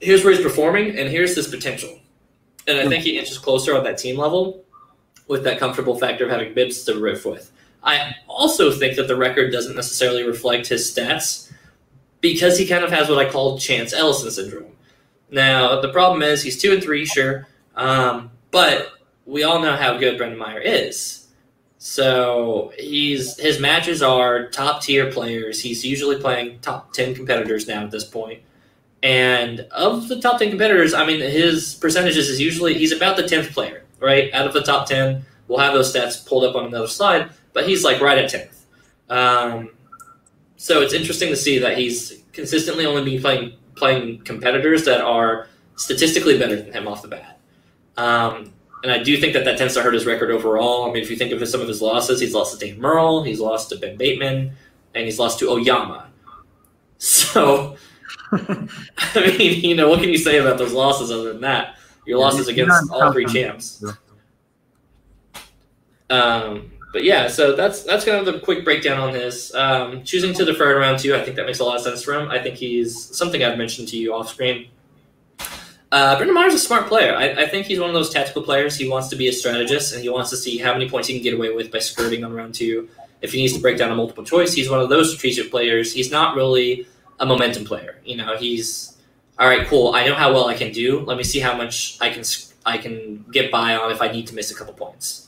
here's 0.01 0.25
where 0.25 0.33
he's 0.33 0.43
performing 0.43 0.97
and 0.97 1.09
here's 1.09 1.35
his 1.35 1.49
potential. 1.49 1.99
And 2.69 2.79
I 2.79 2.89
think 2.89 3.03
he 3.03 3.19
inches 3.19 3.39
closer 3.39 3.77
on 3.77 3.83
that 3.85 3.99
team 3.99 4.17
level 4.17 4.65
with 5.27 5.45
that 5.45 5.59
comfortable 5.59 5.99
factor 5.99 6.25
of 6.25 6.31
having 6.31 6.55
Bibbs 6.55 6.85
to 6.85 6.99
riff 6.99 7.25
with. 7.25 7.51
I 7.83 8.15
also 8.27 8.73
think 8.73 8.97
that 8.97 9.09
the 9.09 9.17
record 9.17 9.53
doesn't 9.53 9.77
necessarily 9.77 10.25
reflect 10.25 10.67
his 10.67 10.93
stats 10.93 11.53
because 12.21 12.59
he 12.59 12.67
kind 12.67 12.85
of 12.85 12.91
has 12.91 13.09
what 13.09 13.19
I 13.25 13.31
call 13.31 13.59
Chance 13.59 13.93
Ellison 13.93 14.31
syndrome. 14.31 14.73
Now, 15.31 15.81
the 15.81 15.93
problem 15.93 16.23
is 16.23 16.43
he's 16.43 16.61
two 16.61 16.73
and 16.73 16.83
three, 16.83 17.05
sure, 17.05 17.47
um, 17.77 18.31
but 18.51 18.93
we 19.27 19.43
all 19.43 19.61
know 19.61 19.77
how 19.77 19.99
good 19.99 20.17
Brendan 20.17 20.39
Meyer 20.39 20.61
is. 20.61 21.27
So 21.79 22.73
he's 22.79 23.39
his 23.39 23.61
matches 23.61 24.03
are 24.03 24.49
top 24.49 24.83
tier 24.83 25.13
players. 25.13 25.61
He's 25.61 25.85
usually 25.85 26.17
playing 26.17 26.59
top 26.61 26.93
ten 26.93 27.15
competitors 27.15 27.69
now 27.69 27.85
at 27.85 27.91
this 27.91 28.05
point. 28.05 28.43
And 29.03 29.61
of 29.71 30.09
the 30.09 30.21
top 30.21 30.41
ten 30.41 30.49
competitors, 30.49 30.93
I 30.93 31.07
mean 31.07 31.21
his 31.21 31.75
percentages 31.75 32.29
is 32.29 32.41
usually 32.41 32.75
he's 32.75 32.91
about 32.91 33.17
the 33.17 33.29
tenth 33.29 33.53
player, 33.53 33.85
right? 34.01 34.33
Out 34.35 34.47
of 34.47 34.55
the 34.55 34.63
top 34.63 34.89
ten. 34.89 35.25
We'll 35.47 35.61
have 35.61 35.73
those 35.73 35.95
stats 35.95 36.27
pulled 36.27 36.45
up 36.45 36.57
on 36.57 36.67
another 36.67 36.89
slide 36.89 37.31
but 37.53 37.69
he's 37.69 37.85
like 37.85 38.01
right 38.01 38.19
at 38.19 38.31
tenth. 38.31 38.67
Um, 39.09 39.71
so 40.57 40.83
it's 40.83 40.93
interesting 40.93 41.29
to 41.31 41.37
see 41.37 41.59
that 41.59 41.79
he's 41.79 42.23
consistently 42.33 42.87
only 42.87 43.05
been 43.05 43.21
playing 43.21 43.53
playing 43.77 44.19
competitors 44.23 44.85
that 44.85 45.01
are 45.01 45.47
statistically 45.77 46.39
better 46.39 46.57
than 46.57 46.73
him 46.73 46.89
off 46.89 47.03
the 47.03 47.09
bat. 47.09 47.39
Um, 47.97 48.53
and 48.83 48.93
I 48.93 49.03
do 49.03 49.17
think 49.17 49.33
that 49.33 49.45
that 49.45 49.59
tends 49.59 49.75
to 49.75 49.83
hurt 49.83 49.95
his 49.95 50.07
record 50.07 50.31
overall. 50.31 50.89
I 50.89 50.93
mean, 50.93 51.03
if 51.03 51.11
you 51.11 51.17
think 51.17 51.33
of 51.33 51.49
some 51.49 51.61
of 51.61 51.69
his 51.69 51.81
losses, 51.83 52.21
he's 52.21 52.35
lost 52.35 52.59
to 52.59 52.67
Dan 52.67 52.81
Murrell, 52.81 53.23
he's 53.23 53.41
lost 53.41 53.71
to 53.71 53.77
Ben 53.77 53.97
Bateman, 53.97 54.53
and 54.95 55.05
he's 55.05 55.19
lost 55.19 55.39
to 55.41 55.51
Oyama. 55.51 56.05
So, 57.01 57.77
I 58.33 58.69
mean, 59.15 59.61
you 59.63 59.77
know, 59.77 59.89
what 59.89 60.01
can 60.01 60.09
you 60.09 60.19
say 60.19 60.39
about 60.39 60.59
those 60.59 60.73
losses 60.73 61.13
other 61.13 61.33
than 61.33 61.43
that? 61.43 61.77
Your 62.07 62.19
losses 62.19 62.49
against 62.49 62.91
all 62.91 63.13
three 63.13 63.27
champs. 63.27 63.85
Um, 66.11 66.73
but 66.93 67.05
yeah, 67.05 67.29
so 67.29 67.55
that's 67.55 67.83
that's 67.83 68.05
kind 68.05 68.19
of 68.19 68.33
the 68.33 68.41
quick 68.41 68.65
breakdown 68.65 68.99
on 68.99 69.13
this. 69.13 69.55
Um, 69.55 70.03
choosing 70.05 70.33
to 70.35 70.45
defer 70.45 70.75
in 70.75 70.81
round 70.81 70.99
two, 70.99 71.15
I 71.15 71.23
think 71.23 71.37
that 71.37 71.47
makes 71.47 71.61
a 71.61 71.65
lot 71.65 71.77
of 71.77 71.83
sense 71.83 72.03
for 72.03 72.15
him. 72.15 72.31
I 72.31 72.39
think 72.39 72.57
he's 72.57 73.17
something 73.17 73.43
I've 73.43 73.59
mentioned 73.59 73.89
to 73.89 73.97
you 73.97 74.15
off 74.15 74.31
screen. 74.31 74.69
Uh, 75.91 76.17
Brendan 76.17 76.35
Meyer's 76.35 76.55
a 76.55 76.59
smart 76.59 76.87
player. 76.87 77.15
I, 77.15 77.45
I, 77.45 77.49
think 77.49 77.65
he's 77.65 77.81
one 77.81 77.89
of 77.89 77.95
those 77.95 78.11
tactical 78.11 78.43
players. 78.43 78.77
He 78.77 78.87
wants 78.87 79.09
to 79.09 79.17
be 79.17 79.29
a 79.29 79.33
strategist, 79.33 79.95
and 79.95 80.03
he 80.03 80.11
wants 80.11 80.29
to 80.31 80.37
see 80.37 80.59
how 80.59 80.75
many 80.75 80.89
points 80.89 81.09
he 81.09 81.15
can 81.15 81.23
get 81.23 81.33
away 81.33 81.51
with 81.51 81.73
by 81.73 81.79
skirting 81.79 82.25
on 82.25 82.33
round 82.35 82.55
two. 82.55 82.91
If 83.23 83.33
he 83.33 83.39
needs 83.39 83.55
to 83.55 83.61
break 83.61 83.79
down 83.79 83.91
a 83.91 83.95
multiple 83.95 84.23
choice, 84.23 84.53
he's 84.53 84.69
one 84.69 84.81
of 84.81 84.91
those 84.91 85.17
strategic 85.17 85.51
players. 85.51 85.93
He's 85.93 86.11
not 86.11 86.37
really 86.37 86.87
a 87.21 87.27
momentum 87.27 87.65
player. 87.65 87.99
You 88.05 88.17
know, 88.17 88.37
he's 88.37 88.99
all 89.39 89.49
right. 89.49 89.67
Cool. 89.67 89.95
I 89.95 90.07
know 90.07 90.15
how 90.15 90.33
well 90.33 90.47
I 90.47 90.55
can 90.55 90.73
do. 90.73 91.01
Let 91.01 91.17
me 91.17 91.25
see 91.25 91.41
how 91.41 91.57
much 91.57 91.97
I 92.01 92.11
can 92.11 92.23
I 92.67 92.77
can 92.77 93.25
get 93.33 93.51
by 93.51 93.75
on 93.75 93.91
if 93.91 94.03
I 94.03 94.09
need 94.09 94.27
to 94.27 94.35
miss 94.35 94.51
a 94.51 94.55
couple 94.55 94.75
points. 94.75 95.28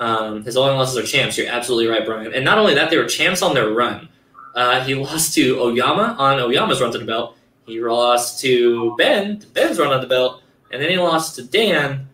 Um, 0.00 0.42
his 0.44 0.56
only 0.56 0.72
losses 0.72 0.96
are 0.96 1.06
champs. 1.06 1.36
You're 1.36 1.48
absolutely 1.48 1.86
right, 1.86 2.04
Brian. 2.04 2.32
And 2.32 2.44
not 2.44 2.58
only 2.58 2.74
that, 2.74 2.90
they 2.90 2.96
were 2.96 3.06
champs 3.06 3.42
on 3.42 3.54
their 3.54 3.70
run. 3.70 4.08
Uh, 4.54 4.82
he 4.82 4.94
lost 4.96 5.34
to 5.34 5.60
Oyama 5.60 6.16
on 6.18 6.40
Oyama's 6.40 6.80
run 6.80 6.90
to 6.92 6.98
the 6.98 7.04
belt. 7.04 7.36
He 7.66 7.80
lost 7.80 8.40
to 8.40 8.96
Ben, 8.96 9.44
Ben's 9.52 9.78
run 9.78 9.92
on 9.92 10.00
the 10.00 10.06
belt, 10.06 10.42
and 10.72 10.82
then 10.82 10.90
he 10.90 10.96
lost 10.96 11.36
to 11.36 11.44
Dan, 11.44 12.08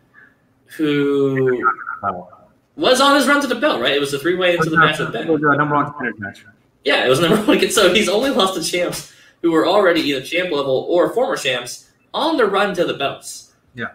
who 0.66 1.64
was 2.75 3.01
on 3.01 3.16
his 3.16 3.27
run 3.27 3.40
to 3.40 3.46
the 3.46 3.55
belt. 3.55 3.81
Right? 3.81 3.94
It 3.94 4.01
was 4.01 4.12
a 4.12 4.18
three 4.18 4.35
way 4.35 4.55
into 4.55 4.68
the 4.68 4.77
match 4.77 4.99
with 4.99 5.12
Ben. 5.12 5.29
It 5.29 5.31
was 5.31 5.42
a 5.42 5.57
number 5.57 5.77
one 5.77 5.92
match. 6.18 6.44
Yeah, 6.85 7.07
it 7.07 7.09
was 7.09 7.20
number 7.20 7.40
one. 7.42 7.70
So 7.70 7.94
he's 7.94 8.09
only 8.09 8.31
lost 8.31 8.55
to 8.55 8.62
champs 8.62 9.14
who 9.40 9.53
were 9.53 9.66
already 9.66 10.01
either 10.03 10.20
champ 10.20 10.51
level 10.51 10.87
or 10.90 11.12
former 11.14 11.37
champs 11.37 11.90
on 12.12 12.37
the 12.37 12.46
run 12.46 12.75
to 12.75 12.85
the 12.85 12.94
belts. 12.94 13.55
Yeah, 13.75 13.88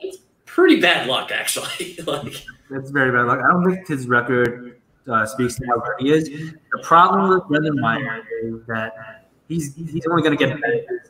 it's 0.00 0.18
pretty 0.46 0.80
bad 0.80 1.06
luck, 1.06 1.30
actually. 1.32 1.98
like 2.06 2.34
that's 2.70 2.90
very 2.90 3.12
bad 3.12 3.26
luck. 3.26 3.40
I 3.40 3.52
don't 3.52 3.64
think 3.64 3.86
his 3.86 4.06
record 4.06 4.80
uh, 5.08 5.26
speaks 5.26 5.56
to 5.56 5.66
how 5.66 5.78
good 5.78 5.94
he 5.98 6.10
is. 6.10 6.28
The 6.28 6.82
problem 6.82 7.30
with 7.30 7.44
Brendan 7.48 7.80
Meyer 7.80 8.22
is 8.42 8.64
that 8.66 9.28
he's 9.48 9.74
he's 9.74 10.06
only 10.06 10.22
going 10.22 10.36
to 10.36 10.46
get 10.46 10.60
better. 10.60 11.04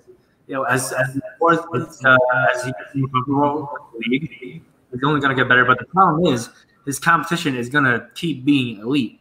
You 0.46 0.54
know, 0.54 0.62
as 0.64 0.92
as 0.92 1.16
uh, 1.16 2.16
as 2.52 2.64
he 2.64 2.72
gets 2.72 2.92
comfortable 2.92 3.70
with 3.92 4.04
the 4.04 4.10
league, 4.10 4.30
he's 4.40 5.04
only 5.04 5.20
going 5.20 5.34
to 5.34 5.40
get 5.40 5.48
better. 5.48 5.64
But 5.64 5.78
the 5.78 5.86
problem 5.86 6.32
is 6.32 6.50
his 6.84 6.98
competition 6.98 7.56
is 7.56 7.68
going 7.68 7.84
to 7.84 8.08
keep 8.14 8.44
being 8.44 8.80
elite. 8.80 9.20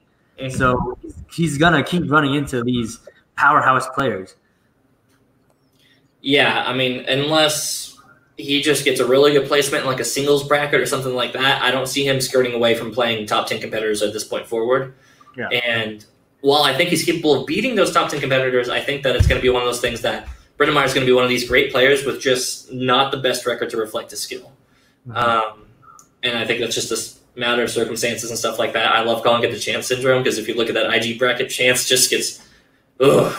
So 0.50 0.98
he's 1.32 1.58
going 1.58 1.74
to 1.74 1.84
keep 1.84 2.12
running 2.12 2.36
into 2.36 2.64
these 2.64 3.00
powerhouse 3.38 3.88
players. 3.90 4.36
Yeah, 6.22 6.64
I 6.66 6.74
mean, 6.74 7.06
unless 7.08 7.83
he 8.38 8.62
just 8.62 8.84
gets 8.84 9.00
a 9.00 9.06
really 9.06 9.34
good 9.34 9.48
placement 9.48 9.84
in 9.84 9.90
like 9.90 10.00
a 10.00 10.06
singles 10.06 10.48
bracket 10.48 10.80
or 10.80 10.86
something 10.86 11.14
like 11.14 11.34
that. 11.34 11.62
I 11.62 11.72
don't 11.72 11.88
see 11.88 12.08
him 12.08 12.20
skirting 12.20 12.54
away 12.54 12.76
from 12.76 12.92
playing 12.92 13.28
top 13.28 13.48
10 13.48 13.62
competitors 13.62 14.02
at 14.02 14.14
this 14.14 14.24
point 14.24 14.48
forward. 14.48 14.96
Yeah. 15.38 15.50
And 15.50 16.04
while 16.42 16.64
I 16.64 16.76
think 16.76 16.90
he's 16.90 17.04
capable 17.04 17.42
of 17.42 17.48
beating 17.48 17.76
those 17.76 17.94
top 17.94 18.10
10 18.10 18.20
competitors, 18.20 18.70
I 18.70 18.80
think 18.80 19.04
that 19.04 19.16
it's 19.16 19.28
going 19.28 19.40
to 19.40 19.42
be 19.42 19.50
one 19.50 19.62
of 19.62 19.68
those 19.68 19.82
things 19.82 20.02
that 20.02 20.28
Brendan 20.58 20.76
Meyer 20.76 20.86
is 20.86 20.94
going 20.94 21.06
to 21.06 21.10
be 21.10 21.16
one 21.16 21.24
of 21.24 21.30
these 21.30 21.48
great 21.48 21.72
players 21.72 22.06
with 22.06 22.20
just 22.20 22.72
not 22.72 23.12
the 23.12 23.18
best 23.18 23.46
record 23.46 23.70
to 23.72 23.78
reflect 23.78 24.12
his 24.12 24.22
skill. 24.22 24.52
Mm-hmm. 25.08 25.18
Um, 25.18 25.66
and 26.24 26.38
I 26.38 26.46
think 26.46 26.60
that's 26.60 26.76
just 26.76 26.92
a 26.92 27.40
matter 27.40 27.64
of 27.64 27.70
circumstances 27.70 28.30
and 28.30 28.38
stuff 28.38 28.60
like 28.60 28.74
that. 28.74 28.96
I 28.96 29.04
love 29.04 29.24
calling 29.24 29.44
it 29.44 29.52
the 29.52 29.60
chance 29.60 29.88
syndrome 29.88 30.24
because 30.24 30.38
if 30.38 30.48
you 30.48 30.56
look 30.56 30.70
at 30.70 30.76
that 30.76 30.94
IG 30.94 31.20
bracket, 31.20 31.50
chance 31.50 31.88
just 31.88 32.10
gets, 32.10 32.48
ugh, 33.00 33.36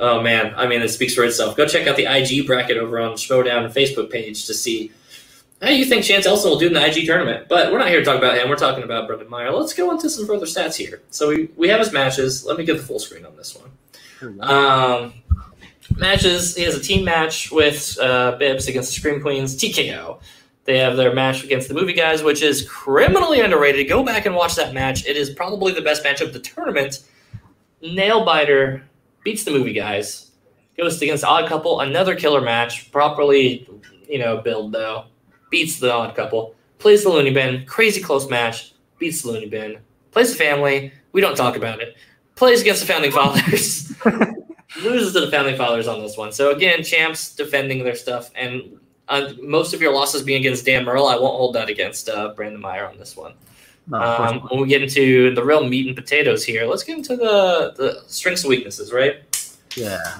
Oh 0.00 0.22
man, 0.22 0.54
I 0.56 0.66
mean, 0.66 0.80
it 0.80 0.88
speaks 0.88 1.14
for 1.14 1.24
itself. 1.24 1.56
Go 1.56 1.66
check 1.66 1.86
out 1.86 1.94
the 1.94 2.06
IG 2.06 2.46
bracket 2.46 2.78
over 2.78 2.98
on 2.98 3.12
Schmoedown 3.12 3.70
Facebook 3.70 4.10
page 4.10 4.46
to 4.46 4.54
see 4.54 4.90
how 5.60 5.68
you 5.68 5.84
think 5.84 6.04
Chance 6.04 6.24
Ellison 6.24 6.50
will 6.50 6.58
do 6.58 6.68
in 6.68 6.72
the 6.72 6.84
IG 6.84 7.04
tournament. 7.04 7.48
But 7.50 7.70
we're 7.70 7.78
not 7.78 7.88
here 7.88 7.98
to 7.98 8.04
talk 8.04 8.16
about 8.16 8.38
him. 8.38 8.48
We're 8.48 8.56
talking 8.56 8.82
about 8.82 9.06
Brendan 9.06 9.28
Meyer. 9.28 9.52
Let's 9.52 9.74
go 9.74 9.90
into 9.90 10.08
some 10.08 10.26
further 10.26 10.46
stats 10.46 10.74
here. 10.74 11.02
So 11.10 11.28
we, 11.28 11.50
we 11.54 11.68
have 11.68 11.80
his 11.80 11.92
matches. 11.92 12.46
Let 12.46 12.56
me 12.56 12.64
get 12.64 12.78
the 12.78 12.82
full 12.82 12.98
screen 12.98 13.26
on 13.26 13.36
this 13.36 13.54
one. 13.54 14.40
Um, 14.40 15.12
matches. 15.96 16.56
He 16.56 16.62
has 16.62 16.74
a 16.74 16.80
team 16.80 17.04
match 17.04 17.52
with 17.52 17.98
uh, 18.00 18.36
Bibbs 18.38 18.68
against 18.68 18.94
the 18.94 18.98
Scream 18.98 19.20
Queens. 19.20 19.54
TKO. 19.54 20.20
They 20.64 20.78
have 20.78 20.96
their 20.96 21.14
match 21.14 21.44
against 21.44 21.68
the 21.68 21.74
Movie 21.74 21.92
Guys, 21.92 22.22
which 22.22 22.42
is 22.42 22.66
criminally 22.66 23.40
underrated. 23.40 23.86
Go 23.88 24.02
back 24.02 24.24
and 24.24 24.34
watch 24.34 24.54
that 24.54 24.72
match. 24.72 25.04
It 25.06 25.16
is 25.16 25.28
probably 25.28 25.72
the 25.72 25.82
best 25.82 26.04
match 26.04 26.22
of 26.22 26.32
the 26.32 26.38
tournament. 26.38 27.02
Nail 27.82 28.24
biter 28.24 28.82
beats 29.24 29.44
the 29.44 29.50
movie 29.50 29.72
guys, 29.72 30.30
goes 30.76 31.00
against 31.00 31.24
Odd 31.24 31.48
Couple, 31.48 31.80
another 31.80 32.14
killer 32.14 32.40
match, 32.40 32.90
properly, 32.90 33.68
you 34.08 34.18
know, 34.18 34.38
build 34.38 34.72
though, 34.72 35.04
beats 35.50 35.78
the 35.78 35.92
Odd 35.92 36.14
Couple, 36.14 36.54
plays 36.78 37.02
the 37.02 37.10
Looney 37.10 37.32
Bin, 37.32 37.64
crazy 37.66 38.00
close 38.00 38.28
match, 38.28 38.72
beats 38.98 39.22
the 39.22 39.30
Looney 39.30 39.46
Bin, 39.46 39.78
plays 40.10 40.32
the 40.32 40.38
family, 40.38 40.92
we 41.12 41.20
don't 41.20 41.36
talk 41.36 41.56
about 41.56 41.80
it, 41.80 41.96
plays 42.36 42.60
against 42.60 42.80
the 42.80 42.86
Founding 42.86 43.12
Fathers, 43.12 43.94
loses 44.82 45.12
to 45.12 45.20
the 45.20 45.30
Founding 45.30 45.56
Fathers 45.56 45.88
on 45.88 46.00
this 46.00 46.16
one. 46.16 46.32
So 46.32 46.50
again, 46.50 46.82
champs 46.82 47.34
defending 47.34 47.84
their 47.84 47.96
stuff, 47.96 48.30
and 48.34 48.78
uh, 49.08 49.32
most 49.42 49.74
of 49.74 49.82
your 49.82 49.92
losses 49.92 50.22
being 50.22 50.40
against 50.40 50.64
Dan 50.64 50.84
Murrell, 50.84 51.08
I 51.08 51.16
won't 51.16 51.36
hold 51.36 51.54
that 51.56 51.68
against 51.68 52.08
uh, 52.08 52.32
Brandon 52.34 52.60
Meyer 52.60 52.88
on 52.88 52.96
this 52.96 53.16
one. 53.16 53.34
Um, 53.92 54.40
when 54.50 54.60
we 54.60 54.68
get 54.68 54.82
into 54.82 55.34
the 55.34 55.44
real 55.44 55.66
meat 55.66 55.86
and 55.86 55.96
potatoes 55.96 56.44
here, 56.44 56.64
let's 56.66 56.82
get 56.84 56.96
into 56.98 57.16
the, 57.16 57.74
the 57.76 58.02
strengths 58.06 58.42
and 58.44 58.50
weaknesses, 58.50 58.92
right? 58.92 59.16
Yeah. 59.76 60.18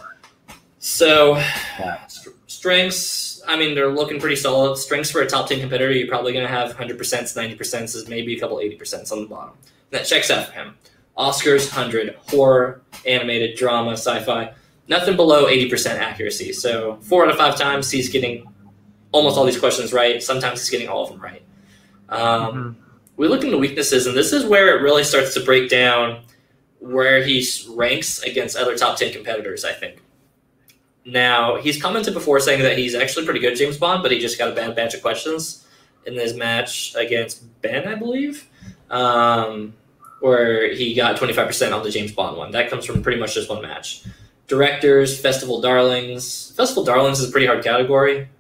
So, 0.79 1.37
Yeah. 1.37 2.05
st- 2.07 2.35
strengths, 2.47 3.43
I 3.47 3.57
mean, 3.57 3.75
they're 3.75 3.93
looking 3.93 4.19
pretty 4.21 4.37
solid. 4.37 4.77
Strengths 4.77 5.11
for 5.11 5.21
a 5.23 5.27
top 5.27 5.49
10 5.49 5.61
competitor, 5.61 5.93
you're 5.93 6.09
probably 6.09 6.33
going 6.33 6.45
to 6.47 6.51
have 6.53 6.75
100%, 6.77 6.97
90%, 6.97 7.83
is 7.85 8.09
maybe 8.09 8.37
a 8.37 8.41
couple 8.41 8.57
80% 8.59 9.13
on 9.13 9.21
the 9.23 9.27
bottom. 9.27 9.55
That 9.91 10.05
checks 10.05 10.31
out 10.31 10.47
for 10.47 10.53
him. 10.53 10.75
Oscars, 11.19 11.67
100. 11.75 12.17
Horror, 12.29 12.81
animated, 13.07 13.57
drama, 13.57 13.93
sci 13.93 14.21
fi. 14.21 14.53
Nothing 14.89 15.17
below 15.17 15.47
80% 15.47 15.99
accuracy. 15.99 16.53
So, 16.53 16.99
four 17.03 17.25
out 17.25 17.31
of 17.31 17.37
five 17.37 17.57
times 17.57 17.91
he's 17.91 18.09
getting 18.09 18.47
almost 19.13 19.37
all 19.37 19.45
these 19.45 19.59
questions 19.61 19.93
right. 19.93 20.23
Sometimes 20.23 20.61
he's 20.61 20.71
getting 20.71 20.89
all 20.89 21.05
of 21.05 21.11
them 21.11 21.21
right. 21.21 21.43
Um, 22.09 22.53
Mhm. 22.53 22.75
We 23.21 23.29
look 23.29 23.45
into 23.45 23.59
weaknesses, 23.59 24.07
and 24.07 24.17
this 24.17 24.33
is 24.33 24.47
where 24.47 24.75
it 24.75 24.81
really 24.81 25.05
starts 25.05 25.35
to 25.35 25.41
break 25.41 25.69
down 25.69 26.23
where 26.79 27.23
he 27.23 27.47
ranks 27.69 28.23
against 28.23 28.57
other 28.57 28.75
top 28.79 28.97
10 28.97 29.13
competitors, 29.13 29.63
I 29.63 29.75
think. 29.75 30.01
Now, 31.05 31.57
he's 31.57 31.81
commented 31.81 32.15
before 32.15 32.41
saying 32.41 32.63
that 32.63 32.79
he's 32.79 32.95
actually 32.95 33.27
pretty 33.27 33.41
good 33.41 33.57
James 33.57 33.77
Bond, 33.77 34.03
but 34.03 34.11
he 34.11 34.19
just 34.19 34.39
got 34.39 34.49
a 34.49 34.55
bad 34.55 34.75
batch 34.75 34.95
of 34.95 35.03
questions 35.03 35.67
in 36.07 36.15
his 36.15 36.33
match 36.33 36.95
against 36.97 37.43
Ben, 37.61 37.87
I 37.87 37.95
believe, 37.95 38.49
um, 38.89 39.75
where 40.21 40.73
he 40.73 40.95
got 40.95 41.19
25% 41.19 41.77
on 41.77 41.83
the 41.83 41.91
James 41.91 42.13
Bond 42.13 42.39
one. 42.39 42.53
That 42.53 42.71
comes 42.71 42.87
from 42.87 43.03
pretty 43.03 43.21
much 43.21 43.35
just 43.35 43.51
one 43.51 43.61
match. 43.61 44.03
Directors, 44.47 45.21
Festival 45.21 45.61
Darlings. 45.61 46.53
Festival 46.53 46.85
Darlings 46.85 47.21
is 47.21 47.29
a 47.29 47.33
pretty 47.33 47.47
hard 47.47 47.63
category. 47.63 48.31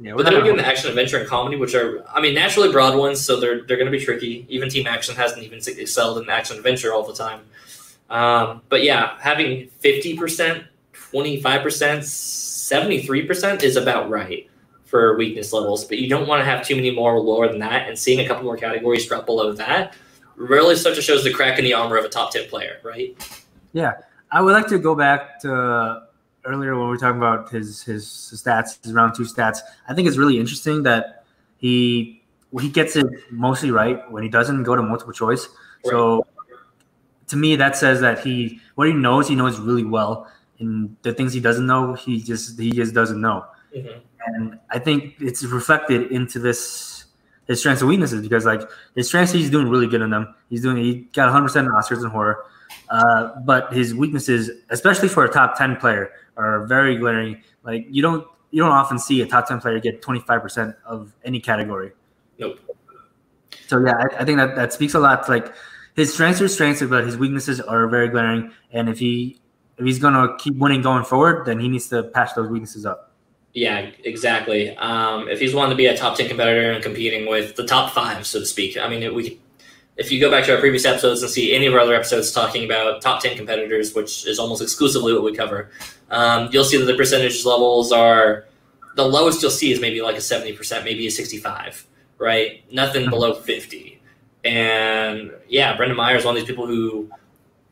Yeah. 0.00 0.14
But 0.16 0.24
then 0.24 0.34
we 0.34 0.40
get 0.40 0.52
into 0.52 0.66
action, 0.66 0.88
adventure, 0.88 1.18
and 1.18 1.28
comedy, 1.28 1.56
which 1.56 1.74
are, 1.74 2.02
I 2.08 2.22
mean, 2.22 2.34
naturally 2.34 2.72
broad 2.72 2.96
ones, 2.96 3.20
so 3.20 3.38
they're 3.38 3.64
they're 3.66 3.76
going 3.76 3.90
to 3.90 3.96
be 3.96 4.02
tricky. 4.02 4.46
Even 4.48 4.70
Team 4.70 4.86
Action 4.86 5.14
hasn't 5.14 5.42
even 5.42 5.58
excelled 5.58 6.22
in 6.22 6.30
action 6.30 6.56
adventure 6.56 6.94
all 6.94 7.06
the 7.06 7.12
time. 7.12 7.40
Um, 8.08 8.62
but 8.70 8.82
yeah, 8.82 9.18
having 9.20 9.68
fifty 9.68 10.16
percent, 10.16 10.64
twenty 10.92 11.40
five 11.40 11.62
percent, 11.62 12.04
seventy 12.04 13.02
three 13.02 13.26
percent 13.26 13.62
is 13.62 13.76
about 13.76 14.08
right 14.08 14.48
for 14.84 15.18
weakness 15.18 15.52
levels. 15.52 15.84
But 15.84 15.98
you 15.98 16.08
don't 16.08 16.26
want 16.26 16.40
to 16.40 16.46
have 16.46 16.66
too 16.66 16.76
many 16.76 16.90
more 16.90 17.20
lower 17.20 17.48
than 17.48 17.58
that, 17.58 17.86
and 17.86 17.98
seeing 17.98 18.20
a 18.20 18.26
couple 18.26 18.44
more 18.44 18.56
categories 18.56 19.06
drop 19.06 19.26
below 19.26 19.52
that 19.52 19.94
really 20.36 20.74
starts 20.74 20.96
to 20.96 21.02
shows 21.02 21.22
the 21.22 21.32
crack 21.32 21.58
in 21.58 21.64
the 21.64 21.74
armor 21.74 21.98
of 21.98 22.04
a 22.06 22.08
top 22.08 22.32
ten 22.32 22.48
player, 22.48 22.78
right? 22.82 23.14
Yeah, 23.74 23.92
I 24.32 24.40
would 24.40 24.54
like 24.54 24.68
to 24.68 24.78
go 24.78 24.94
back 24.94 25.40
to 25.40 26.04
earlier 26.44 26.74
when 26.74 26.84
we 26.84 26.90
were 26.90 26.96
talking 26.96 27.18
about 27.18 27.50
his 27.50 27.82
his 27.82 28.04
stats, 28.06 28.82
his 28.82 28.92
round 28.92 29.14
two 29.14 29.24
stats. 29.24 29.58
I 29.88 29.94
think 29.94 30.08
it's 30.08 30.16
really 30.16 30.38
interesting 30.38 30.82
that 30.84 31.24
he 31.58 32.22
he 32.60 32.68
gets 32.68 32.96
it 32.96 33.06
mostly 33.30 33.70
right 33.70 34.10
when 34.10 34.22
he 34.22 34.28
doesn't 34.28 34.62
go 34.64 34.74
to 34.74 34.82
multiple 34.82 35.12
choice. 35.12 35.48
So 35.84 36.26
to 37.28 37.36
me, 37.36 37.56
that 37.56 37.76
says 37.76 38.00
that 38.00 38.20
he 38.20 38.60
what 38.74 38.88
he 38.88 38.94
knows, 38.94 39.28
he 39.28 39.34
knows 39.34 39.58
really 39.58 39.84
well, 39.84 40.30
and 40.58 40.96
the 41.02 41.12
things 41.12 41.32
he 41.32 41.40
doesn't 41.40 41.66
know, 41.66 41.94
he 41.94 42.20
just 42.20 42.58
he 42.58 42.70
just 42.70 42.94
doesn't 42.94 43.20
know. 43.20 43.44
Mhm. 43.74 44.00
And 44.26 44.58
I 44.70 44.78
think 44.78 45.14
it's 45.20 45.42
reflected 45.44 46.10
into 46.12 46.38
this 46.38 47.04
his 47.46 47.60
strengths 47.60 47.82
and 47.82 47.88
weaknesses 47.88 48.20
because 48.20 48.44
like 48.44 48.62
his 48.94 49.08
strengths, 49.08 49.32
he's 49.32 49.50
doing 49.50 49.68
really 49.68 49.86
good 49.86 50.02
in 50.02 50.10
them. 50.10 50.34
He's 50.48 50.62
doing 50.62 50.76
he 50.76 51.08
got 51.12 51.26
100 51.26 51.42
percent 51.44 51.68
Oscars 51.68 52.04
in 52.04 52.10
horror. 52.10 52.44
Uh, 52.88 53.40
but 53.44 53.72
his 53.72 53.94
weaknesses, 53.94 54.50
especially 54.70 55.08
for 55.08 55.24
a 55.24 55.28
top 55.28 55.56
10 55.56 55.76
player, 55.76 56.10
are 56.36 56.66
very 56.66 56.96
glaring. 56.96 57.42
Like 57.62 57.86
you 57.90 58.02
don't 58.02 58.26
you 58.50 58.62
don't 58.62 58.72
often 58.72 58.98
see 58.98 59.20
a 59.22 59.26
top 59.26 59.46
10 59.46 59.60
player 59.60 59.78
get 59.78 60.02
25% 60.02 60.74
of 60.84 61.12
any 61.24 61.40
category. 61.40 61.92
Nope. 62.38 62.58
So 63.68 63.78
yeah, 63.84 63.94
I, 63.96 64.22
I 64.22 64.24
think 64.24 64.38
that 64.38 64.56
that 64.56 64.72
speaks 64.72 64.94
a 64.94 64.98
lot. 64.98 65.26
To, 65.26 65.30
like 65.30 65.54
his 65.94 66.12
strengths 66.12 66.40
are 66.40 66.48
strengths, 66.48 66.82
but 66.82 67.04
his 67.04 67.16
weaknesses 67.16 67.60
are 67.60 67.86
very 67.86 68.08
glaring. 68.08 68.52
And 68.72 68.88
if 68.88 68.98
he 68.98 69.40
if 69.78 69.86
he's 69.86 69.98
gonna 69.98 70.36
keep 70.38 70.56
winning 70.56 70.82
going 70.82 71.04
forward, 71.04 71.46
then 71.46 71.60
he 71.60 71.68
needs 71.68 71.88
to 71.88 72.02
patch 72.02 72.34
those 72.34 72.48
weaknesses 72.48 72.84
up. 72.84 73.12
Yeah, 73.52 73.90
exactly. 74.04 74.76
Um, 74.76 75.28
if 75.28 75.40
he's 75.40 75.54
wanting 75.54 75.70
to 75.70 75.76
be 75.76 75.86
a 75.86 75.96
top 75.96 76.16
ten 76.16 76.28
competitor 76.28 76.72
and 76.72 76.82
competing 76.82 77.28
with 77.28 77.56
the 77.56 77.66
top 77.66 77.92
five, 77.92 78.26
so 78.26 78.40
to 78.40 78.46
speak, 78.46 78.76
I 78.76 78.88
mean, 78.88 79.14
we, 79.14 79.40
if 79.96 80.10
you 80.10 80.20
go 80.20 80.30
back 80.30 80.44
to 80.46 80.54
our 80.54 80.60
previous 80.60 80.84
episodes 80.84 81.22
and 81.22 81.30
see 81.30 81.54
any 81.54 81.66
of 81.66 81.74
our 81.74 81.80
other 81.80 81.94
episodes 81.94 82.32
talking 82.32 82.64
about 82.64 83.02
top 83.02 83.22
ten 83.22 83.36
competitors, 83.36 83.94
which 83.94 84.26
is 84.26 84.38
almost 84.38 84.62
exclusively 84.62 85.12
what 85.12 85.22
we 85.22 85.34
cover, 85.34 85.70
um, 86.10 86.48
you'll 86.52 86.64
see 86.64 86.78
that 86.78 86.86
the 86.86 86.94
percentage 86.96 87.44
levels 87.44 87.92
are 87.92 88.46
the 88.96 89.04
lowest 89.04 89.42
you'll 89.42 89.50
see 89.50 89.72
is 89.72 89.80
maybe 89.80 90.00
like 90.02 90.16
a 90.16 90.20
seventy 90.20 90.52
percent, 90.52 90.84
maybe 90.84 91.06
a 91.06 91.10
sixty-five, 91.10 91.86
right? 92.18 92.64
Nothing 92.72 93.10
below 93.10 93.34
fifty. 93.34 94.00
And 94.42 95.32
yeah, 95.48 95.76
Brendan 95.76 95.96
Meyer 95.96 96.16
is 96.16 96.24
one 96.24 96.34
of 96.34 96.40
these 96.40 96.48
people 96.48 96.66
who 96.66 97.10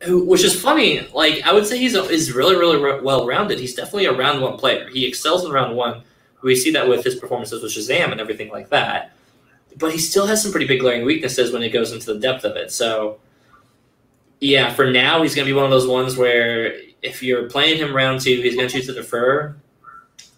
who, 0.03 0.23
which 0.23 0.43
is 0.43 0.59
funny. 0.59 1.01
Like 1.13 1.41
I 1.45 1.51
would 1.51 1.65
say, 1.65 1.77
he's 1.77 1.95
is 1.95 2.31
really, 2.31 2.55
really 2.55 3.01
well 3.01 3.25
rounded. 3.25 3.59
He's 3.59 3.73
definitely 3.73 4.05
a 4.05 4.13
round 4.13 4.41
one 4.41 4.57
player. 4.57 4.87
He 4.89 5.05
excels 5.05 5.43
in 5.45 5.51
round 5.51 5.75
one. 5.75 6.03
We 6.41 6.55
see 6.55 6.71
that 6.71 6.87
with 6.87 7.03
his 7.03 7.15
performances 7.15 7.61
with 7.61 7.73
Shazam 7.73 8.11
and 8.11 8.21
everything 8.21 8.49
like 8.49 8.69
that. 8.69 9.13
But 9.77 9.91
he 9.91 9.97
still 9.97 10.27
has 10.27 10.41
some 10.41 10.51
pretty 10.51 10.67
big 10.67 10.81
glaring 10.81 11.05
weaknesses 11.05 11.51
when 11.51 11.61
it 11.61 11.69
goes 11.69 11.91
into 11.91 12.13
the 12.13 12.19
depth 12.19 12.43
of 12.43 12.55
it. 12.55 12.71
So, 12.71 13.19
yeah, 14.39 14.73
for 14.73 14.89
now, 14.91 15.21
he's 15.21 15.35
going 15.35 15.47
to 15.47 15.53
be 15.53 15.55
one 15.55 15.65
of 15.65 15.71
those 15.71 15.87
ones 15.87 16.17
where 16.17 16.73
if 17.01 17.23
you're 17.23 17.49
playing 17.49 17.77
him 17.77 17.95
round 17.95 18.21
two, 18.21 18.41
he's 18.41 18.55
going 18.55 18.67
to 18.67 18.73
choose 18.73 18.87
to 18.87 18.93
defer. 18.93 19.55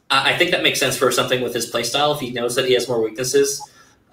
I 0.09 0.33
I 0.33 0.37
think 0.37 0.51
that 0.51 0.63
makes 0.63 0.79
sense 0.79 0.97
for 0.97 1.11
something 1.11 1.41
with 1.41 1.53
his 1.53 1.71
playstyle. 1.71 2.13
If 2.13 2.19
he 2.19 2.31
knows 2.31 2.55
that 2.55 2.65
he 2.65 2.73
has 2.73 2.87
more 2.87 3.01
weaknesses, 3.01 3.61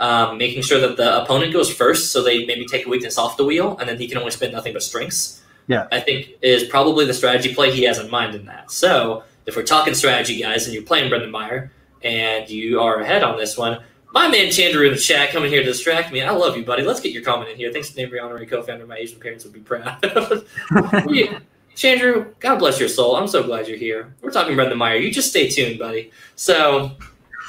um, 0.01 0.39
making 0.39 0.63
sure 0.63 0.81
that 0.81 0.97
the 0.97 1.23
opponent 1.23 1.53
goes 1.53 1.73
first, 1.73 2.13
so 2.13 2.23
they 2.23 2.47
maybe 2.47 2.67
take 2.67 2.87
a 2.87 2.89
weakness 2.89 3.19
off 3.19 3.37
the 3.37 3.45
wheel, 3.45 3.77
and 3.79 3.89
then 3.89 3.99
he 3.99 4.09
can 4.09 4.19
only 4.19 4.31
spend 4.31 4.53
nothing 4.53 4.73
but 4.73 4.83
strengths. 4.83 5.43
Yeah. 5.67 5.87
I 5.93 6.01
think 6.01 6.31
is 6.41 6.65
probably 6.65 7.05
the 7.05 7.15
strategy 7.15 7.55
play 7.55 7.71
he 7.71 7.83
has 7.83 7.99
in 7.99 8.11
mind 8.11 8.35
in 8.35 8.47
that. 8.47 8.71
So 8.71 9.25
if 9.47 9.57
we're 9.57 9.65
talking 9.65 9.95
strategy, 9.95 10.41
guys, 10.41 10.65
and 10.65 10.75
you're 10.75 10.85
playing 10.85 11.09
Brendan 11.11 11.31
Meyer, 11.31 11.73
and 12.03 12.49
you 12.49 12.81
are 12.81 13.01
ahead 13.01 13.23
on 13.23 13.37
this 13.37 13.59
one, 13.59 13.83
my 14.13 14.29
man 14.29 14.47
Chandru 14.47 14.87
in 14.87 14.93
the 14.93 14.99
chat 14.99 15.31
coming 15.31 15.51
here 15.51 15.61
to 15.61 15.67
distract 15.67 16.13
me. 16.13 16.23
I 16.23 16.31
love 16.31 16.57
you, 16.57 16.65
buddy. 16.65 16.83
Let's 16.83 17.01
get 17.01 17.13
your 17.13 17.23
comment 17.23 17.51
in 17.51 17.57
here. 17.57 17.73
Thanks 17.73 17.91
to 17.91 17.97
name 17.97 18.13
honorary 18.23 18.47
co-founder. 18.47 18.87
My 18.87 18.97
Asian 18.97 19.21
parents 19.21 19.45
would 19.45 19.53
be 19.53 19.61
proud. 19.61 20.01
Chandru, 21.77 22.39
God 22.41 22.59
bless 22.59 22.81
your 22.81 22.89
soul. 22.89 23.17
I'm 23.17 23.29
so 23.29 23.43
glad 23.43 23.69
you're 23.69 23.77
here. 23.77 24.15
We're 24.21 24.33
talking 24.33 24.57
Brendan 24.57 24.79
Meyer. 24.79 24.97
You 24.97 25.13
just 25.13 25.31
stay 25.31 25.49
tuned, 25.49 25.79
buddy. 25.79 26.11
So, 26.35 26.91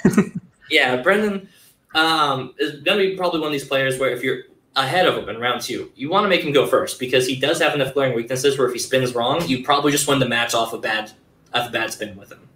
yeah, 0.70 0.98
Brendan 0.98 1.50
um, 1.96 2.54
is 2.60 2.82
going 2.82 3.00
to 3.00 3.10
be 3.10 3.18
probably 3.18 3.40
one 3.40 3.48
of 3.48 3.54
these 3.54 3.68
players 3.68 3.98
where 3.98 4.12
if 4.12 4.22
you're 4.22 4.44
ahead 4.76 5.08
of 5.08 5.18
him 5.18 5.30
in 5.30 5.40
round 5.40 5.62
two, 5.62 5.92
you 5.96 6.10
want 6.10 6.26
to 6.26 6.30
make 6.30 6.42
him 6.42 6.52
go 6.52 6.68
first 6.68 7.00
because 7.00 7.26
he 7.26 7.38
does 7.40 7.60
have 7.60 7.74
enough 7.74 7.94
glaring 7.94 8.16
weaknesses 8.16 8.58
where 8.58 8.68
if 8.68 8.74
he 8.74 8.80
spins 8.80 9.16
wrong, 9.16 9.44
you 9.48 9.64
probably 9.64 9.92
just 9.92 10.08
win 10.08 10.20
the 10.20 10.30
match 10.30 10.54
off 10.54 10.74
a 10.74 10.78
bad, 10.78 11.12
off 11.54 11.70
a 11.70 11.72
bad 11.72 11.92
spin 11.92 12.16
with 12.16 12.32
him. 12.32 12.48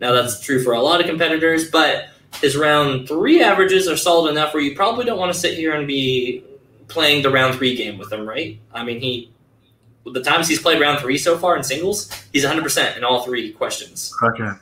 Now 0.00 0.12
that's 0.12 0.40
true 0.40 0.62
for 0.62 0.72
a 0.72 0.80
lot 0.80 1.00
of 1.00 1.06
competitors, 1.06 1.70
but 1.70 2.08
his 2.40 2.56
round 2.56 3.08
three 3.08 3.42
averages 3.42 3.88
are 3.88 3.96
solid 3.96 4.30
enough 4.30 4.54
where 4.54 4.62
you 4.62 4.76
probably 4.76 5.04
don't 5.04 5.18
want 5.18 5.32
to 5.32 5.38
sit 5.38 5.54
here 5.54 5.74
and 5.74 5.86
be 5.86 6.44
playing 6.88 7.22
the 7.22 7.30
round 7.30 7.54
three 7.54 7.74
game 7.74 7.98
with 7.98 8.12
him, 8.12 8.28
right? 8.28 8.58
I 8.72 8.84
mean, 8.84 9.00
he 9.00 9.30
the 10.04 10.22
times 10.22 10.48
he's 10.48 10.60
played 10.60 10.80
round 10.80 11.00
three 11.00 11.18
so 11.18 11.36
far 11.36 11.56
in 11.56 11.62
singles, 11.62 12.10
he's 12.32 12.44
100% 12.44 12.96
in 12.96 13.04
all 13.04 13.22
three 13.22 13.52
questions. 13.52 14.12
Crushing 14.14 14.46
it. 14.46 14.56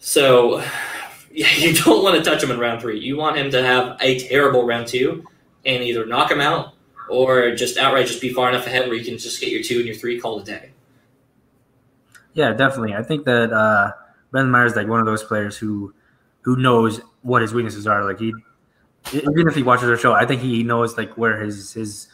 So, 0.00 0.58
yeah, 1.32 1.52
you 1.56 1.74
don't 1.74 2.02
want 2.02 2.16
to 2.16 2.28
touch 2.28 2.42
him 2.42 2.50
in 2.50 2.58
round 2.58 2.80
three. 2.80 2.98
You 2.98 3.16
want 3.16 3.36
him 3.36 3.50
to 3.52 3.62
have 3.62 3.96
a 4.00 4.18
terrible 4.28 4.66
round 4.66 4.86
two 4.86 5.24
and 5.64 5.82
either 5.82 6.06
knock 6.06 6.30
him 6.30 6.40
out 6.40 6.74
or 7.08 7.54
just 7.54 7.78
outright 7.78 8.06
just 8.06 8.20
be 8.20 8.32
far 8.32 8.48
enough 8.48 8.66
ahead 8.66 8.86
where 8.86 8.96
you 8.96 9.04
can 9.04 9.16
just 9.18 9.40
get 9.40 9.50
your 9.50 9.62
two 9.62 9.78
and 9.78 9.86
your 9.86 9.96
three 9.96 10.20
called 10.20 10.42
a 10.42 10.44
day. 10.44 10.70
Yeah, 12.34 12.52
definitely. 12.52 12.94
I 12.94 13.02
think 13.02 13.24
that 13.24 13.52
uh, 13.52 13.92
Brendan 14.30 14.50
Meyer 14.50 14.66
is 14.66 14.76
like 14.76 14.86
one 14.86 15.00
of 15.00 15.06
those 15.06 15.22
players 15.22 15.56
who 15.56 15.94
who 16.42 16.56
knows 16.56 17.00
what 17.22 17.42
his 17.42 17.52
weaknesses 17.52 17.86
are. 17.86 18.04
Like 18.04 18.18
he, 18.18 18.32
even 19.12 19.48
if 19.48 19.54
he 19.54 19.62
watches 19.62 19.88
our 19.88 19.96
show, 19.96 20.12
I 20.12 20.26
think 20.26 20.42
he 20.42 20.62
knows 20.62 20.96
like 20.96 21.16
where 21.16 21.40
his 21.40 21.72
his 21.72 22.08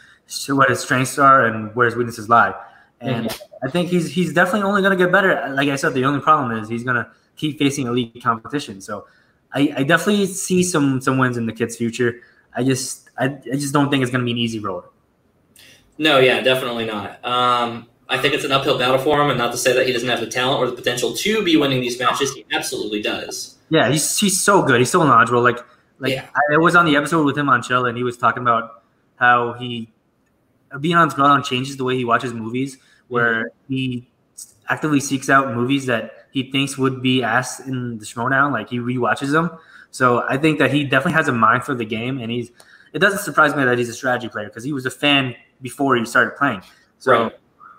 what 0.48 0.70
his 0.70 0.80
strengths 0.80 1.18
are 1.18 1.46
and 1.46 1.74
where 1.74 1.86
his 1.86 1.96
weaknesses 1.96 2.28
lie. 2.28 2.54
And 3.00 3.30
I 3.62 3.70
think 3.70 3.90
he's 3.90 4.10
he's 4.10 4.32
definitely 4.32 4.62
only 4.62 4.82
going 4.82 4.96
to 4.96 5.02
get 5.04 5.12
better. 5.12 5.48
Like 5.50 5.68
I 5.68 5.76
said, 5.76 5.94
the 5.94 6.04
only 6.04 6.20
problem 6.20 6.58
is 6.58 6.68
he's 6.68 6.84
going 6.84 6.96
to 6.96 7.10
keep 7.36 7.58
facing 7.58 7.86
elite 7.86 8.22
competition. 8.22 8.80
So 8.80 9.06
I, 9.52 9.72
I 9.76 9.82
definitely 9.82 10.26
see 10.26 10.62
some 10.62 11.00
some 11.00 11.18
wins 11.18 11.36
in 11.36 11.46
the 11.46 11.52
kid's 11.52 11.76
future. 11.76 12.20
I 12.54 12.64
just 12.64 13.10
I, 13.18 13.26
I 13.26 13.56
just 13.56 13.72
don't 13.72 13.90
think 13.90 14.02
it's 14.02 14.10
going 14.10 14.20
to 14.20 14.24
be 14.24 14.32
an 14.32 14.38
easy 14.38 14.58
road. 14.58 14.84
No, 15.98 16.18
yeah, 16.18 16.40
definitely 16.40 16.86
not. 16.86 17.24
Um, 17.24 17.88
I 18.08 18.18
think 18.18 18.34
it's 18.34 18.44
an 18.44 18.52
uphill 18.52 18.78
battle 18.78 18.98
for 18.98 19.20
him, 19.22 19.30
and 19.30 19.38
not 19.38 19.52
to 19.52 19.58
say 19.58 19.72
that 19.72 19.86
he 19.86 19.92
doesn't 19.92 20.08
have 20.08 20.20
the 20.20 20.26
talent 20.26 20.60
or 20.60 20.68
the 20.68 20.76
potential 20.76 21.14
to 21.14 21.42
be 21.42 21.56
winning 21.56 21.80
these 21.80 21.98
matches. 21.98 22.32
He 22.34 22.44
absolutely 22.52 23.00
does. 23.00 23.58
Yeah, 23.70 23.90
he's 23.90 24.18
he's 24.18 24.40
so 24.40 24.62
good. 24.62 24.78
He's 24.78 24.90
so 24.90 25.02
knowledgeable. 25.02 25.42
Like 25.42 25.58
like 25.98 26.12
Yeah. 26.12 26.26
I, 26.34 26.54
I 26.54 26.58
was 26.58 26.76
on 26.76 26.84
the 26.84 26.96
episode 26.96 27.24
with 27.24 27.36
him 27.36 27.48
on 27.48 27.62
Chill, 27.62 27.86
and 27.86 27.96
he 27.96 28.04
was 28.04 28.16
talking 28.16 28.42
about 28.42 28.82
how 29.16 29.54
he 29.54 29.90
being 30.80 30.96
on 30.96 31.10
Throne 31.10 31.42
changes 31.42 31.76
the 31.76 31.84
way 31.84 31.96
he 31.96 32.04
watches 32.04 32.34
movies, 32.34 32.76
where 33.08 33.44
mm-hmm. 33.44 33.74
he 33.74 34.08
actively 34.68 35.00
seeks 35.00 35.30
out 35.30 35.54
movies 35.54 35.86
that 35.86 36.26
he 36.30 36.50
thinks 36.50 36.76
would 36.76 37.02
be 37.02 37.22
asked 37.22 37.66
in 37.66 37.98
the 37.98 38.04
Schmoedown. 38.04 38.52
Like 38.52 38.68
he 38.68 38.78
rewatches 38.78 39.32
them. 39.32 39.50
So 39.90 40.24
I 40.28 40.36
think 40.36 40.58
that 40.58 40.72
he 40.72 40.84
definitely 40.84 41.12
has 41.12 41.28
a 41.28 41.32
mind 41.32 41.64
for 41.64 41.74
the 41.74 41.84
game, 41.84 42.18
and 42.18 42.30
he's. 42.30 42.50
It 42.92 43.00
doesn't 43.00 43.20
surprise 43.20 43.56
me 43.56 43.64
that 43.64 43.76
he's 43.76 43.88
a 43.88 43.94
strategy 43.94 44.28
player 44.28 44.46
because 44.46 44.62
he 44.62 44.72
was 44.72 44.86
a 44.86 44.90
fan 44.90 45.34
before 45.60 45.96
he 45.96 46.04
started 46.04 46.36
playing. 46.36 46.62
So 47.00 47.24
Right. 47.24 47.32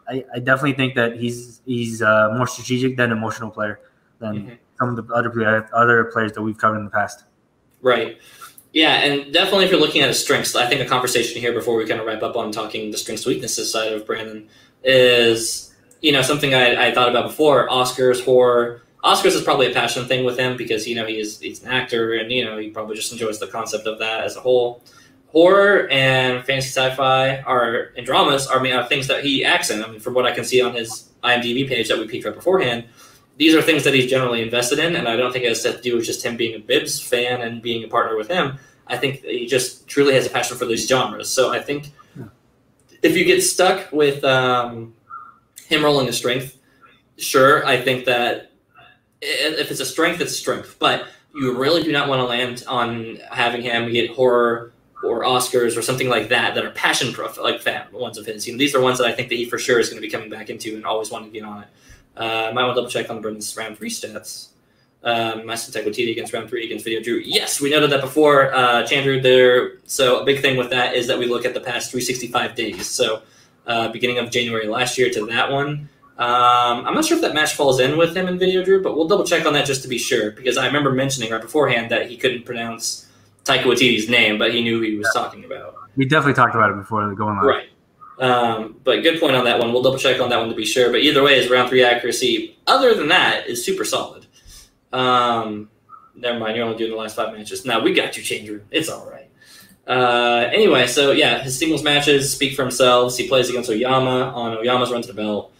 I, 0.07 0.23
I 0.35 0.39
definitely 0.39 0.73
think 0.73 0.95
that 0.95 1.17
he's 1.17 1.61
he's 1.65 2.01
uh, 2.01 2.33
more 2.37 2.47
strategic 2.47 2.97
than 2.97 3.11
emotional 3.11 3.49
player 3.51 3.79
than 4.19 4.35
Mhm. 4.35 4.57
some 4.79 4.89
of 4.89 4.95
the 5.07 5.13
other 5.13 5.29
player, 5.29 5.67
other 5.73 6.05
players 6.05 6.33
that 6.33 6.41
we've 6.41 6.57
covered 6.57 6.77
in 6.77 6.85
the 6.85 6.91
past. 6.91 7.23
Right. 7.81 8.17
Yeah, 8.73 8.95
and 9.05 9.33
definitely 9.33 9.65
if 9.65 9.71
you're 9.71 9.79
looking 9.79 10.01
at 10.01 10.09
his 10.09 10.19
strengths, 10.21 10.55
I 10.55 10.67
think 10.67 10.81
a 10.81 10.85
conversation 10.85 11.39
here 11.41 11.53
before 11.53 11.77
we 11.77 11.85
kind 11.85 11.99
of 12.01 12.05
wrap 12.05 12.21
up 12.23 12.35
on 12.35 12.51
talking 12.51 12.91
the 12.91 12.97
strengths 12.97 13.25
weaknesses 13.25 13.71
side 13.71 13.93
of 13.93 14.05
Brandon 14.05 14.49
is, 14.83 15.73
you 16.01 16.11
know, 16.11 16.21
something 16.21 16.53
I, 16.53 16.87
I 16.87 16.93
thought 16.93 17.09
about 17.09 17.27
before. 17.27 17.67
Oscars, 17.69 18.23
horror. 18.23 18.81
Oscars 19.03 19.27
is 19.35 19.41
probably 19.43 19.69
a 19.71 19.73
passion 19.73 20.05
thing 20.07 20.25
with 20.25 20.37
him 20.37 20.57
because 20.57 20.87
you 20.87 20.95
know 20.95 21.05
he's 21.05 21.39
he's 21.39 21.63
an 21.63 21.69
actor 21.69 22.13
and 22.15 22.31
you 22.31 22.43
know 22.43 22.57
he 22.57 22.69
probably 22.69 22.95
just 22.95 23.11
enjoys 23.11 23.39
the 23.39 23.47
concept 23.47 23.85
of 23.87 23.99
that 23.99 24.23
as 24.23 24.35
a 24.35 24.39
whole. 24.41 24.81
Horror 25.35 25.89
and 25.89 26.45
fantasy 26.45 26.69
sci-fi 26.69 27.41
are 27.41 27.91
and 27.97 28.05
dramas 28.05 28.47
are, 28.47 28.87
things 28.87 29.07
that 29.07 29.21
he 29.25 29.43
acts 29.43 29.69
in. 29.69 29.83
I 29.83 29.87
mean, 29.89 29.99
from 29.99 30.13
what 30.13 30.25
I 30.25 30.31
can 30.31 30.45
see 30.45 30.61
on 30.61 30.73
his 30.73 31.09
IMDb 31.25 31.67
page 31.67 31.89
that 31.89 31.99
we 31.99 32.07
peeked 32.07 32.25
right 32.25 32.33
beforehand, 32.33 32.85
these 33.35 33.53
are 33.53 33.61
things 33.61 33.83
that 33.83 33.93
he's 33.93 34.09
generally 34.09 34.41
invested 34.41 34.79
in, 34.79 34.95
and 34.95 35.09
I 35.09 35.17
don't 35.17 35.33
think 35.33 35.43
it 35.43 35.49
has 35.49 35.61
to 35.63 35.77
do 35.81 35.97
with 35.97 36.05
just 36.05 36.25
him 36.25 36.37
being 36.37 36.55
a 36.55 36.59
Bibbs 36.59 37.01
fan 37.01 37.41
and 37.41 37.61
being 37.61 37.83
a 37.83 37.87
partner 37.89 38.15
with 38.15 38.29
him. 38.29 38.57
I 38.87 38.95
think 38.95 39.25
he 39.25 39.45
just 39.45 39.89
truly 39.89 40.13
has 40.13 40.25
a 40.25 40.29
passion 40.29 40.55
for 40.55 40.65
these 40.65 40.87
genres. 40.87 41.29
So 41.29 41.51
I 41.51 41.59
think 41.59 41.91
if 43.03 43.17
you 43.17 43.25
get 43.25 43.41
stuck 43.41 43.91
with 43.91 44.23
um, 44.23 44.93
him 45.67 45.83
rolling 45.83 46.07
a 46.07 46.13
strength, 46.13 46.57
sure, 47.17 47.65
I 47.65 47.81
think 47.81 48.05
that 48.05 48.51
if 49.21 49.69
it's 49.69 49.81
a 49.81 49.85
strength, 49.85 50.21
it's 50.21 50.33
strength. 50.33 50.77
But 50.79 51.07
you 51.35 51.57
really 51.57 51.83
do 51.83 51.91
not 51.91 52.07
want 52.07 52.21
to 52.21 52.25
land 52.25 52.63
on 52.69 53.17
having 53.31 53.63
him 53.63 53.91
get 53.91 54.11
horror 54.11 54.71
or 55.05 55.23
Oscars 55.23 55.77
or 55.77 55.81
something 55.81 56.09
like 56.09 56.29
that 56.29 56.55
that 56.55 56.65
are 56.65 56.71
passion 56.71 57.13
prof 57.13 57.37
like 57.37 57.63
that 57.63 57.93
ones 57.93 58.17
of 58.17 58.25
his. 58.25 58.47
You 58.47 58.53
know, 58.53 58.57
these 58.57 58.75
are 58.75 58.81
ones 58.81 58.97
that 58.97 59.07
I 59.07 59.11
think 59.11 59.29
that 59.29 59.35
he 59.35 59.45
for 59.45 59.57
sure 59.57 59.79
is 59.79 59.89
going 59.89 60.01
to 60.01 60.05
be 60.05 60.11
coming 60.11 60.29
back 60.29 60.49
into 60.49 60.75
and 60.75 60.85
always 60.85 61.11
want 61.11 61.25
to 61.25 61.31
get 61.31 61.43
on 61.43 61.63
it. 61.63 61.67
Uh, 62.17 62.47
I 62.49 62.51
might 62.53 62.63
want 62.63 62.75
to 62.75 62.81
double 62.81 62.89
check 62.89 63.09
on 63.09 63.21
Brendan's 63.21 63.55
round 63.55 63.77
three 63.77 63.89
stats. 63.89 64.49
Um, 65.03 65.45
Master 65.45 65.71
TT 65.71 65.99
against 66.09 66.33
round 66.33 66.49
three 66.49 66.65
against 66.65 66.83
Video 66.83 67.01
Drew. 67.01 67.21
Yes, 67.23 67.61
we 67.61 67.69
noted 67.69 67.91
that 67.91 68.01
before. 68.01 68.53
Uh, 68.53 68.83
Chandru 68.83 69.21
there. 69.21 69.73
So 69.85 70.19
a 70.21 70.25
big 70.25 70.41
thing 70.41 70.57
with 70.57 70.71
that 70.71 70.95
is 70.95 71.05
that 71.07 71.19
we 71.19 71.27
look 71.27 71.45
at 71.45 71.53
the 71.53 71.59
past 71.59 71.91
365 71.91 72.55
days. 72.55 72.87
So 72.87 73.21
uh, 73.67 73.89
beginning 73.89 74.17
of 74.17 74.31
January 74.31 74.67
last 74.67 74.97
year 74.97 75.11
to 75.11 75.25
that 75.27 75.51
one. 75.51 75.89
Um, 76.17 76.85
I'm 76.87 76.93
not 76.93 77.03
sure 77.03 77.17
if 77.17 77.21
that 77.23 77.33
match 77.33 77.55
falls 77.55 77.79
in 77.79 77.97
with 77.97 78.15
him 78.15 78.27
and 78.27 78.39
Video 78.39 78.63
Drew, 78.63 78.81
but 78.81 78.95
we'll 78.95 79.07
double 79.07 79.25
check 79.25 79.45
on 79.45 79.53
that 79.53 79.65
just 79.65 79.81
to 79.81 79.89
be 79.89 79.97
sure 79.97 80.31
because 80.31 80.57
I 80.57 80.65
remember 80.65 80.91
mentioning 80.91 81.29
right 81.29 81.41
beforehand 81.41 81.91
that 81.91 82.09
he 82.09 82.15
couldn't 82.15 82.45
pronounce 82.45 83.04
Taika 83.45 83.63
Waititi's 83.63 84.09
name, 84.09 84.37
but 84.37 84.53
he 84.53 84.61
knew 84.61 84.79
who 84.79 84.83
he 84.83 84.97
was 84.97 85.09
talking 85.13 85.45
about. 85.45 85.75
We 85.95 86.05
definitely 86.05 86.33
talked 86.33 86.55
about 86.55 86.71
it 86.71 86.77
before 86.77 87.13
going 87.13 87.37
live. 87.37 87.45
Right. 87.45 87.69
Um, 88.17 88.79
but 88.83 89.03
good 89.03 89.19
point 89.19 89.35
on 89.35 89.45
that 89.45 89.59
one. 89.59 89.71
We'll 89.71 89.83
double 89.83 89.97
check 89.97 90.19
on 90.19 90.29
that 90.29 90.39
one 90.39 90.49
to 90.49 90.55
be 90.55 90.65
sure. 90.65 90.91
But 90.91 91.01
either 91.01 91.23
way, 91.23 91.39
his 91.39 91.49
round 91.49 91.69
three 91.69 91.83
accuracy, 91.83 92.57
other 92.65 92.95
than 92.95 93.07
that, 93.09 93.47
is 93.47 93.63
super 93.63 93.85
solid. 93.85 94.25
Um, 94.91 95.69
never 96.15 96.39
mind. 96.39 96.55
You're 96.55 96.65
only 96.65 96.77
doing 96.77 96.91
the 96.91 96.97
last 96.97 97.15
five 97.15 97.33
matches. 97.33 97.65
Now 97.65 97.81
we 97.81 97.93
got 97.93 98.17
you, 98.17 98.23
Changer. 98.23 98.63
It's 98.71 98.89
all 98.89 99.09
right. 99.09 99.29
Uh, 99.87 100.49
anyway, 100.51 100.87
so 100.87 101.11
yeah, 101.11 101.43
his 101.43 101.57
singles 101.59 101.83
matches 101.83 102.33
speak 102.33 102.55
for 102.55 102.63
themselves. 102.63 103.15
He 103.17 103.27
plays 103.27 103.49
against 103.49 103.69
Oyama 103.69 104.31
on 104.33 104.57
Oyama's 104.57 104.91
run 104.91 105.01
to 105.03 105.07
the 105.07 105.13
belt. 105.13 105.51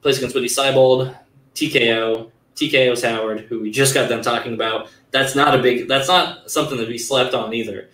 Plays 0.00 0.18
against 0.18 0.36
Woody 0.36 0.46
Seibold, 0.46 1.16
TKO, 1.56 2.30
TKO's 2.58 3.02
Howard, 3.02 3.40
who 3.42 3.60
we 3.60 3.70
just 3.70 3.94
got 3.94 4.08
done 4.08 4.22
talking 4.22 4.54
about. 4.54 4.88
That's 5.10 5.34
not 5.34 5.54
a 5.58 5.62
big. 5.62 5.88
That's 5.88 6.08
not 6.08 6.50
something 6.50 6.76
to 6.78 6.86
be 6.86 6.98
slept 6.98 7.34
on 7.34 7.54
either. 7.54 7.88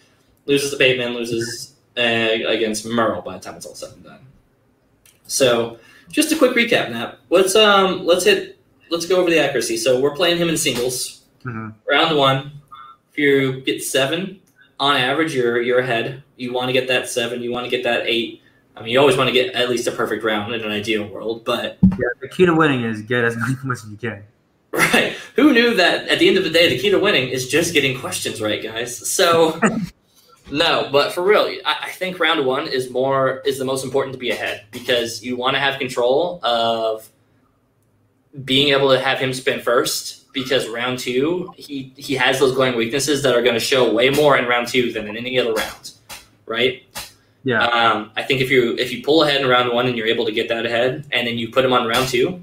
Loses 0.47 0.71
to 0.73 0.77
Bateman, 0.77 1.15
loses 1.15 1.75
uh, 1.97 2.01
against 2.01 2.85
Murrell 2.87 3.23
by 3.23 3.35
the 3.35 3.41
time 3.41 3.57
it's 3.57 3.67
all 3.67 3.75
said 3.75 3.93
and 3.93 4.05
done. 4.05 4.27
So, 5.27 5.79
just 6.11 6.33
a 6.33 6.37
quick 6.37 6.57
recap, 6.57 6.91
Nap. 6.91 7.19
Let's 7.31 7.55
um, 7.55 8.05
let's 8.05 8.25
hit. 8.25 8.59
Let's 8.91 9.07
go 9.07 9.17
over 9.21 9.31
the 9.31 9.39
accuracy. 9.39 9.77
So 9.77 10.01
we're 10.01 10.15
playing 10.15 10.37
him 10.39 10.49
in 10.49 10.57
singles. 10.57 11.23
Mhm. 11.45 11.75
Round 11.91 12.17
one. 12.17 12.53
If 13.13 13.19
you 13.19 13.61
get 13.63 13.83
seven, 13.83 14.41
on 14.81 14.97
average, 14.97 15.35
you're 15.35 15.61
you're 15.63 15.79
ahead. 15.79 16.23
You 16.37 16.53
want 16.53 16.69
to 16.69 16.73
get 16.73 16.89
that 16.89 17.09
seven. 17.09 17.43
You 17.43 17.51
want 17.53 17.65
to 17.65 17.71
get 17.71 17.85
that 17.85 18.03
eight. 18.07 18.43
I 18.77 18.81
mean, 18.83 18.91
you 18.91 18.99
always 18.99 19.17
want 19.17 19.29
to 19.29 19.33
get 19.33 19.55
at 19.55 19.71
least 19.71 19.87
a 19.87 19.93
perfect 19.93 20.25
round 20.25 20.53
in 20.53 20.63
an 20.63 20.73
ideal 20.73 21.07
world, 21.07 21.45
but 21.45 21.79
Yeah, 21.83 22.09
the 22.21 22.29
key 22.29 22.45
to 22.45 22.53
winning 22.55 22.83
is 22.83 23.03
get 23.03 23.23
as 23.25 23.37
many 23.39 23.55
points 23.55 23.85
as 23.85 23.91
you 23.91 23.97
can. 23.97 24.25
Right. 24.75 25.13
Who 25.37 25.53
knew 25.53 25.75
that 25.75 26.09
at 26.09 26.19
the 26.19 26.27
end 26.29 26.37
of 26.37 26.45
the 26.45 26.51
day, 26.51 26.69
the 26.69 26.79
key 26.79 26.91
to 26.91 26.99
winning 26.99 27.29
is 27.29 27.49
just 27.49 27.73
getting 27.73 27.99
questions 27.99 28.41
right, 28.43 28.63
guys? 28.63 29.09
So, 29.09 29.61
no, 30.51 30.89
but 30.91 31.13
for 31.13 31.23
real, 31.23 31.47
I, 31.65 31.77
I 31.85 31.91
think 31.91 32.19
round 32.19 32.45
one 32.45 32.67
is 32.67 32.91
more 32.91 33.39
is 33.47 33.59
the 33.59 33.65
most 33.65 33.85
important 33.85 34.15
to 34.15 34.19
be 34.19 34.31
ahead 34.31 34.65
because 34.73 35.23
you 35.23 35.37
want 35.37 35.55
to 35.55 35.61
have 35.61 35.79
control 35.79 36.41
of 36.43 37.09
being 38.45 38.69
able 38.69 38.91
to 38.91 38.99
have 39.01 39.19
him 39.19 39.33
spin 39.33 39.61
first. 39.61 40.33
Because 40.33 40.69
round 40.69 40.99
two, 40.99 41.55
he 41.57 41.93
he 41.97 42.15
has 42.15 42.41
those 42.41 42.53
glaring 42.57 42.77
weaknesses 42.77 43.23
that 43.23 43.37
are 43.37 43.43
going 43.43 43.55
to 43.55 43.61
show 43.61 43.93
way 43.95 44.11
more 44.11 44.37
in 44.37 44.47
round 44.47 44.67
two 44.67 44.93
than 44.93 45.07
in 45.07 45.17
any 45.17 45.39
other 45.39 45.53
round, 45.53 45.93
right? 46.47 46.83
Yeah, 47.45 47.65
Um, 47.65 48.11
I 48.17 48.25
think 48.25 48.41
if 48.41 48.51
you 48.51 48.75
if 48.77 48.91
you 48.93 49.05
pull 49.05 49.23
ahead 49.23 49.41
in 49.41 49.47
round 49.47 49.73
one 49.73 49.87
and 49.87 49.97
you're 49.97 50.09
able 50.09 50.25
to 50.25 50.33
get 50.33 50.49
that 50.49 50.67
ahead, 50.67 51.07
and 51.13 51.25
then 51.29 51.39
you 51.39 51.53
put 51.53 51.65
him 51.65 51.73
on 51.73 51.87
round 51.87 52.09
two, 52.09 52.43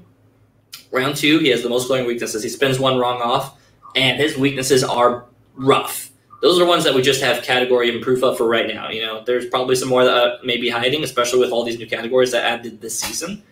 round 0.92 1.16
two 1.16 1.38
he 1.38 1.48
has 1.48 1.62
the 1.62 1.68
most 1.68 1.88
glaring 1.88 2.06
weaknesses. 2.06 2.42
He 2.42 2.48
spins 2.48 2.78
one 2.78 2.98
wrong 2.98 3.20
off, 3.20 3.58
and 3.96 4.20
his 4.20 4.36
weaknesses 4.36 4.84
are 4.84 5.24
rough. 5.54 6.10
Those 6.40 6.60
are 6.60 6.66
ones 6.66 6.84
that 6.84 6.94
we 6.94 7.02
just 7.02 7.22
have 7.22 7.42
category 7.44 7.88
and 7.92 8.02
proof 8.02 8.22
of 8.22 8.36
for 8.36 8.48
right 8.48 8.66
now. 8.66 8.90
You 8.90 9.02
know, 9.02 9.22
there's 9.24 9.46
probably 9.46 9.76
some 9.76 9.88
more 9.88 10.04
that 10.04 10.14
uh, 10.14 10.38
may 10.44 10.56
be 10.56 10.68
hiding, 10.68 11.04
especially 11.04 11.38
with 11.38 11.50
all 11.50 11.64
these 11.64 11.78
new 11.78 11.86
categories 11.86 12.32
that 12.32 12.44
added 12.44 12.80
this 12.80 12.98
season. 12.98 13.42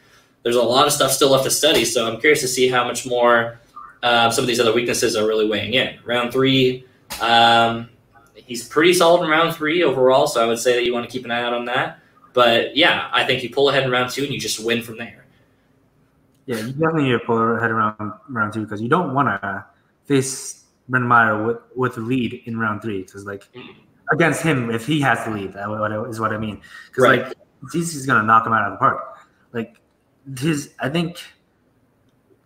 There's 0.43 0.57
a 0.57 0.63
lot 0.63 0.87
of 0.87 0.93
stuff 0.93 1.13
still 1.13 1.31
left 1.31 1.45
to 1.45 1.51
study, 1.51 1.85
so 1.85 2.11
I'm 2.11 2.19
curious 2.21 2.41
to 2.41 2.49
see 2.49 2.69
how 2.69 2.85
much 2.85 3.07
more 3.07 3.61
uh, 4.03 4.31
some 4.31 4.43
of 4.43 4.49
these 4.49 4.59
other 4.59 4.73
weaknesses 4.73 5.15
are 5.15 5.27
really 5.27 5.49
weighing 5.49 5.75
in. 5.75 5.99
Round 6.05 6.33
three, 6.33 6.85
um, 7.21 7.91
he's 8.35 8.67
pretty 8.67 8.95
solid 8.95 9.23
in 9.25 9.31
round 9.31 9.55
three 9.55 9.83
overall, 9.83 10.27
so 10.27 10.43
I 10.43 10.47
would 10.47 10.59
say 10.59 10.75
that 10.75 10.85
you 10.85 10.93
want 10.93 11.09
to 11.09 11.13
keep 11.13 11.25
an 11.25 11.31
eye 11.31 11.43
out 11.43 11.53
on 11.53 11.67
that. 11.67 12.01
But 12.33 12.77
yeah, 12.77 13.09
I 13.13 13.25
think 13.25 13.43
you 13.43 13.51
pull 13.51 13.69
ahead 13.69 13.85
in 13.85 13.91
round 13.91 14.11
two 14.11 14.25
and 14.25 14.33
you 14.33 14.41
just 14.41 14.65
win 14.65 14.83
from 14.83 14.97
there. 14.99 15.20
Yeah, 16.51 16.57
you 16.67 16.73
definitely 16.73 17.05
need 17.05 17.13
to 17.13 17.21
pull 17.21 17.39
your 17.39 17.61
head 17.61 17.71
around 17.71 18.13
round 18.29 18.53
two 18.53 18.63
because 18.65 18.81
you 18.83 18.89
don't 18.89 19.15
want 19.15 19.29
to 19.29 19.65
face 20.07 20.65
Brendan 20.89 21.09
Meyer 21.09 21.45
with 21.47 21.59
with 21.77 21.95
the 21.95 22.01
lead 22.01 22.43
in 22.47 22.59
round 22.59 22.83
three 22.83 23.03
because 23.03 23.25
like 23.25 23.45
against 24.11 24.43
him 24.43 24.71
if 24.71 24.85
he 24.85 25.01
has 25.01 25.25
the 25.25 25.31
lead 25.31 25.53
that 25.53 25.71
is 25.71 25.79
what 25.79 25.93
I- 25.93 26.09
is 26.13 26.19
what 26.19 26.33
I 26.33 26.39
mean 26.39 26.61
because 26.89 27.05
Right. 27.05 27.23
like 27.29 27.37
he's 27.73 28.05
gonna 28.07 28.25
knock 28.27 28.47
him 28.47 28.53
out 28.53 28.65
of 28.67 28.73
the 28.73 28.79
park. 28.79 28.99
Like 29.53 29.77
his, 30.39 30.75
I 30.81 30.89
think 30.89 31.19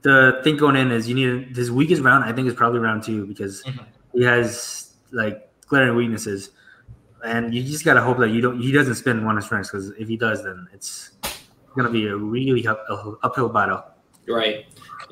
the 0.02 0.40
thing 0.44 0.56
going 0.58 0.76
in 0.76 0.90
is 0.90 1.08
you 1.08 1.14
need 1.14 1.56
his 1.56 1.70
weakest 1.70 2.02
round. 2.02 2.24
I 2.24 2.32
think 2.32 2.46
is 2.48 2.54
probably 2.54 2.80
round 2.80 3.02
two 3.04 3.26
because 3.26 3.62
Mhm. 3.64 3.84
he 4.12 4.22
has 4.24 4.94
like 5.12 5.48
glaring 5.68 5.96
weaknesses, 5.96 6.50
and 7.24 7.54
you 7.54 7.62
just 7.62 7.84
gotta 7.86 8.02
hope 8.02 8.18
that 8.18 8.28
you 8.30 8.42
don't 8.42 8.60
he 8.60 8.70
doesn't 8.72 8.96
spend 8.96 9.24
one 9.24 9.36
of 9.36 9.42
his 9.42 9.46
strengths 9.46 9.70
because 9.70 9.90
if 9.92 10.08
he 10.08 10.16
does, 10.18 10.44
then 10.44 10.66
it's 10.74 11.12
gonna 11.76 11.90
be 11.90 12.06
a 12.08 12.16
really 12.16 12.66
up, 12.66 12.84
uphill 13.22 13.48
battle. 13.48 13.82
Right. 14.28 14.66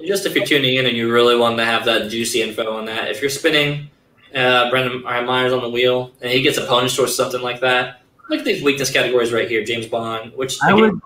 Just 0.07 0.25
if 0.27 0.35
you're 0.35 0.47
tuning 0.47 0.77
in 0.77 0.87
and 0.87 0.97
you 0.97 1.13
really 1.13 1.37
want 1.37 1.57
to 1.59 1.65
have 1.65 1.85
that 1.85 2.11
juicy 2.11 2.43
info 2.43 2.77
on 2.77 2.87
that, 2.87 3.11
if 3.11 3.21
you're 3.21 3.31
spinning 3.31 3.91
uh, 4.35 4.71
Brendan 4.71 5.03
Myers 5.03 5.53
on 5.53 5.61
the 5.63 5.69
wheel 5.69 6.13
and 6.23 6.31
he 6.33 6.41
gets 6.43 6.57
opponents 6.59 6.99
or 6.99 7.07
something 7.07 7.43
like 7.43 7.61
that, 7.61 8.01
look 8.31 8.39
at 8.41 8.45
these 8.45 8.63
weakness 8.63 8.91
categories 8.91 9.33
right 9.33 9.49
here. 9.49 9.63
James 9.65 9.87
Bond, 9.87 10.33
which 10.35 10.57
I 10.63 10.73
again, 10.73 11.01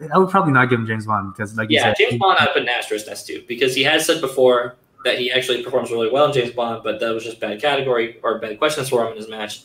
would, 0.00 0.10
I 0.10 0.18
would 0.18 0.28
probably 0.28 0.52
not 0.52 0.68
give 0.70 0.80
him 0.80 0.86
James 0.86 1.06
Bond 1.06 1.32
because 1.32 1.56
like 1.56 1.70
you 1.70 1.76
Yeah, 1.76 1.84
said, 1.84 1.96
James 1.98 2.12
he- 2.14 2.18
Bond, 2.18 2.38
I 2.40 2.46
put 2.46 2.62
an 2.62 2.68
asterisk 2.68 3.06
next 3.06 3.22
to 3.28 3.42
because 3.46 3.74
he 3.76 3.84
has 3.84 4.04
said 4.04 4.20
before 4.20 4.74
that 5.04 5.18
he 5.18 5.30
actually 5.30 5.62
performs 5.62 5.90
really 5.92 6.10
well 6.10 6.26
in 6.26 6.32
James 6.32 6.50
Bond, 6.52 6.82
but 6.82 6.98
that 7.00 7.14
was 7.14 7.24
just 7.24 7.38
bad 7.40 7.60
category 7.60 8.18
or 8.24 8.38
bad 8.38 8.58
questions 8.58 8.88
for 8.88 9.04
him 9.04 9.12
in 9.12 9.16
his 9.18 9.28
match. 9.28 9.64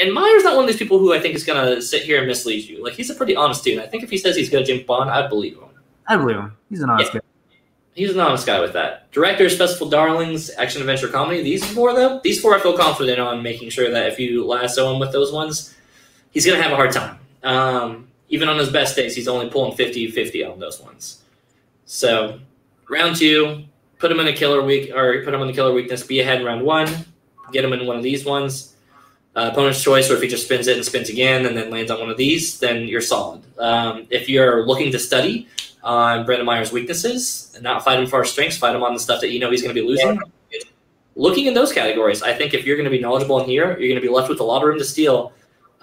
And 0.00 0.12
Meyer's 0.12 0.42
not 0.44 0.56
one 0.56 0.64
of 0.64 0.68
these 0.68 0.78
people 0.78 0.98
who 0.98 1.12
I 1.14 1.20
think 1.20 1.34
is 1.34 1.44
going 1.44 1.62
to 1.76 1.80
sit 1.80 2.02
here 2.02 2.18
and 2.18 2.26
mislead 2.26 2.64
you. 2.68 2.82
Like 2.82 2.94
he's 2.94 3.10
a 3.10 3.14
pretty 3.14 3.36
honest 3.36 3.62
dude. 3.62 3.78
I 3.80 3.86
think 3.86 4.02
if 4.02 4.10
he 4.10 4.16
says 4.18 4.34
he's 4.34 4.48
good 4.50 4.62
at 4.62 4.66
James 4.66 4.82
Bond, 4.84 5.10
I'd 5.10 5.28
believe 5.28 5.54
him. 5.56 5.68
I 6.08 6.16
believe 6.16 6.36
him. 6.36 6.56
He's 6.70 6.80
an 6.80 6.90
honest 6.90 7.12
guy. 7.12 7.20
He's 7.94 8.10
an 8.10 8.18
honest 8.20 8.44
guy 8.44 8.60
with 8.60 8.72
that. 8.72 9.10
Directors, 9.12 9.56
Festival 9.56 9.88
Darlings, 9.88 10.50
Action 10.50 10.80
Adventure 10.80 11.08
Comedy. 11.08 11.42
These 11.42 11.64
four, 11.72 11.94
though, 11.94 12.20
these 12.24 12.40
four 12.40 12.56
I 12.56 12.60
feel 12.60 12.76
confident 12.76 13.20
on 13.20 13.42
making 13.42 13.70
sure 13.70 13.88
that 13.90 14.08
if 14.08 14.18
you 14.18 14.44
lasso 14.44 14.92
him 14.92 14.98
with 14.98 15.12
those 15.12 15.32
ones, 15.32 15.74
he's 16.32 16.44
going 16.44 16.58
to 16.58 16.62
have 16.62 16.72
a 16.72 16.76
hard 16.76 16.90
time. 16.90 17.18
Um, 17.44 18.08
even 18.28 18.48
on 18.48 18.58
his 18.58 18.68
best 18.68 18.96
days, 18.96 19.14
he's 19.14 19.28
only 19.28 19.48
pulling 19.48 19.76
50 19.76 20.10
50 20.10 20.44
on 20.44 20.58
those 20.58 20.80
ones. 20.80 21.22
So, 21.84 22.40
round 22.90 23.14
two, 23.14 23.64
put 23.98 24.10
him 24.10 24.18
in 24.18 24.26
a 24.26 24.32
killer 24.32 24.62
week, 24.62 24.90
or 24.92 25.22
put 25.22 25.32
him 25.32 25.40
in 25.42 25.46
the 25.46 25.52
killer 25.52 25.72
weakness, 25.72 26.02
be 26.02 26.18
ahead 26.18 26.40
in 26.40 26.46
round 26.46 26.62
one, 26.62 26.88
get 27.52 27.64
him 27.64 27.72
in 27.72 27.86
one 27.86 27.96
of 27.96 28.02
these 28.02 28.24
ones. 28.24 28.73
Uh, 29.36 29.50
opponent's 29.52 29.82
choice, 29.82 30.10
or 30.10 30.14
if 30.14 30.22
he 30.22 30.28
just 30.28 30.44
spins 30.44 30.68
it 30.68 30.76
and 30.76 30.84
spins 30.84 31.08
again 31.08 31.44
and 31.46 31.56
then 31.56 31.68
lands 31.70 31.90
on 31.90 31.98
one 31.98 32.08
of 32.08 32.16
these, 32.16 32.58
then 32.60 32.86
you're 32.86 33.00
solid. 33.00 33.42
Um, 33.58 34.06
if 34.10 34.28
you're 34.28 34.64
looking 34.64 34.92
to 34.92 34.98
study, 34.98 35.48
on 35.84 36.24
Brandon 36.24 36.46
Meyer's 36.46 36.72
weaknesses 36.72 37.52
and 37.54 37.62
not 37.62 37.84
fight 37.84 38.00
him 38.00 38.06
for 38.06 38.16
our 38.16 38.24
strengths, 38.24 38.56
fight 38.56 38.74
him 38.74 38.82
on 38.82 38.94
the 38.94 39.00
stuff 39.00 39.20
that 39.20 39.30
you 39.30 39.38
know 39.38 39.50
he's 39.50 39.60
going 39.60 39.74
to 39.74 39.78
be 39.78 39.86
losing. 39.86 40.18
Looking 41.14 41.46
in 41.46 41.54
those 41.54 41.72
categories, 41.72 42.22
I 42.22 42.32
think 42.32 42.54
if 42.54 42.64
you're 42.64 42.76
going 42.76 42.86
to 42.86 42.90
be 42.90 42.98
knowledgeable 42.98 43.38
in 43.40 43.48
here, 43.48 43.68
you're 43.78 43.88
going 43.88 43.94
to 43.96 44.00
be 44.00 44.08
left 44.08 44.28
with 44.28 44.40
a 44.40 44.44
lot 44.44 44.62
of 44.62 44.68
room 44.68 44.78
to 44.78 44.84
steal 44.84 45.32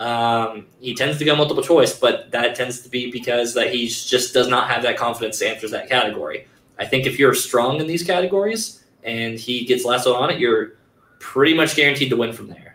Um, 0.01 0.65
he 0.79 0.95
tends 0.95 1.19
to 1.19 1.25
go 1.25 1.35
multiple 1.35 1.61
choice, 1.61 1.97
but 1.97 2.31
that 2.31 2.55
tends 2.55 2.81
to 2.81 2.89
be 2.89 3.11
because 3.11 3.53
that 3.53 3.71
he 3.71 3.87
just 3.87 4.33
does 4.33 4.47
not 4.47 4.67
have 4.67 4.81
that 4.81 4.97
confidence 4.97 5.37
to 5.39 5.47
answer 5.47 5.69
that 5.69 5.89
category. 5.89 6.47
I 6.79 6.85
think 6.85 7.05
if 7.05 7.19
you're 7.19 7.35
strong 7.35 7.79
in 7.79 7.85
these 7.85 8.03
categories 8.03 8.83
and 9.03 9.37
he 9.37 9.63
gets 9.63 9.85
lassoed 9.85 10.15
on 10.15 10.31
it, 10.31 10.39
you're 10.39 10.73
pretty 11.19 11.53
much 11.53 11.75
guaranteed 11.75 12.09
to 12.09 12.17
win 12.17 12.33
from 12.33 12.47
there, 12.47 12.70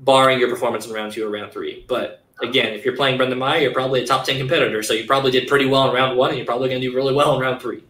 barring 0.00 0.38
your 0.38 0.48
performance 0.48 0.86
in 0.86 0.92
round 0.92 1.12
two 1.12 1.26
or 1.26 1.30
round 1.30 1.52
three. 1.52 1.84
But 1.88 2.24
again, 2.42 2.72
if 2.72 2.84
you're 2.84 2.96
playing 2.96 3.16
Brendan 3.16 3.38
Meyer, 3.38 3.60
you're 3.60 3.72
probably 3.72 4.02
a 4.02 4.06
top 4.06 4.24
10 4.24 4.38
competitor. 4.38 4.82
So 4.82 4.94
you 4.94 5.06
probably 5.06 5.30
did 5.30 5.48
pretty 5.48 5.66
well 5.66 5.88
in 5.88 5.94
round 5.94 6.16
one, 6.16 6.30
and 6.30 6.38
you're 6.38 6.46
probably 6.46 6.68
going 6.68 6.80
to 6.80 6.88
do 6.88 6.94
really 6.94 7.14
well 7.14 7.34
in 7.34 7.40
round 7.40 7.60
three. 7.60 7.84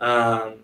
Um, 0.00 0.54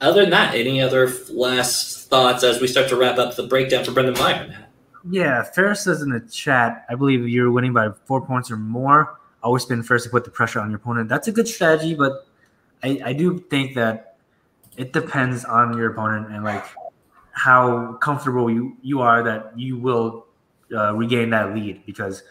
other 0.00 0.22
than 0.22 0.30
that, 0.30 0.54
any 0.54 0.80
other 0.80 1.10
last 1.30 2.08
thoughts 2.08 2.44
as 2.44 2.60
we 2.60 2.66
start 2.66 2.88
to 2.90 2.96
wrap 2.96 3.18
up 3.18 3.36
the 3.36 3.46
breakdown 3.46 3.84
for 3.84 3.92
Brendan 3.92 4.14
Meyer? 4.14 4.68
Yeah, 5.10 5.42
Ferris 5.42 5.82
says 5.82 6.02
in 6.02 6.10
the 6.10 6.20
chat, 6.20 6.84
I 6.88 6.94
believe 6.94 7.28
you're 7.28 7.50
winning 7.50 7.72
by 7.72 7.90
four 8.04 8.24
points 8.24 8.50
or 8.50 8.56
more. 8.56 9.18
Always 9.42 9.62
spin 9.62 9.82
first 9.82 10.04
to 10.04 10.10
put 10.10 10.24
the 10.24 10.30
pressure 10.30 10.60
on 10.60 10.70
your 10.70 10.78
opponent. 10.78 11.08
That's 11.08 11.28
a 11.28 11.32
good 11.32 11.46
strategy, 11.46 11.94
but 11.94 12.26
I, 12.82 13.00
I 13.04 13.12
do 13.12 13.38
think 13.38 13.74
that 13.74 14.16
it 14.76 14.92
depends 14.92 15.44
on 15.44 15.76
your 15.76 15.92
opponent 15.92 16.32
and 16.32 16.44
like 16.44 16.64
how 17.34 17.94
comfortable 17.94 18.50
you, 18.50 18.76
you 18.82 19.00
are 19.00 19.22
that 19.22 19.52
you 19.58 19.76
will 19.76 20.26
uh, 20.74 20.94
regain 20.94 21.30
that 21.30 21.54
lead 21.54 21.84
because 21.84 22.22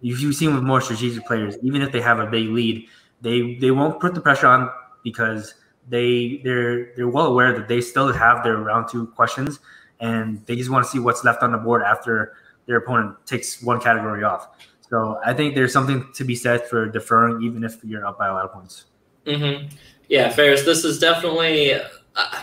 you've 0.00 0.34
seen 0.34 0.54
with 0.54 0.64
more 0.64 0.80
strategic 0.80 1.24
players, 1.26 1.56
even 1.62 1.82
if 1.82 1.92
they 1.92 2.00
have 2.00 2.18
a 2.18 2.26
big 2.26 2.48
lead, 2.48 2.86
they 3.20 3.54
they 3.56 3.70
won't 3.70 4.00
put 4.00 4.14
the 4.14 4.20
pressure 4.20 4.46
on 4.46 4.70
because 5.02 5.54
they 5.88 6.40
they're 6.44 6.94
they're 6.96 7.08
well 7.08 7.26
aware 7.26 7.52
that 7.52 7.68
they 7.68 7.80
still 7.80 8.12
have 8.12 8.42
their 8.42 8.56
round 8.56 8.88
two 8.90 9.06
questions 9.08 9.60
and 10.00 10.44
they 10.46 10.56
just 10.56 10.70
want 10.70 10.84
to 10.84 10.90
see 10.90 10.98
what's 10.98 11.24
left 11.24 11.42
on 11.42 11.52
the 11.52 11.58
board 11.58 11.82
after 11.82 12.34
their 12.66 12.78
opponent 12.78 13.14
takes 13.26 13.62
one 13.62 13.80
category 13.80 14.22
off. 14.24 14.48
So 14.88 15.18
I 15.24 15.32
think 15.32 15.54
there's 15.54 15.72
something 15.72 16.06
to 16.14 16.24
be 16.24 16.34
said 16.34 16.66
for 16.68 16.86
deferring 16.86 17.42
even 17.42 17.64
if 17.64 17.82
you're 17.82 18.06
up 18.06 18.18
by 18.18 18.28
a 18.28 18.32
lot 18.32 18.44
of 18.44 18.52
points. 18.52 18.84
Mm-hmm. 19.24 19.74
Yeah, 20.08 20.30
Ferris, 20.30 20.64
this 20.64 20.84
is 20.84 20.98
definitely. 20.98 21.74
Uh, 21.74 22.40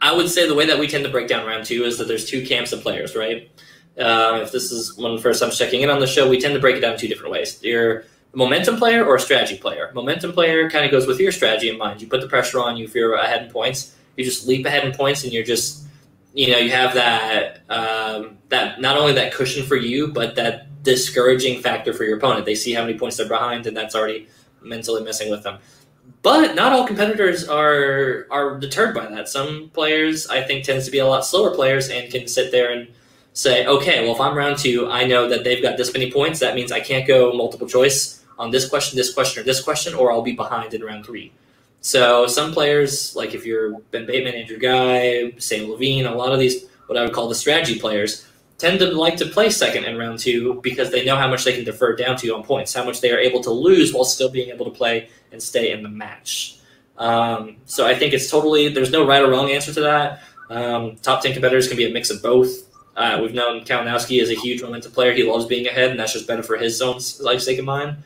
I 0.00 0.12
would 0.12 0.28
say 0.28 0.46
the 0.46 0.54
way 0.54 0.66
that 0.66 0.78
we 0.78 0.88
tend 0.88 1.04
to 1.04 1.10
break 1.10 1.28
down 1.28 1.46
round 1.46 1.64
two 1.64 1.84
is 1.84 1.98
that 1.98 2.08
there's 2.08 2.28
two 2.28 2.44
camps 2.44 2.72
of 2.72 2.82
players, 2.82 3.16
right? 3.16 3.50
Uh, 3.98 4.40
if 4.42 4.52
this 4.52 4.70
is 4.70 4.96
one 4.96 5.18
first 5.18 5.42
checking 5.56 5.80
in 5.80 5.90
on 5.90 6.00
the 6.00 6.06
show, 6.06 6.28
we 6.28 6.38
tend 6.38 6.54
to 6.54 6.60
break 6.60 6.76
it 6.76 6.80
down 6.80 6.98
two 6.98 7.08
different 7.08 7.32
ways. 7.32 7.58
You're 7.62 8.00
a 8.00 8.36
momentum 8.36 8.76
player 8.76 9.04
or 9.04 9.16
a 9.16 9.20
strategy 9.20 9.56
player. 9.56 9.90
Momentum 9.94 10.32
player 10.32 10.68
kind 10.68 10.84
of 10.84 10.90
goes 10.90 11.06
with 11.06 11.18
your 11.18 11.32
strategy 11.32 11.70
in 11.70 11.78
mind. 11.78 12.02
You 12.02 12.08
put 12.08 12.20
the 12.20 12.28
pressure 12.28 12.60
on 12.60 12.76
you 12.76 12.84
if 12.84 12.94
you're 12.94 13.14
ahead 13.14 13.44
in 13.44 13.50
points. 13.50 13.94
You 14.16 14.24
just 14.24 14.46
leap 14.46 14.66
ahead 14.66 14.84
in 14.84 14.92
points, 14.92 15.24
and 15.24 15.32
you're 15.32 15.44
just, 15.44 15.84
you 16.34 16.50
know, 16.50 16.58
you 16.58 16.70
have 16.70 16.94
that 16.94 17.62
um, 17.70 18.38
that 18.48 18.80
not 18.80 18.96
only 18.96 19.12
that 19.14 19.32
cushion 19.32 19.64
for 19.64 19.76
you, 19.76 20.08
but 20.08 20.36
that 20.36 20.82
discouraging 20.82 21.60
factor 21.62 21.92
for 21.92 22.04
your 22.04 22.18
opponent. 22.18 22.46
They 22.46 22.54
see 22.54 22.72
how 22.72 22.82
many 22.82 22.98
points 22.98 23.16
they're 23.16 23.28
behind, 23.28 23.66
and 23.66 23.76
that's 23.76 23.94
already 23.94 24.28
mentally 24.62 25.02
messing 25.02 25.30
with 25.30 25.42
them. 25.42 25.58
But 26.26 26.56
not 26.56 26.72
all 26.72 26.84
competitors 26.84 27.46
are 27.48 28.26
are 28.32 28.58
deterred 28.58 28.96
by 28.96 29.06
that. 29.06 29.28
Some 29.28 29.70
players, 29.72 30.26
I 30.26 30.42
think, 30.42 30.64
tends 30.64 30.84
to 30.86 30.90
be 30.90 30.98
a 30.98 31.06
lot 31.06 31.24
slower 31.24 31.54
players 31.54 31.88
and 31.88 32.10
can 32.10 32.26
sit 32.26 32.50
there 32.50 32.72
and 32.72 32.88
say, 33.32 33.64
okay, 33.64 34.02
well, 34.02 34.16
if 34.16 34.20
I'm 34.20 34.36
round 34.36 34.58
two, 34.58 34.90
I 34.90 35.06
know 35.06 35.28
that 35.28 35.44
they've 35.44 35.62
got 35.62 35.76
this 35.76 35.92
many 35.92 36.10
points. 36.10 36.40
That 36.40 36.56
means 36.56 36.72
I 36.72 36.80
can't 36.80 37.06
go 37.06 37.32
multiple 37.32 37.68
choice 37.68 38.24
on 38.40 38.50
this 38.50 38.68
question, 38.68 38.96
this 38.96 39.14
question, 39.14 39.40
or 39.40 39.44
this 39.44 39.62
question, 39.62 39.94
or 39.94 40.10
I'll 40.10 40.20
be 40.20 40.32
behind 40.32 40.74
in 40.74 40.82
round 40.82 41.06
three. 41.06 41.30
So 41.80 42.26
some 42.26 42.52
players, 42.52 43.14
like 43.14 43.32
if 43.32 43.46
you're 43.46 43.78
Ben 43.92 44.04
Bateman, 44.04 44.34
Andrew 44.34 44.58
Guy, 44.58 45.30
Samm 45.36 45.68
Levine, 45.68 46.06
a 46.06 46.14
lot 46.16 46.32
of 46.32 46.40
these, 46.40 46.64
what 46.88 46.98
I 46.98 47.02
would 47.02 47.12
call 47.12 47.28
the 47.28 47.36
strategy 47.36 47.78
players, 47.78 48.26
tend 48.58 48.80
to 48.80 48.86
like 48.86 49.16
to 49.18 49.26
play 49.26 49.50
second 49.50 49.84
in 49.84 49.96
round 49.96 50.18
two 50.18 50.60
because 50.62 50.90
they 50.90 51.04
know 51.04 51.14
how 51.14 51.28
much 51.28 51.44
they 51.44 51.52
can 51.52 51.64
defer 51.64 51.94
down 51.94 52.16
to 52.16 52.34
on 52.34 52.42
points, 52.42 52.74
how 52.74 52.84
much 52.84 53.00
they 53.00 53.12
are 53.12 53.18
able 53.18 53.42
to 53.42 53.50
lose 53.50 53.92
while 53.92 54.04
still 54.04 54.28
being 54.28 54.50
able 54.50 54.64
to 54.64 54.72
play 54.72 55.08
and 55.32 55.42
stay 55.42 55.72
in 55.72 55.82
the 55.82 55.88
match. 55.88 56.58
Um, 56.98 57.56
so 57.66 57.86
I 57.86 57.94
think 57.94 58.14
it's 58.14 58.30
totally, 58.30 58.68
there's 58.68 58.90
no 58.90 59.06
right 59.06 59.22
or 59.22 59.30
wrong 59.30 59.50
answer 59.50 59.72
to 59.74 59.80
that. 59.82 60.22
Um, 60.48 60.96
top 60.96 61.22
10 61.22 61.32
competitors 61.32 61.68
can 61.68 61.76
be 61.76 61.88
a 61.88 61.92
mix 61.92 62.10
of 62.10 62.22
both. 62.22 62.50
Uh, 62.96 63.18
we've 63.20 63.34
known 63.34 63.64
Kalinowski 63.64 64.22
is 64.22 64.30
a 64.30 64.34
huge 64.34 64.62
momentum 64.62 64.92
player. 64.92 65.12
He 65.12 65.22
loves 65.22 65.44
being 65.44 65.66
ahead, 65.66 65.90
and 65.90 66.00
that's 66.00 66.14
just 66.14 66.26
better 66.26 66.42
for 66.42 66.56
his 66.56 66.80
own 66.80 66.98
life 67.20 67.42
sake 67.42 67.58
and 67.58 67.66
mine. 67.66 67.98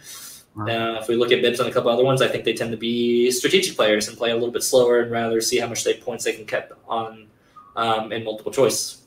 Uh, 0.59 0.99
if 1.01 1.09
we 1.09 1.15
look 1.15 1.31
at 1.31 1.41
Bibbs 1.41 1.61
and 1.61 1.69
a 1.69 1.73
couple 1.73 1.91
other 1.91 2.05
ones, 2.05 2.21
I 2.21 2.29
think 2.29 2.45
they 2.45 2.53
tend 2.53 2.73
to 2.73 2.77
be 2.77 3.31
strategic 3.31 3.77
players 3.77 4.09
and 4.09 4.19
play 4.19 4.31
a 4.31 4.35
little 4.35 4.51
bit 4.51 4.63
slower 4.63 5.01
and 5.01 5.11
rather 5.11 5.41
see 5.41 5.59
how 5.59 5.69
much 5.69 5.85
they 5.85 5.95
points 5.95 6.25
they 6.25 6.33
can 6.33 6.45
get 6.45 6.71
on 6.89 7.29
um, 7.77 8.13
in 8.13 8.25
multiple 8.25 8.53
choice. 8.53 9.03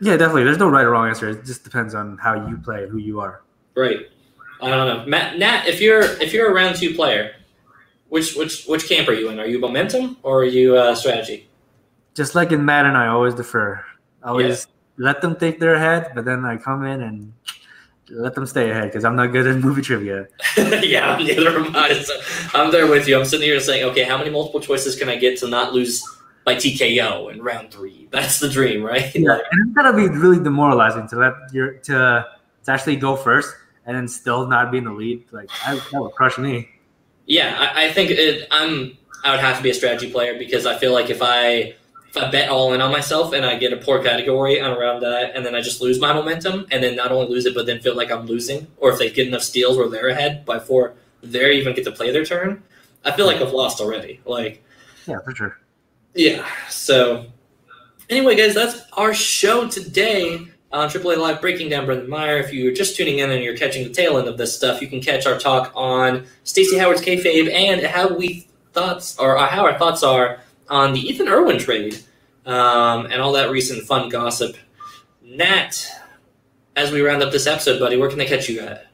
Yeah, 0.00 0.16
definitely. 0.16 0.44
There's 0.44 0.58
no 0.58 0.68
right 0.68 0.84
or 0.84 0.90
wrong 0.90 1.08
answer. 1.08 1.28
It 1.28 1.44
just 1.44 1.64
depends 1.64 1.94
on 1.94 2.16
how 2.16 2.48
you 2.48 2.56
play 2.58 2.84
and 2.84 2.92
who 2.92 2.98
you 2.98 3.20
are. 3.20 3.42
Right. 3.76 4.08
I 4.62 4.70
don't 4.70 4.86
know, 4.86 5.06
Matt. 5.06 5.38
Nat, 5.38 5.66
if 5.66 5.80
you're 5.80 6.02
if 6.20 6.32
you're 6.32 6.50
a 6.50 6.54
round 6.54 6.76
two 6.76 6.94
player, 6.94 7.34
which 8.08 8.34
which 8.34 8.66
which 8.66 8.88
camp 8.88 9.08
are 9.08 9.14
you 9.14 9.30
in? 9.30 9.38
Are 9.40 9.46
you 9.46 9.58
momentum 9.58 10.18
or 10.22 10.40
are 10.40 10.44
you 10.44 10.76
uh, 10.76 10.94
strategy? 10.94 11.48
Just 12.14 12.34
like 12.34 12.52
in 12.52 12.64
Madden, 12.64 12.96
I 12.96 13.06
always 13.06 13.34
defer. 13.34 13.84
I 14.22 14.28
always 14.28 14.66
yeah. 14.66 15.06
let 15.06 15.22
them 15.22 15.36
take 15.36 15.60
their 15.60 15.78
head, 15.78 16.12
but 16.14 16.24
then 16.24 16.44
I 16.44 16.56
come 16.56 16.84
in 16.84 17.02
and 17.02 17.32
let 18.10 18.34
them 18.34 18.46
stay 18.46 18.70
ahead 18.70 18.84
because 18.84 19.04
I'm 19.04 19.16
not 19.16 19.28
good 19.28 19.46
at 19.46 19.56
movie 19.56 19.82
trivia. 19.82 20.26
yeah, 20.56 21.16
neither 21.16 21.48
am 21.50 21.74
I. 21.74 21.94
So 21.94 22.14
I'm 22.52 22.72
there 22.72 22.86
with 22.86 23.06
you. 23.06 23.18
I'm 23.18 23.24
sitting 23.24 23.46
here 23.46 23.60
saying, 23.60 23.84
okay, 23.90 24.02
how 24.02 24.18
many 24.18 24.30
multiple 24.30 24.60
choices 24.60 24.96
can 24.96 25.08
I 25.08 25.16
get 25.16 25.38
to 25.38 25.48
not 25.48 25.72
lose 25.72 26.04
by 26.44 26.56
TKO 26.56 27.32
in 27.32 27.40
round 27.40 27.70
three? 27.70 28.08
That's 28.10 28.40
the 28.40 28.48
dream, 28.48 28.82
right? 28.82 29.14
Yeah, 29.14 29.34
and 29.34 29.68
it's 29.68 29.76
gotta 29.76 29.96
be 29.96 30.08
really 30.08 30.42
demoralizing 30.42 31.08
to 31.08 31.16
let 31.16 31.34
your 31.52 31.74
to 31.74 32.26
to 32.64 32.70
actually 32.70 32.96
go 32.96 33.16
first 33.16 33.54
and 33.90 33.98
then 33.98 34.06
still 34.06 34.46
not 34.46 34.70
be 34.70 34.78
in 34.78 34.84
the 34.84 34.92
lead. 34.92 35.24
Like 35.32 35.50
I, 35.66 35.74
that 35.74 36.00
would 36.00 36.12
crush 36.12 36.38
me. 36.38 36.68
Yeah, 37.26 37.56
I, 37.58 37.86
I 37.86 37.92
think 37.92 38.12
it, 38.12 38.46
I'm. 38.52 38.96
I 39.24 39.32
would 39.32 39.40
have 39.40 39.56
to 39.56 39.62
be 39.64 39.70
a 39.70 39.74
strategy 39.74 40.10
player 40.10 40.38
because 40.38 40.64
I 40.64 40.78
feel 40.78 40.92
like 40.92 41.10
if 41.10 41.20
I 41.22 41.74
if 42.08 42.16
I 42.16 42.30
bet 42.30 42.50
all 42.50 42.72
in 42.72 42.80
on 42.80 42.92
myself 42.92 43.32
and 43.32 43.44
I 43.44 43.56
get 43.56 43.72
a 43.72 43.78
poor 43.78 44.00
category 44.00 44.60
on 44.60 44.70
around 44.70 45.00
that, 45.00 45.34
and 45.34 45.44
then 45.44 45.56
I 45.56 45.60
just 45.60 45.80
lose 45.80 45.98
my 45.98 46.12
momentum, 46.12 46.68
and 46.70 46.84
then 46.84 46.94
not 46.94 47.10
only 47.10 47.28
lose 47.28 47.46
it, 47.46 47.54
but 47.54 47.66
then 47.66 47.80
feel 47.80 47.96
like 47.96 48.12
I'm 48.12 48.26
losing, 48.26 48.68
or 48.76 48.92
if 48.92 48.98
they 49.00 49.10
get 49.10 49.26
enough 49.26 49.42
steals 49.42 49.76
where 49.76 49.88
they're 49.88 50.08
ahead 50.08 50.44
before 50.44 50.94
they 51.24 51.52
even 51.54 51.74
get 51.74 51.84
to 51.84 51.92
play 51.92 52.12
their 52.12 52.24
turn, 52.24 52.62
I 53.04 53.10
feel 53.10 53.26
like 53.26 53.38
I've 53.38 53.52
lost 53.52 53.80
already. 53.80 54.20
Like, 54.24 54.62
yeah, 55.08 55.18
for 55.24 55.34
sure. 55.34 55.58
Yeah. 56.14 56.46
So, 56.68 57.26
anyway, 58.08 58.36
guys, 58.36 58.54
that's 58.54 58.82
our 58.92 59.12
show 59.12 59.66
today 59.66 60.46
on 60.72 60.88
AAA 60.88 61.18
Live 61.18 61.40
breaking 61.40 61.68
down 61.68 61.86
Brendan 61.86 62.08
Meyer. 62.08 62.38
If 62.38 62.52
you're 62.52 62.72
just 62.72 62.96
tuning 62.96 63.18
in 63.18 63.30
and 63.30 63.42
you're 63.42 63.56
catching 63.56 63.84
the 63.84 63.90
tail 63.90 64.18
end 64.18 64.28
of 64.28 64.38
this 64.38 64.54
stuff, 64.54 64.80
you 64.80 64.88
can 64.88 65.00
catch 65.00 65.26
our 65.26 65.38
talk 65.38 65.72
on 65.74 66.26
Stacy 66.44 66.78
Howard's 66.78 67.02
kayfabe 67.02 67.52
and 67.52 67.82
how 67.82 68.14
we 68.14 68.46
thoughts 68.72 69.18
or 69.18 69.36
how 69.36 69.64
our 69.64 69.78
thoughts 69.78 70.02
are 70.02 70.40
on 70.68 70.92
the 70.92 71.00
Ethan 71.00 71.28
Irwin 71.28 71.58
trade 71.58 71.98
um, 72.46 73.06
and 73.06 73.20
all 73.20 73.32
that 73.32 73.50
recent 73.50 73.84
fun 73.86 74.08
gossip. 74.08 74.56
Nat, 75.22 75.86
as 76.76 76.92
we 76.92 77.02
round 77.02 77.22
up 77.22 77.32
this 77.32 77.46
episode, 77.46 77.78
buddy, 77.78 77.96
where 77.96 78.08
can 78.08 78.18
they 78.18 78.26
catch 78.26 78.48
you 78.48 78.60
at? 78.60 78.86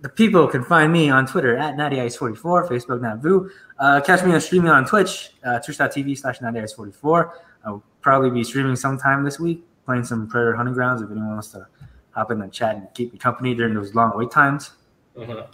The 0.00 0.08
people 0.08 0.46
can 0.46 0.62
find 0.62 0.92
me 0.92 1.10
on 1.10 1.26
Twitter 1.26 1.56
at 1.56 1.74
NattyIce44, 1.74 2.68
Facebook 2.68 3.00
NatVoo. 3.00 3.50
Uh, 3.78 4.00
catch 4.00 4.24
me 4.24 4.32
on 4.32 4.40
streaming 4.40 4.70
on 4.70 4.86
Twitch, 4.86 5.30
uh, 5.44 5.58
twitch.tv 5.58 6.16
slash 6.16 6.38
NattyIce44. 6.38 7.32
I'll 7.64 7.82
probably 8.00 8.30
be 8.30 8.44
streaming 8.44 8.76
sometime 8.76 9.24
this 9.24 9.40
week, 9.40 9.66
playing 9.88 10.04
some 10.04 10.28
Predator 10.28 10.54
Hunting 10.54 10.74
Grounds 10.74 11.00
if 11.00 11.10
anyone 11.10 11.30
wants 11.30 11.48
to 11.48 11.66
hop 12.10 12.30
in 12.30 12.38
the 12.38 12.48
chat 12.48 12.76
and 12.76 12.86
keep 12.92 13.10
me 13.10 13.18
company 13.18 13.54
during 13.54 13.72
those 13.72 13.94
long 13.94 14.12
wait 14.14 14.30
times. 14.30 14.72
Uh-huh. 15.18 15.46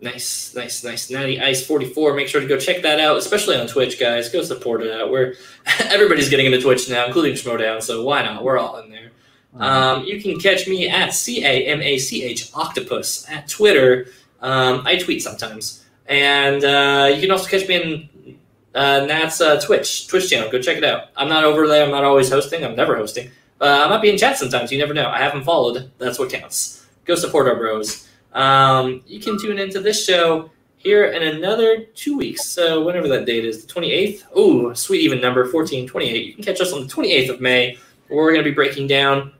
Nice, 0.00 0.54
nice, 0.54 0.82
nice. 0.82 1.10
Natty 1.10 1.38
Ice 1.38 1.66
44. 1.66 2.14
Make 2.14 2.28
sure 2.28 2.40
to 2.40 2.46
go 2.46 2.58
check 2.58 2.80
that 2.82 2.98
out, 2.98 3.18
especially 3.18 3.56
on 3.56 3.66
Twitch, 3.66 4.00
guys. 4.00 4.30
Go 4.30 4.42
support 4.42 4.82
it 4.82 4.90
out. 4.90 5.10
We're 5.10 5.34
everybody's 5.80 6.30
getting 6.30 6.46
into 6.46 6.62
Twitch 6.62 6.88
now, 6.88 7.04
including 7.04 7.34
Schmoedown, 7.34 7.82
so 7.82 8.04
why 8.04 8.22
not? 8.22 8.42
We're 8.42 8.58
all 8.58 8.78
in 8.78 8.90
there. 8.90 9.10
Um, 9.58 10.04
you 10.04 10.20
can 10.22 10.38
catch 10.38 10.66
me 10.66 10.88
at 10.88 11.12
C 11.12 11.44
A 11.44 11.66
M 11.66 11.82
A 11.82 11.98
C 11.98 12.22
H 12.22 12.50
Octopus 12.54 13.28
at 13.30 13.48
Twitter. 13.48 14.06
Um, 14.40 14.82
I 14.86 14.96
tweet 14.96 15.22
sometimes. 15.22 15.84
And 16.06 16.64
uh, 16.64 17.10
you 17.14 17.20
can 17.20 17.30
also 17.30 17.48
catch 17.50 17.68
me 17.68 17.74
in 17.74 18.08
uh, 18.76 19.06
Nat's 19.06 19.40
uh, 19.40 19.60
Twitch 19.60 20.06
Twitch 20.06 20.30
channel. 20.30 20.50
Go 20.50 20.60
check 20.60 20.76
it 20.76 20.84
out. 20.84 21.08
I'm 21.16 21.28
not 21.28 21.44
over 21.44 21.66
there. 21.66 21.84
I'm 21.84 21.90
not 21.90 22.04
always 22.04 22.30
hosting. 22.30 22.64
I'm 22.64 22.76
never 22.76 22.96
hosting. 22.96 23.30
Uh, 23.60 23.84
I 23.84 23.88
might 23.88 24.02
be 24.02 24.10
in 24.10 24.18
chat 24.18 24.36
sometimes. 24.36 24.70
You 24.70 24.78
never 24.78 24.94
know. 24.94 25.08
I 25.08 25.18
haven't 25.18 25.44
followed. 25.44 25.90
That's 25.98 26.18
what 26.18 26.30
counts. 26.30 26.86
Go 27.06 27.14
support 27.14 27.48
our 27.48 27.56
bros. 27.56 28.08
Um, 28.34 29.02
you 29.06 29.18
can 29.18 29.40
tune 29.40 29.58
into 29.58 29.80
this 29.80 30.04
show 30.04 30.50
here 30.76 31.06
in 31.06 31.22
another 31.22 31.84
two 31.94 32.18
weeks. 32.18 32.44
So 32.44 32.84
whenever 32.84 33.08
that 33.08 33.24
date 33.24 33.46
is, 33.46 33.64
the 33.64 33.72
28th. 33.72 34.24
Oh, 34.34 34.74
sweet 34.74 35.00
even 35.00 35.20
number, 35.20 35.46
14, 35.46 35.88
28. 35.88 36.26
You 36.26 36.34
can 36.34 36.44
catch 36.44 36.60
us 36.60 36.72
on 36.72 36.86
the 36.86 36.92
28th 36.92 37.30
of 37.30 37.40
May, 37.40 37.78
where 38.08 38.18
we're 38.18 38.32
going 38.32 38.44
to 38.44 38.50
be 38.50 38.54
breaking 38.54 38.88
down, 38.88 39.32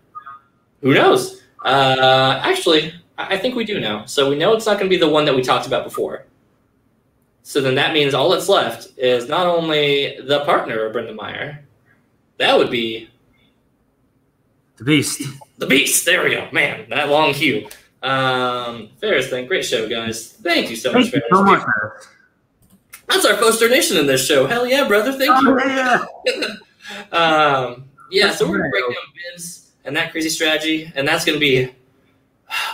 who 0.80 0.94
knows? 0.94 1.42
Uh, 1.62 2.40
actually, 2.42 2.94
I 3.18 3.36
think 3.36 3.54
we 3.54 3.64
do 3.64 3.80
know. 3.80 4.04
So 4.06 4.30
we 4.30 4.36
know 4.36 4.54
it's 4.54 4.66
not 4.66 4.78
going 4.78 4.90
to 4.90 4.94
be 4.94 5.00
the 5.00 5.08
one 5.08 5.24
that 5.26 5.34
we 5.34 5.42
talked 5.42 5.66
about 5.66 5.84
before. 5.84 6.24
So 7.46 7.60
then 7.60 7.76
that 7.76 7.94
means 7.94 8.12
all 8.12 8.30
that's 8.30 8.48
left 8.48 8.88
is 8.98 9.28
not 9.28 9.46
only 9.46 10.18
the 10.20 10.40
partner 10.44 10.84
of 10.84 10.92
Brendan 10.92 11.14
Meyer, 11.14 11.64
that 12.38 12.58
would 12.58 12.72
be 12.72 13.08
The 14.78 14.84
beast. 14.84 15.22
The 15.58 15.66
Beast. 15.66 16.04
There 16.04 16.24
we 16.24 16.30
go. 16.30 16.48
Man, 16.50 16.90
that 16.90 17.08
long 17.08 17.32
queue. 17.34 17.68
Um, 18.02 18.88
Ferris, 19.00 19.30
then 19.30 19.46
great 19.46 19.64
show, 19.64 19.88
guys. 19.88 20.32
Thank 20.32 20.70
you 20.70 20.76
so 20.76 20.92
much, 20.92 21.04
Thank 21.12 21.14
you 21.14 21.20
Ferris. 21.20 21.38
so 21.38 21.44
much. 21.44 21.62
Ferris. 21.62 22.08
That's 23.08 23.24
our 23.24 23.36
first 23.36 23.60
donation 23.60 23.96
in 23.96 24.08
this 24.08 24.26
show. 24.26 24.48
Hell 24.48 24.66
yeah, 24.66 24.88
brother. 24.88 25.12
Thank 25.12 25.40
you. 25.42 25.56
Oh, 25.60 26.04
yeah. 26.34 26.48
Um, 27.12 27.84
yeah, 28.10 28.32
so 28.32 28.48
we're 28.48 28.58
gonna 28.58 28.70
break 28.70 28.84
down 28.84 28.94
Bibbs 29.32 29.70
and 29.84 29.96
that 29.96 30.10
crazy 30.10 30.28
strategy, 30.30 30.90
and 30.96 31.06
that's 31.06 31.24
gonna 31.24 31.38
be 31.38 31.70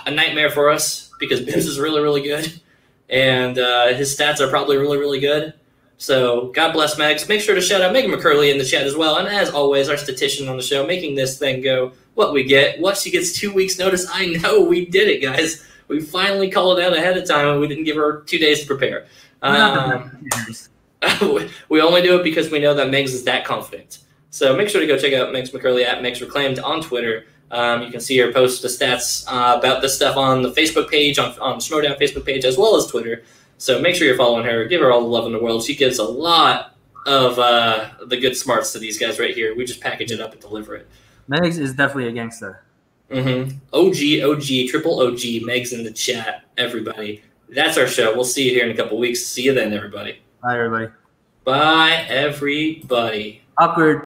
a 0.06 0.10
nightmare 0.10 0.48
for 0.50 0.70
us 0.70 1.10
because 1.20 1.40
Bibbs 1.42 1.66
is 1.66 1.78
really, 1.78 2.00
really 2.02 2.22
good, 2.22 2.60
and 3.12 3.58
uh, 3.58 3.88
his 3.88 4.16
stats 4.16 4.40
are 4.40 4.48
probably 4.48 4.78
really, 4.78 4.98
really 4.98 5.20
good. 5.20 5.54
So 5.98 6.48
God 6.48 6.72
bless 6.72 6.96
Megs. 6.96 7.28
Make 7.28 7.40
sure 7.40 7.54
to 7.54 7.60
shout 7.60 7.80
out 7.80 7.92
Megan 7.92 8.10
McCurley 8.10 8.50
in 8.50 8.58
the 8.58 8.64
chat 8.64 8.84
as 8.84 8.96
well, 8.96 9.18
and 9.18 9.28
as 9.28 9.50
always, 9.50 9.88
our 9.88 9.96
statistician 9.96 10.48
on 10.48 10.56
the 10.56 10.62
show, 10.62 10.84
making 10.84 11.14
this 11.14 11.38
thing 11.38 11.60
go 11.62 11.92
what 12.14 12.32
we 12.32 12.42
get. 12.42 12.80
What 12.80 12.96
she 12.96 13.10
gets 13.10 13.32
two 13.32 13.52
weeks 13.52 13.78
notice. 13.78 14.06
I 14.10 14.26
know 14.26 14.62
we 14.62 14.86
did 14.86 15.08
it, 15.08 15.22
guys. 15.22 15.64
We 15.86 16.00
finally 16.00 16.50
called 16.50 16.78
it 16.78 16.84
out 16.84 16.96
ahead 16.96 17.16
of 17.16 17.28
time, 17.28 17.48
and 17.48 17.60
we 17.60 17.68
didn't 17.68 17.84
give 17.84 17.96
her 17.96 18.22
two 18.22 18.38
days 18.38 18.62
to 18.62 18.66
prepare. 18.66 19.06
Um, 19.42 20.28
we 21.68 21.80
only 21.80 22.02
do 22.02 22.18
it 22.18 22.24
because 22.24 22.50
we 22.50 22.58
know 22.58 22.74
that 22.74 22.88
Megs 22.88 23.10
is 23.10 23.24
that 23.24 23.44
confident. 23.44 23.98
So 24.30 24.56
make 24.56 24.70
sure 24.70 24.80
to 24.80 24.86
go 24.86 24.96
check 24.96 25.12
out 25.12 25.28
Megs 25.28 25.52
McCurley 25.52 25.84
at 25.84 26.02
Megs 26.02 26.20
Reclaimed 26.20 26.58
on 26.58 26.80
Twitter. 26.80 27.26
Um, 27.53 27.82
you 27.82 27.90
can 27.90 28.00
see 28.00 28.16
her 28.18 28.32
post 28.32 28.62
the 28.62 28.68
stats 28.68 29.24
uh, 29.28 29.59
about 29.59 29.82
this 29.82 29.94
stuff 29.94 30.16
on 30.16 30.42
the 30.42 30.50
Facebook 30.53 30.88
page, 30.88 31.18
on, 31.18 31.38
on 31.38 31.59
the 31.59 31.62
Schmoedown 31.62 32.00
Facebook 32.00 32.24
page, 32.24 32.44
as 32.44 32.57
well 32.57 32.76
as 32.76 32.86
Twitter. 32.86 33.22
So 33.59 33.80
make 33.80 33.94
sure 33.94 34.07
you're 34.07 34.16
following 34.16 34.44
her. 34.46 34.64
Give 34.64 34.80
her 34.80 34.90
all 34.90 35.03
the 35.03 35.07
love 35.07 35.26
in 35.26 35.32
the 35.32 35.38
world. 35.38 35.62
She 35.62 35.76
gives 35.76 35.98
a 35.98 36.05
lot 36.05 36.74
of 37.07 37.38
uh, 37.38 37.90
the 38.07 38.16
good 38.16 38.36
smarts 38.36 38.72
to 38.72 38.78
these 38.78 38.98
guys 38.98 39.18
right 39.18 39.34
here. 39.34 39.55
We 39.55 39.64
just 39.64 39.80
package 39.80 40.11
it 40.11 40.20
up 40.20 40.32
and 40.32 40.40
deliver 40.40 40.74
it. 40.74 40.88
Megs 41.28 41.59
is 41.59 41.74
definitely 41.74 42.09
a 42.09 42.12
gangster. 42.12 42.64
Mm-hmm. 43.11 43.59
OG, 43.72 44.30
OG, 44.30 44.70
triple 44.70 45.00
OG, 45.00 45.18
Megs 45.46 45.72
in 45.72 45.84
the 45.84 45.92
chat, 45.92 46.44
everybody. 46.57 47.22
That's 47.50 47.76
our 47.76 47.86
show. 47.86 48.14
We'll 48.14 48.24
see 48.24 48.48
you 48.48 48.50
here 48.50 48.64
in 48.64 48.70
a 48.70 48.74
couple 48.74 48.98
weeks. 48.98 49.26
See 49.26 49.42
you 49.42 49.53
then, 49.53 49.74
everybody. 49.74 50.22
Bye, 50.42 50.55
everybody. 50.55 50.88
Bye, 51.44 52.07
everybody. 52.09 53.42
Awkward. 53.59 54.00